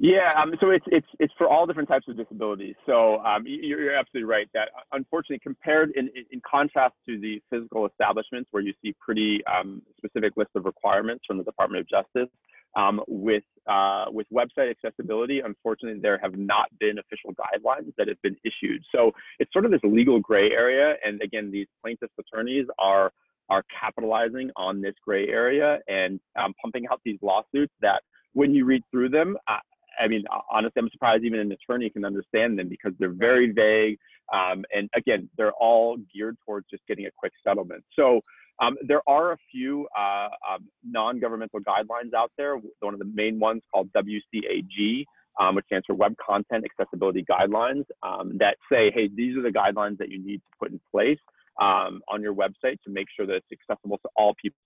yeah, 0.00 0.32
um, 0.40 0.54
so 0.60 0.70
it's 0.70 0.84
it's 0.86 1.06
it's 1.18 1.32
for 1.36 1.48
all 1.48 1.66
different 1.66 1.88
types 1.88 2.06
of 2.06 2.16
disabilities. 2.16 2.76
So 2.86 3.18
um, 3.24 3.42
you're, 3.44 3.82
you're, 3.82 3.96
absolutely 3.96 4.30
right 4.30 4.48
that 4.54 4.68
uh, 4.68 4.82
unfortunately, 4.92 5.40
compared 5.42 5.90
in 5.96 6.08
in 6.30 6.40
contrast 6.48 6.94
to 7.08 7.18
the 7.18 7.42
physical 7.50 7.84
establishments 7.84 8.46
where 8.52 8.62
you 8.62 8.72
see 8.80 8.94
pretty 9.00 9.42
um, 9.46 9.82
specific 9.96 10.34
list 10.36 10.50
of 10.54 10.66
requirements 10.66 11.24
from 11.26 11.36
the 11.36 11.42
Department 11.42 11.80
of 11.80 11.88
Justice, 11.88 12.32
um, 12.76 13.00
with 13.08 13.42
uh, 13.68 14.04
with 14.12 14.28
website 14.32 14.70
accessibility, 14.70 15.40
unfortunately, 15.40 15.98
there 16.00 16.18
have 16.22 16.38
not 16.38 16.68
been 16.78 16.98
official 17.00 17.34
guidelines 17.34 17.92
that 17.98 18.06
have 18.06 18.22
been 18.22 18.36
issued. 18.44 18.84
So 18.94 19.10
it's 19.40 19.52
sort 19.52 19.64
of 19.64 19.72
this 19.72 19.80
legal 19.82 20.20
gray 20.20 20.52
area, 20.52 20.94
and 21.04 21.20
again, 21.22 21.50
these 21.50 21.66
plaintiffs' 21.82 22.14
attorneys 22.20 22.66
are 22.78 23.12
are 23.48 23.64
capitalizing 23.80 24.50
on 24.56 24.80
this 24.80 24.94
gray 25.04 25.28
area 25.28 25.78
and 25.88 26.20
um, 26.38 26.54
pumping 26.62 26.86
out 26.90 27.00
these 27.04 27.18
lawsuits 27.22 27.72
that 27.80 28.02
when 28.32 28.54
you 28.54 28.64
read 28.64 28.82
through 28.90 29.08
them, 29.08 29.36
uh, 29.48 29.58
I 29.98 30.06
mean, 30.06 30.24
honestly, 30.50 30.80
I'm 30.80 30.90
surprised 30.90 31.24
even 31.24 31.40
an 31.40 31.50
attorney 31.52 31.90
can 31.90 32.04
understand 32.04 32.58
them 32.58 32.68
because 32.68 32.92
they're 32.98 33.10
very 33.10 33.50
vague. 33.50 33.98
Um, 34.32 34.64
and 34.74 34.88
again, 34.94 35.28
they're 35.36 35.52
all 35.52 35.96
geared 36.14 36.36
towards 36.44 36.66
just 36.70 36.86
getting 36.86 37.06
a 37.06 37.10
quick 37.18 37.32
settlement. 37.46 37.84
So 37.94 38.20
Um, 38.60 38.76
there 38.90 39.02
are 39.06 39.32
a 39.32 39.38
few 39.52 39.86
uh, 39.96 40.30
um, 40.48 40.68
non-governmental 40.82 41.60
guidelines 41.60 42.12
out 42.12 42.32
there. 42.36 42.56
One 42.80 42.92
of 42.92 42.98
the 42.98 43.10
main 43.22 43.38
ones 43.38 43.62
called 43.72 43.88
WCAG, 43.92 45.04
um, 45.40 45.54
which 45.54 45.66
stands 45.66 45.86
for 45.86 45.94
Web 45.94 46.14
Content 46.18 46.64
Accessibility 46.64 47.24
Guidelines, 47.24 47.84
um, 48.02 48.36
that 48.38 48.56
say, 48.70 48.90
hey, 48.90 49.08
these 49.14 49.36
are 49.36 49.42
the 49.42 49.50
guidelines 49.50 49.98
that 49.98 50.08
you 50.10 50.18
need 50.18 50.38
to 50.38 50.50
put 50.58 50.72
in 50.72 50.80
place 50.90 51.20
um, 51.58 52.00
on 52.08 52.22
your 52.22 52.34
website 52.34 52.80
to 52.84 52.90
make 52.90 53.06
sure 53.14 53.26
that 53.26 53.34
it's 53.34 53.52
accessible 53.52 53.98
to 53.98 54.08
all 54.16 54.34
people. 54.40 54.58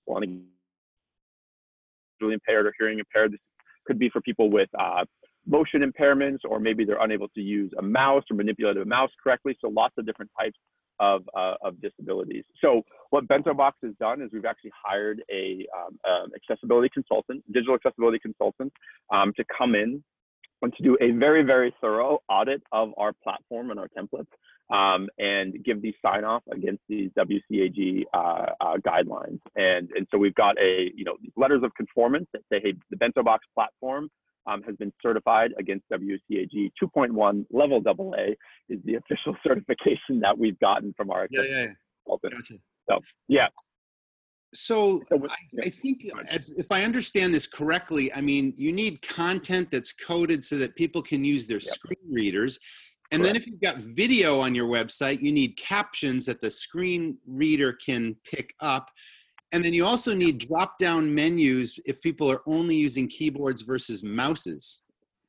Visually 2.20 2.34
impaired 2.34 2.66
or 2.66 2.74
hearing 2.78 2.98
impaired. 2.98 3.32
This 3.32 3.40
could 3.86 3.98
be 3.98 4.08
for 4.10 4.20
people 4.20 4.50
with 4.50 4.68
uh, 4.78 5.04
motion 5.46 5.82
impairments, 5.82 6.38
or 6.44 6.60
maybe 6.60 6.84
they're 6.84 7.02
unable 7.02 7.28
to 7.28 7.40
use 7.40 7.72
a 7.78 7.82
mouse 7.82 8.24
or 8.30 8.36
manipulate 8.36 8.76
a 8.76 8.84
mouse 8.84 9.10
correctly. 9.22 9.56
So 9.60 9.68
lots 9.68 9.94
of 9.98 10.06
different 10.06 10.30
types 10.38 10.58
of, 11.00 11.22
uh, 11.36 11.54
of 11.62 11.80
disabilities. 11.80 12.44
So 12.60 12.82
what 13.10 13.26
BentoBox 13.26 13.72
has 13.82 13.92
done 13.98 14.22
is 14.22 14.30
we've 14.32 14.44
actually 14.44 14.72
hired 14.84 15.22
a 15.30 15.66
um, 15.76 15.98
um, 16.08 16.30
accessibility 16.36 16.88
consultant, 16.92 17.42
digital 17.52 17.74
accessibility 17.74 18.18
consultant, 18.20 18.72
um, 19.12 19.32
to 19.36 19.44
come 19.56 19.74
in 19.74 20.02
and 20.62 20.72
to 20.76 20.82
do 20.82 20.96
a 21.00 21.10
very, 21.10 21.42
very 21.42 21.74
thorough 21.80 22.20
audit 22.28 22.62
of 22.70 22.90
our 22.96 23.12
platform 23.24 23.70
and 23.70 23.80
our 23.80 23.88
templates 23.98 24.28
um, 24.70 25.08
and 25.18 25.62
give 25.64 25.82
these 25.82 25.94
sign 26.04 26.24
off 26.24 26.42
against 26.52 26.82
these 26.88 27.10
WCAG 27.18 28.04
uh, 28.14 28.46
uh, 28.60 28.76
guidelines. 28.78 29.40
And, 29.56 29.90
and 29.94 30.06
so 30.10 30.18
we've 30.18 30.34
got 30.34 30.58
a, 30.58 30.90
you 30.94 31.04
know, 31.04 31.16
letters 31.36 31.62
of 31.62 31.74
conformance 31.74 32.26
that 32.32 32.42
say, 32.50 32.60
hey, 32.62 32.74
the 32.90 32.96
BentoBox 32.96 33.38
platform 33.54 34.08
um, 34.46 34.62
has 34.62 34.76
been 34.76 34.92
certified 35.02 35.52
against 35.58 35.84
WCAG 35.92 36.72
2.1 36.82 37.46
level 37.50 37.82
AA 37.86 38.32
is 38.68 38.78
the 38.84 38.94
official 39.12 39.36
certification 39.46 40.20
that 40.20 40.36
we've 40.36 40.58
gotten 40.58 40.94
from 40.96 41.10
our 41.10 41.26
yeah, 41.30 41.42
yeah, 41.42 41.66
yeah. 42.08 42.16
Gotcha. 42.22 42.54
So 42.88 43.00
yeah. 43.28 43.48
So, 44.54 45.00
so 45.08 45.26
I, 45.30 45.66
I, 45.66 45.70
think 45.70 46.04
as 46.28 46.50
if 46.58 46.70
I 46.70 46.82
understand 46.82 47.32
this 47.32 47.46
correctly, 47.46 48.12
I 48.12 48.20
mean 48.20 48.52
you 48.56 48.72
need 48.72 49.00
content 49.00 49.70
that's 49.70 49.92
coded 49.92 50.44
so 50.44 50.58
that 50.58 50.76
people 50.76 51.00
can 51.00 51.24
use 51.24 51.46
their 51.46 51.58
yep. 51.58 51.74
screen 51.74 52.12
readers. 52.12 52.58
And 53.12 53.22
Correct. 53.22 53.34
then 53.34 53.36
if 53.36 53.46
you've 53.46 53.60
got 53.60 53.76
video 53.76 54.40
on 54.40 54.54
your 54.54 54.66
website, 54.66 55.20
you 55.20 55.32
need 55.32 55.56
captions 55.58 56.24
that 56.24 56.40
the 56.40 56.50
screen 56.50 57.18
reader 57.26 57.74
can 57.74 58.16
pick 58.24 58.54
up. 58.60 58.90
And 59.52 59.62
then 59.62 59.74
you 59.74 59.84
also 59.84 60.14
need 60.14 60.38
drop 60.38 60.78
down 60.78 61.14
menus 61.14 61.78
if 61.84 62.00
people 62.00 62.30
are 62.30 62.40
only 62.46 62.74
using 62.74 63.06
keyboards 63.06 63.60
versus 63.60 64.02
mouses. 64.02 64.80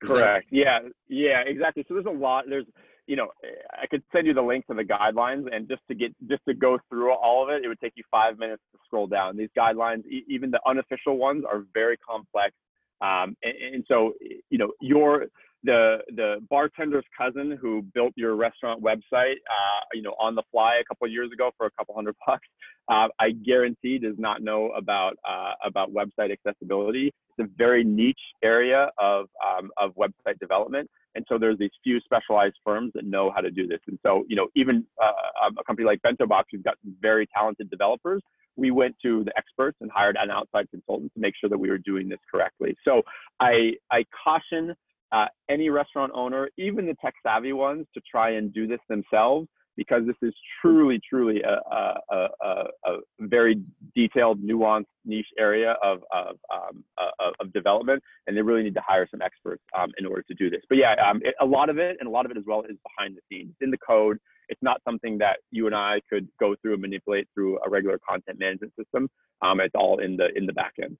Is 0.01 0.09
Correct. 0.09 0.49
That- 0.49 0.55
yeah. 0.55 0.79
Yeah, 1.09 1.41
exactly. 1.45 1.83
So 1.89 1.93
there's 1.95 2.05
a 2.05 2.09
lot, 2.09 2.45
there's, 2.47 2.65
you 3.05 3.17
know, 3.17 3.27
I 3.73 3.85
could 3.87 4.01
send 4.13 4.27
you 4.27 4.33
the 4.33 4.41
link 4.41 4.65
to 4.67 4.73
the 4.75 4.85
guidelines 4.85 5.53
and 5.53 5.67
just 5.67 5.81
to 5.89 5.93
get, 5.93 6.15
just 6.29 6.41
to 6.47 6.53
go 6.53 6.79
through 6.89 7.11
all 7.11 7.43
of 7.43 7.49
it, 7.49 7.65
it 7.65 7.67
would 7.67 7.81
take 7.81 7.91
you 7.97 8.03
five 8.09 8.39
minutes 8.39 8.63
to 8.71 8.79
scroll 8.85 9.07
down. 9.07 9.35
These 9.35 9.49
guidelines, 9.57 10.05
e- 10.05 10.23
even 10.29 10.51
the 10.51 10.61
unofficial 10.65 11.17
ones 11.17 11.43
are 11.43 11.65
very 11.73 11.97
complex. 11.97 12.53
Um, 13.01 13.35
and, 13.43 13.75
and 13.75 13.85
so, 13.89 14.13
you 14.49 14.57
know, 14.57 14.71
your, 14.79 15.25
the 15.63 15.99
the 16.15 16.37
bartender's 16.49 17.05
cousin 17.17 17.57
who 17.59 17.81
built 17.93 18.13
your 18.15 18.35
restaurant 18.35 18.83
website, 18.83 19.35
uh, 19.49 19.81
you 19.93 20.01
know, 20.01 20.15
on 20.19 20.35
the 20.35 20.43
fly 20.51 20.75
a 20.81 20.83
couple 20.85 21.07
years 21.07 21.31
ago 21.31 21.51
for 21.57 21.65
a 21.65 21.71
couple 21.71 21.95
hundred 21.95 22.15
bucks, 22.27 22.47
uh, 22.89 23.07
I 23.19 23.31
guarantee 23.31 23.97
does 23.97 24.15
not 24.17 24.41
know 24.41 24.71
about 24.71 25.17
uh, 25.27 25.53
about 25.65 25.93
website 25.93 26.31
accessibility. 26.31 27.13
It's 27.37 27.49
a 27.49 27.57
very 27.57 27.83
niche 27.83 28.17
area 28.43 28.91
of 28.97 29.27
um, 29.45 29.71
of 29.77 29.93
website 29.95 30.39
development, 30.39 30.89
and 31.15 31.25
so 31.29 31.37
there's 31.37 31.57
these 31.57 31.71
few 31.83 31.99
specialized 32.01 32.55
firms 32.65 32.91
that 32.95 33.05
know 33.05 33.31
how 33.33 33.41
to 33.41 33.51
do 33.51 33.67
this. 33.67 33.79
And 33.87 33.99
so, 34.03 34.25
you 34.27 34.35
know, 34.35 34.47
even 34.55 34.85
uh, 35.01 35.51
a 35.59 35.63
company 35.63 35.85
like 35.85 36.01
BentoBox, 36.01 36.43
who's 36.51 36.61
got 36.63 36.75
very 37.01 37.27
talented 37.33 37.69
developers, 37.69 38.21
we 38.55 38.71
went 38.71 38.95
to 39.03 39.23
the 39.23 39.31
experts 39.37 39.77
and 39.81 39.91
hired 39.91 40.17
an 40.19 40.29
outside 40.31 40.69
consultant 40.71 41.13
to 41.13 41.19
make 41.19 41.33
sure 41.39 41.49
that 41.49 41.57
we 41.57 41.69
were 41.69 41.77
doing 41.77 42.09
this 42.09 42.19
correctly. 42.31 42.75
So 42.85 43.03
I 43.39 43.73
I 43.91 44.05
caution 44.23 44.75
uh, 45.13 45.27
any 45.49 45.69
restaurant 45.69 46.11
owner, 46.15 46.49
even 46.57 46.85
the 46.85 46.95
tech 47.01 47.13
savvy 47.23 47.53
ones, 47.53 47.85
to 47.93 48.01
try 48.09 48.31
and 48.31 48.53
do 48.53 48.67
this 48.67 48.79
themselves 48.89 49.47
because 49.75 50.03
this 50.05 50.15
is 50.21 50.33
truly, 50.61 50.99
truly 51.07 51.41
a, 51.41 51.75
a, 51.75 52.27
a, 52.41 52.65
a 52.85 52.97
very 53.21 53.61
detailed, 53.95 54.41
nuanced 54.41 54.85
niche 55.05 55.27
area 55.39 55.75
of, 55.83 55.99
of, 56.13 56.35
um, 56.53 56.83
uh, 56.97 57.31
of 57.39 57.51
development, 57.53 58.01
and 58.27 58.37
they 58.37 58.41
really 58.41 58.63
need 58.63 58.75
to 58.75 58.83
hire 58.85 59.07
some 59.09 59.21
experts 59.21 59.63
um, 59.77 59.91
in 59.97 60.05
order 60.05 60.23
to 60.23 60.33
do 60.35 60.49
this. 60.49 60.61
But 60.69 60.77
yeah, 60.77 60.95
um, 61.09 61.21
it, 61.23 61.35
a 61.41 61.45
lot 61.45 61.69
of 61.69 61.77
it, 61.77 61.97
and 61.99 62.07
a 62.07 62.11
lot 62.11 62.25
of 62.25 62.31
it 62.31 62.37
as 62.37 62.43
well, 62.45 62.61
is 62.61 62.77
behind 62.83 63.17
the 63.17 63.21
scenes. 63.29 63.53
In 63.61 63.71
the 63.71 63.77
code. 63.77 64.17
It's 64.49 64.61
not 64.61 64.81
something 64.83 65.17
that 65.19 65.37
you 65.51 65.67
and 65.67 65.73
I 65.73 66.01
could 66.09 66.27
go 66.37 66.53
through 66.61 66.73
and 66.73 66.81
manipulate 66.81 67.29
through 67.33 67.59
a 67.65 67.69
regular 67.69 67.97
content 68.07 68.39
management 68.39 68.73
system. 68.77 69.09
Um, 69.41 69.61
it's 69.61 69.73
all 69.73 69.99
in 69.99 70.17
the 70.17 70.27
in 70.35 70.45
the 70.45 70.51
back 70.51 70.73
end. 70.83 70.97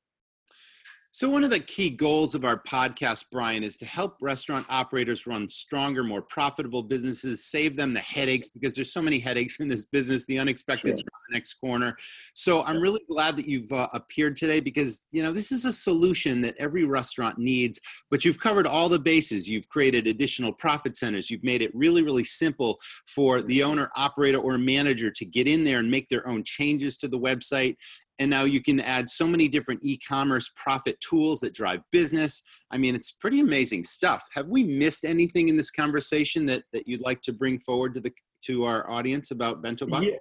So, 1.16 1.30
one 1.30 1.44
of 1.44 1.52
the 1.52 1.60
key 1.60 1.92
goals 1.92 2.34
of 2.34 2.44
our 2.44 2.58
podcast, 2.58 3.26
Brian, 3.32 3.62
is 3.64 3.78
to 3.78 3.86
help 3.86 4.18
restaurant 4.20 4.66
operators 4.68 5.28
run 5.28 5.48
stronger, 5.48 6.04
more 6.04 6.24
profitable 6.24 6.82
businesses, 6.82 7.46
save 7.46 7.76
them 7.76 7.94
the 7.94 8.00
headaches 8.00 8.50
because 8.50 8.74
there's 8.74 8.92
so 8.92 9.00
many 9.00 9.20
headaches 9.20 9.60
in 9.60 9.68
this 9.68 9.86
business. 9.86 10.26
The 10.26 10.40
unexpected 10.40 10.98
sure. 10.98 11.04
around 11.04 11.22
the 11.30 11.36
next 11.36 11.54
corner. 11.54 11.96
So, 12.34 12.64
I'm 12.64 12.82
really 12.82 13.02
glad 13.08 13.38
that 13.38 13.48
you've 13.48 13.72
uh, 13.72 13.90
appeared 13.94 14.36
today 14.36 14.60
because 14.60 15.04
you 15.12 15.22
know 15.22 15.32
this 15.32 15.52
is 15.52 15.66
a 15.66 15.72
solution 15.72 16.42
that 16.42 16.56
every 16.58 16.84
restaurant 16.84 17.38
needs. 17.38 17.80
But 18.10 18.26
you've 18.26 18.40
covered 18.40 18.66
all 18.66 18.90
the 18.90 18.98
bases. 18.98 19.48
You've 19.48 19.70
created 19.70 20.08
additional 20.08 20.52
profit 20.52 20.98
centers. 20.98 21.30
You've 21.30 21.44
made 21.44 21.62
it 21.62 21.70
really, 21.76 22.02
really 22.02 22.24
simple 22.24 22.80
for 23.06 23.44
the 23.44 23.62
owner, 23.62 23.92
operator, 23.96 24.40
or 24.40 24.58
manager 24.58 25.12
to 25.12 25.26
get 25.26 25.48
in 25.48 25.64
there 25.64 25.78
and 25.78 25.92
make 25.92 26.10
their 26.10 26.28
own 26.28 26.44
changes 26.44 26.98
to 26.98 27.08
the 27.08 27.20
website 27.20 27.76
and 28.20 28.30
now 28.30 28.44
you 28.44 28.62
can 28.62 28.80
add 28.80 29.10
so 29.10 29.28
many 29.28 29.48
different 29.48 29.80
e-commerce 29.84 30.52
profit 30.56 31.00
tools 31.00 31.40
that 31.42 31.54
drive 31.54 31.82
business. 31.92 32.44
I 32.72 32.78
mean 32.78 32.96
it's 32.96 33.12
pretty 33.12 33.40
amazing 33.40 33.84
stuff. 33.84 34.24
Have 34.34 34.48
we 34.48 34.64
missed 34.64 35.06
anything 35.06 35.50
in 35.50 35.58
this 35.58 35.72
conversation 35.72 36.46
that, 36.48 36.64
that 36.74 36.88
you'd 36.88 37.02
like 37.02 37.22
to 37.22 37.34
bring 37.34 37.60
forward 37.60 37.96
to 37.96 38.02
the 38.02 38.12
to 38.46 38.66
our 38.66 38.90
audience 38.90 39.32
about 39.32 39.64
BentoBox 39.64 40.06
yeah. 40.06 40.18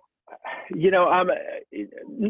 you 0.75 0.91
know 0.91 1.11
um 1.11 1.29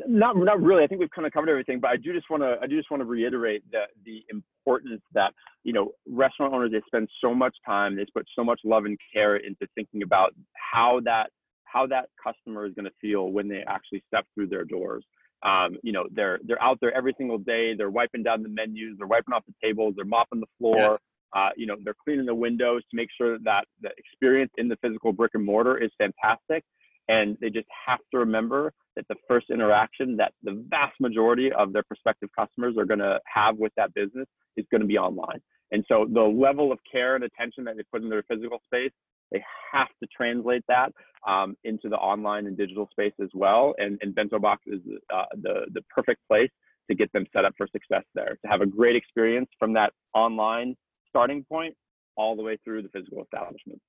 not 0.08 0.36
not 0.36 0.60
really. 0.60 0.84
I 0.84 0.86
think 0.86 1.00
we've 1.00 1.10
kind 1.10 1.26
of 1.26 1.32
covered 1.32 1.50
everything 1.50 1.80
but 1.80 1.90
i 1.90 1.96
do 1.96 2.12
just 2.12 2.30
want 2.30 2.42
to 2.42 2.56
i 2.62 2.66
do 2.66 2.76
just 2.76 2.90
want 2.90 3.00
to 3.00 3.04
reiterate 3.04 3.62
that 3.72 3.88
the 4.04 4.24
importance 4.30 5.02
that 5.12 5.32
you 5.64 5.72
know 5.72 5.92
restaurant 6.08 6.54
owners 6.54 6.72
they 6.72 6.80
spend 6.86 7.08
so 7.20 7.34
much 7.34 7.54
time 7.66 7.94
they 7.94 8.06
put 8.14 8.26
so 8.34 8.42
much 8.42 8.60
love 8.64 8.84
and 8.86 8.98
care 9.12 9.36
into 9.36 9.66
thinking 9.74 10.02
about 10.02 10.34
how 10.54 11.00
that 11.04 11.30
how 11.64 11.86
that 11.86 12.08
customer 12.22 12.66
is 12.66 12.74
going 12.74 12.84
to 12.84 12.92
feel 13.00 13.30
when 13.30 13.48
they 13.48 13.62
actually 13.66 14.02
step 14.06 14.26
through 14.34 14.46
their 14.46 14.64
doors 14.64 15.04
um, 15.44 15.76
you 15.82 15.92
know, 15.92 16.06
they're 16.12 16.38
they're 16.44 16.62
out 16.62 16.78
there 16.80 16.94
every 16.96 17.14
single 17.18 17.38
day. 17.38 17.74
They're 17.74 17.90
wiping 17.90 18.22
down 18.22 18.42
the 18.42 18.48
menus. 18.48 18.96
They're 18.98 19.06
wiping 19.06 19.34
off 19.34 19.44
the 19.46 19.54
tables. 19.62 19.94
They're 19.96 20.04
mopping 20.04 20.40
the 20.40 20.46
floor. 20.58 20.76
Yes. 20.76 20.98
Uh, 21.34 21.48
you 21.56 21.66
know, 21.66 21.76
they're 21.82 21.96
cleaning 22.04 22.26
the 22.26 22.34
windows 22.34 22.82
to 22.90 22.96
make 22.96 23.08
sure 23.16 23.38
that 23.38 23.64
the 23.80 23.90
experience 23.96 24.52
in 24.58 24.68
the 24.68 24.76
physical 24.82 25.12
brick 25.12 25.32
and 25.34 25.44
mortar 25.44 25.78
is 25.78 25.90
fantastic. 25.96 26.62
And 27.08 27.36
they 27.40 27.48
just 27.48 27.66
have 27.86 28.00
to 28.12 28.18
remember 28.18 28.72
that 28.96 29.06
the 29.08 29.16
first 29.26 29.50
interaction 29.50 30.16
that 30.18 30.32
the 30.42 30.62
vast 30.68 30.94
majority 31.00 31.50
of 31.50 31.72
their 31.72 31.82
prospective 31.82 32.28
customers 32.38 32.76
are 32.78 32.84
going 32.84 33.00
to 33.00 33.18
have 33.24 33.56
with 33.56 33.72
that 33.76 33.94
business 33.94 34.26
is 34.56 34.66
going 34.70 34.82
to 34.82 34.86
be 34.86 34.98
online. 34.98 35.40
And 35.72 35.84
so 35.88 36.06
the 36.12 36.20
level 36.20 36.70
of 36.70 36.78
care 36.90 37.14
and 37.14 37.24
attention 37.24 37.64
that 37.64 37.76
they 37.76 37.82
put 37.90 38.02
in 38.02 38.10
their 38.10 38.22
physical 38.24 38.60
space 38.66 38.92
they 39.32 39.42
have 39.72 39.88
to 40.02 40.08
translate 40.14 40.64
that 40.68 40.92
um, 41.26 41.56
into 41.64 41.88
the 41.88 41.96
online 41.96 42.46
and 42.46 42.56
digital 42.56 42.88
space 42.90 43.14
as 43.22 43.28
well. 43.34 43.74
And, 43.78 43.98
and 44.02 44.14
BentoBox 44.14 44.56
is 44.66 44.80
uh, 45.12 45.24
the, 45.40 45.66
the 45.72 45.82
perfect 45.94 46.20
place 46.28 46.50
to 46.90 46.96
get 46.96 47.12
them 47.12 47.26
set 47.32 47.44
up 47.44 47.54
for 47.56 47.66
success 47.68 48.04
there, 48.14 48.36
to 48.42 48.50
have 48.50 48.60
a 48.60 48.66
great 48.66 48.96
experience 48.96 49.48
from 49.58 49.72
that 49.74 49.92
online 50.14 50.76
starting 51.08 51.44
point 51.44 51.74
all 52.16 52.36
the 52.36 52.42
way 52.42 52.58
through 52.64 52.82
the 52.82 52.88
physical 52.88 53.22
establishment. 53.22 53.80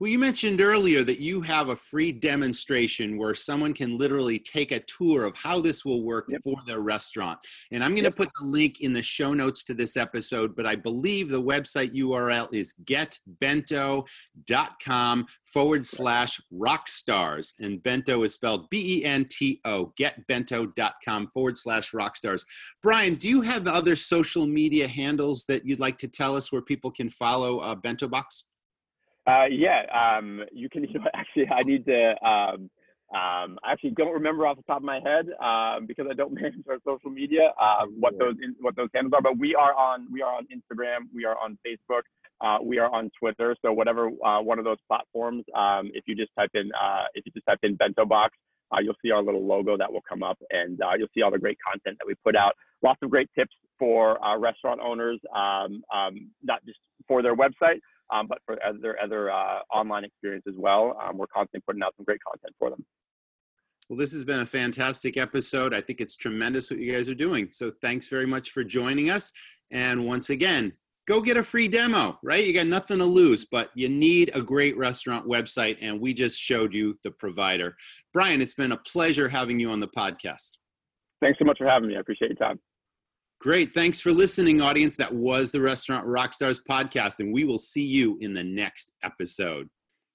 Well, 0.00 0.08
you 0.08 0.20
mentioned 0.20 0.60
earlier 0.60 1.02
that 1.02 1.18
you 1.18 1.40
have 1.40 1.70
a 1.70 1.76
free 1.76 2.12
demonstration 2.12 3.18
where 3.18 3.34
someone 3.34 3.74
can 3.74 3.98
literally 3.98 4.38
take 4.38 4.70
a 4.70 4.78
tour 4.78 5.24
of 5.24 5.34
how 5.34 5.60
this 5.60 5.84
will 5.84 6.04
work 6.04 6.26
yep. 6.28 6.40
for 6.44 6.56
their 6.66 6.78
restaurant. 6.78 7.40
And 7.72 7.82
I'm 7.82 7.90
going 7.90 8.04
to 8.04 8.10
yep. 8.10 8.14
put 8.14 8.30
the 8.38 8.46
link 8.46 8.80
in 8.80 8.92
the 8.92 9.02
show 9.02 9.34
notes 9.34 9.64
to 9.64 9.74
this 9.74 9.96
episode, 9.96 10.54
but 10.54 10.66
I 10.66 10.76
believe 10.76 11.30
the 11.30 11.42
website 11.42 11.96
URL 11.96 12.54
is 12.54 12.76
getbento.com 12.84 14.06
forward 15.44 15.84
slash 15.84 16.40
rockstars. 16.54 17.54
And 17.58 17.82
bento 17.82 18.22
is 18.22 18.34
spelled 18.34 18.70
B 18.70 18.98
E 19.00 19.04
N 19.04 19.26
T 19.28 19.60
O, 19.64 19.92
getbento.com 19.98 21.30
forward 21.34 21.56
slash 21.56 21.90
rockstars. 21.90 22.44
Brian, 22.84 23.16
do 23.16 23.28
you 23.28 23.40
have 23.40 23.66
other 23.66 23.96
social 23.96 24.46
media 24.46 24.86
handles 24.86 25.44
that 25.48 25.66
you'd 25.66 25.80
like 25.80 25.98
to 25.98 26.06
tell 26.06 26.36
us 26.36 26.52
where 26.52 26.62
people 26.62 26.92
can 26.92 27.10
follow 27.10 27.58
uh, 27.58 27.74
BentoBox? 27.74 28.44
Uh, 29.28 29.44
yeah, 29.50 29.82
um, 29.92 30.42
you 30.52 30.68
can. 30.70 30.84
You 30.88 31.00
know, 31.00 31.06
actually, 31.14 31.48
I 31.48 31.62
need 31.62 31.84
to. 31.86 32.26
Um, 32.26 32.70
um, 33.10 33.58
I 33.64 33.72
actually 33.72 33.90
don't 33.90 34.12
remember 34.12 34.46
off 34.46 34.56
the 34.56 34.62
top 34.62 34.78
of 34.78 34.82
my 34.82 35.00
head 35.00 35.26
um, 35.42 35.86
because 35.86 36.06
I 36.10 36.14
don't 36.14 36.32
manage 36.40 36.54
our 36.68 36.78
social 36.86 37.10
media 37.10 37.52
uh, 37.60 37.86
what 37.98 38.18
those 38.18 38.36
in, 38.42 38.54
what 38.60 38.76
those 38.76 38.88
handles 38.94 39.12
are. 39.14 39.22
But 39.22 39.38
we 39.38 39.54
are 39.54 39.74
on 39.74 40.06
we 40.10 40.22
are 40.22 40.32
on 40.32 40.46
Instagram, 40.46 41.08
we 41.14 41.24
are 41.26 41.36
on 41.36 41.58
Facebook, 41.66 42.02
uh, 42.40 42.58
we 42.62 42.78
are 42.78 42.90
on 42.90 43.10
Twitter. 43.18 43.54
So 43.62 43.72
whatever 43.72 44.08
uh, 44.24 44.40
one 44.40 44.58
of 44.58 44.64
those 44.64 44.78
platforms, 44.88 45.44
um, 45.54 45.90
if 45.94 46.04
you 46.06 46.14
just 46.14 46.30
type 46.38 46.50
in 46.54 46.70
uh, 46.80 47.04
if 47.14 47.26
you 47.26 47.32
just 47.32 47.46
type 47.46 47.60
in 47.62 47.76
BentoBox, 47.76 48.28
uh, 48.72 48.80
you'll 48.82 48.96
see 49.02 49.10
our 49.10 49.22
little 49.22 49.44
logo 49.44 49.76
that 49.76 49.92
will 49.92 50.04
come 50.08 50.22
up, 50.22 50.38
and 50.50 50.80
uh, 50.80 50.92
you'll 50.98 51.08
see 51.14 51.22
all 51.22 51.30
the 51.30 51.38
great 51.38 51.58
content 51.66 51.98
that 51.98 52.06
we 52.06 52.14
put 52.24 52.36
out. 52.36 52.52
Lots 52.82 52.98
of 53.02 53.10
great 53.10 53.28
tips 53.38 53.54
for 53.78 54.18
restaurant 54.38 54.80
owners, 54.82 55.20
um, 55.34 55.82
um, 55.94 56.30
not 56.42 56.64
just 56.64 56.78
for 57.06 57.22
their 57.22 57.36
website, 57.36 57.80
um, 58.10 58.26
but 58.26 58.38
for 58.46 58.56
their 58.80 59.00
other 59.02 59.30
uh, 59.30 59.60
online 59.72 60.04
experience 60.04 60.44
as 60.48 60.54
well. 60.56 60.98
Um, 61.02 61.18
we're 61.18 61.26
constantly 61.26 61.62
putting 61.66 61.82
out 61.82 61.94
some 61.96 62.04
great 62.04 62.20
content 62.22 62.54
for 62.58 62.70
them. 62.70 62.84
Well, 63.88 63.98
this 63.98 64.12
has 64.12 64.24
been 64.24 64.40
a 64.40 64.46
fantastic 64.46 65.16
episode. 65.16 65.72
I 65.72 65.80
think 65.80 66.00
it's 66.00 66.14
tremendous 66.14 66.70
what 66.70 66.78
you 66.78 66.92
guys 66.92 67.08
are 67.08 67.14
doing. 67.14 67.48
So 67.50 67.72
thanks 67.80 68.08
very 68.08 68.26
much 68.26 68.50
for 68.50 68.62
joining 68.62 69.08
us. 69.08 69.32
And 69.72 70.06
once 70.06 70.28
again, 70.28 70.74
go 71.06 71.22
get 71.22 71.38
a 71.38 71.42
free 71.42 71.68
demo, 71.68 72.18
right? 72.22 72.44
You 72.44 72.52
got 72.52 72.66
nothing 72.66 72.98
to 72.98 73.04
lose, 73.04 73.46
but 73.46 73.70
you 73.74 73.88
need 73.88 74.30
a 74.34 74.42
great 74.42 74.76
restaurant 74.76 75.26
website. 75.26 75.78
And 75.80 76.00
we 76.00 76.12
just 76.12 76.38
showed 76.38 76.74
you 76.74 76.98
the 77.02 77.10
provider. 77.10 77.76
Brian, 78.12 78.42
it's 78.42 78.52
been 78.52 78.72
a 78.72 78.76
pleasure 78.76 79.28
having 79.28 79.58
you 79.58 79.70
on 79.70 79.80
the 79.80 79.88
podcast. 79.88 80.58
Thanks 81.22 81.38
so 81.38 81.46
much 81.46 81.56
for 81.56 81.66
having 81.66 81.88
me. 81.88 81.96
I 81.96 82.00
appreciate 82.00 82.28
your 82.28 82.36
time. 82.36 82.60
Great. 83.40 83.72
Thanks 83.72 84.00
for 84.00 84.10
listening, 84.10 84.60
audience. 84.60 84.96
That 84.96 85.14
was 85.14 85.52
the 85.52 85.60
Restaurant 85.60 86.04
Rockstars 86.04 86.60
podcast, 86.68 87.20
and 87.20 87.32
we 87.32 87.44
will 87.44 87.60
see 87.60 87.84
you 87.84 88.18
in 88.20 88.34
the 88.34 88.42
next 88.42 88.94
episode. 89.04 89.68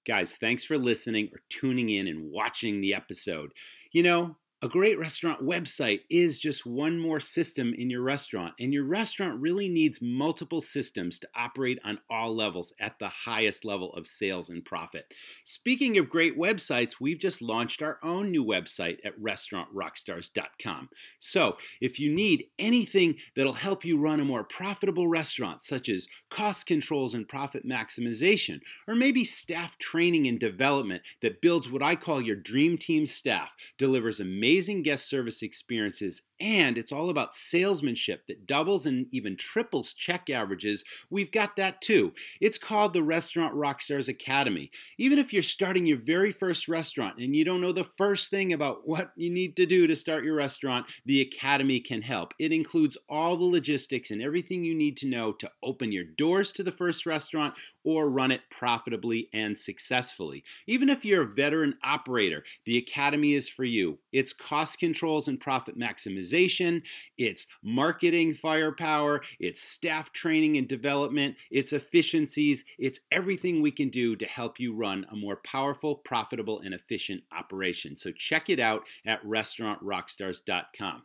Guys, 0.06 0.36
thanks 0.36 0.62
for 0.62 0.76
listening 0.76 1.30
or 1.32 1.40
tuning 1.48 1.88
in 1.88 2.06
and 2.06 2.30
watching 2.30 2.82
the 2.82 2.92
episode. 2.92 3.50
You 3.92 4.02
know, 4.02 4.36
a 4.64 4.68
great 4.68 4.98
restaurant 4.98 5.42
website 5.42 6.00
is 6.08 6.38
just 6.38 6.64
one 6.64 6.98
more 6.98 7.20
system 7.20 7.74
in 7.74 7.90
your 7.90 8.00
restaurant, 8.00 8.54
and 8.58 8.72
your 8.72 8.84
restaurant 8.84 9.38
really 9.38 9.68
needs 9.68 10.00
multiple 10.00 10.62
systems 10.62 11.18
to 11.18 11.28
operate 11.36 11.78
on 11.84 11.98
all 12.08 12.34
levels 12.34 12.72
at 12.80 12.98
the 12.98 13.08
highest 13.08 13.66
level 13.66 13.92
of 13.92 14.06
sales 14.06 14.48
and 14.48 14.64
profit. 14.64 15.12
Speaking 15.44 15.98
of 15.98 16.08
great 16.08 16.38
websites, 16.38 16.94
we've 16.98 17.18
just 17.18 17.42
launched 17.42 17.82
our 17.82 17.98
own 18.02 18.30
new 18.30 18.42
website 18.42 19.00
at 19.04 19.20
restaurantrockstars.com. 19.20 20.88
So, 21.18 21.58
if 21.82 22.00
you 22.00 22.10
need 22.10 22.46
anything 22.58 23.16
that'll 23.36 23.52
help 23.52 23.84
you 23.84 23.98
run 23.98 24.18
a 24.18 24.24
more 24.24 24.44
profitable 24.44 25.08
restaurant, 25.08 25.60
such 25.60 25.90
as 25.90 26.08
cost 26.30 26.64
controls 26.64 27.12
and 27.12 27.28
profit 27.28 27.68
maximization, 27.68 28.60
or 28.88 28.94
maybe 28.94 29.26
staff 29.26 29.76
training 29.76 30.26
and 30.26 30.40
development 30.40 31.02
that 31.20 31.42
builds 31.42 31.70
what 31.70 31.82
I 31.82 31.96
call 31.96 32.22
your 32.22 32.34
dream 32.34 32.78
team 32.78 33.04
staff, 33.04 33.54
delivers 33.76 34.20
amazing 34.20 34.53
amazing 34.54 34.82
guest 34.82 35.08
service 35.08 35.42
experiences, 35.42 36.22
and 36.38 36.78
it's 36.78 36.92
all 36.92 37.10
about 37.10 37.34
salesmanship 37.34 38.24
that 38.28 38.46
doubles 38.46 38.86
and 38.86 39.06
even 39.10 39.36
triples 39.36 39.92
check 39.92 40.30
averages, 40.30 40.84
we've 41.10 41.32
got 41.32 41.56
that 41.56 41.80
too. 41.80 42.12
It's 42.40 42.56
called 42.56 42.92
the 42.92 43.02
Restaurant 43.02 43.52
Rockstars 43.54 44.08
Academy. 44.08 44.70
Even 44.96 45.18
if 45.18 45.32
you're 45.32 45.42
starting 45.42 45.86
your 45.86 45.98
very 45.98 46.30
first 46.30 46.68
restaurant 46.68 47.18
and 47.18 47.34
you 47.34 47.44
don't 47.44 47.60
know 47.60 47.72
the 47.72 47.82
first 47.82 48.30
thing 48.30 48.52
about 48.52 48.86
what 48.86 49.10
you 49.16 49.28
need 49.28 49.56
to 49.56 49.66
do 49.66 49.88
to 49.88 49.96
start 49.96 50.22
your 50.22 50.36
restaurant, 50.36 50.86
the 51.04 51.20
Academy 51.20 51.80
can 51.80 52.02
help. 52.02 52.32
It 52.38 52.52
includes 52.52 52.96
all 53.08 53.36
the 53.36 53.44
logistics 53.44 54.12
and 54.12 54.22
everything 54.22 54.62
you 54.62 54.74
need 54.74 54.96
to 54.98 55.08
know 55.08 55.32
to 55.32 55.50
open 55.64 55.90
your 55.90 56.04
doors 56.04 56.52
to 56.52 56.62
the 56.62 56.70
first 56.70 57.06
restaurant 57.06 57.54
or 57.84 58.08
run 58.08 58.30
it 58.30 58.42
profitably 58.50 59.28
and 59.32 59.56
successfully. 59.56 60.42
Even 60.66 60.88
if 60.88 61.04
you're 61.04 61.22
a 61.22 61.32
veteran 61.32 61.76
operator, 61.82 62.42
the 62.64 62.78
Academy 62.78 63.34
is 63.34 63.48
for 63.48 63.64
you. 63.64 63.98
It's 64.12 64.32
cost 64.32 64.78
controls 64.78 65.28
and 65.28 65.40
profit 65.40 65.78
maximization, 65.78 66.82
it's 67.18 67.46
marketing 67.62 68.34
firepower, 68.34 69.22
it's 69.38 69.60
staff 69.60 70.12
training 70.12 70.56
and 70.56 70.66
development, 70.66 71.36
it's 71.50 71.72
efficiencies, 71.72 72.64
it's 72.78 73.00
everything 73.12 73.60
we 73.60 73.70
can 73.70 73.90
do 73.90 74.16
to 74.16 74.26
help 74.26 74.58
you 74.58 74.74
run 74.74 75.06
a 75.10 75.16
more 75.16 75.36
powerful, 75.36 75.96
profitable, 75.96 76.60
and 76.60 76.74
efficient 76.74 77.22
operation. 77.36 77.96
So 77.96 78.10
check 78.10 78.48
it 78.48 78.58
out 78.58 78.84
at 79.06 79.22
restaurantrockstars.com. 79.24 81.02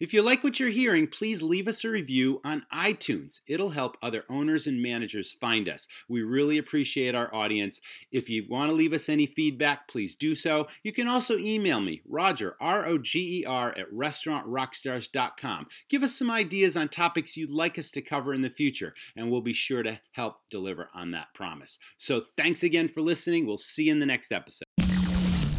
If 0.00 0.14
you 0.14 0.22
like 0.22 0.42
what 0.42 0.58
you're 0.58 0.70
hearing, 0.70 1.06
please 1.06 1.42
leave 1.42 1.68
us 1.68 1.84
a 1.84 1.90
review 1.90 2.40
on 2.42 2.64
iTunes. 2.72 3.40
It'll 3.46 3.70
help 3.70 3.98
other 4.00 4.24
owners 4.30 4.66
and 4.66 4.82
managers 4.82 5.30
find 5.30 5.68
us. 5.68 5.86
We 6.08 6.22
really 6.22 6.56
appreciate 6.56 7.14
our 7.14 7.32
audience. 7.34 7.82
If 8.10 8.30
you 8.30 8.46
want 8.48 8.70
to 8.70 8.74
leave 8.74 8.94
us 8.94 9.10
any 9.10 9.26
feedback, 9.26 9.88
please 9.88 10.14
do 10.14 10.34
so. 10.34 10.68
You 10.82 10.92
can 10.92 11.06
also 11.06 11.36
email 11.36 11.82
me, 11.82 12.00
Roger, 12.08 12.56
R 12.62 12.86
O 12.86 12.96
G 12.96 13.40
E 13.40 13.44
R, 13.44 13.74
at 13.76 13.92
restaurantrockstars.com. 13.92 15.66
Give 15.90 16.02
us 16.02 16.14
some 16.14 16.30
ideas 16.30 16.78
on 16.78 16.88
topics 16.88 17.36
you'd 17.36 17.50
like 17.50 17.78
us 17.78 17.90
to 17.90 18.00
cover 18.00 18.32
in 18.32 18.40
the 18.40 18.48
future, 18.48 18.94
and 19.14 19.30
we'll 19.30 19.42
be 19.42 19.52
sure 19.52 19.82
to 19.82 19.98
help 20.12 20.38
deliver 20.48 20.88
on 20.94 21.10
that 21.10 21.34
promise. 21.34 21.78
So 21.98 22.22
thanks 22.38 22.62
again 22.62 22.88
for 22.88 23.02
listening. 23.02 23.44
We'll 23.44 23.58
see 23.58 23.84
you 23.84 23.92
in 23.92 24.00
the 24.00 24.06
next 24.06 24.32
episode. 24.32 24.79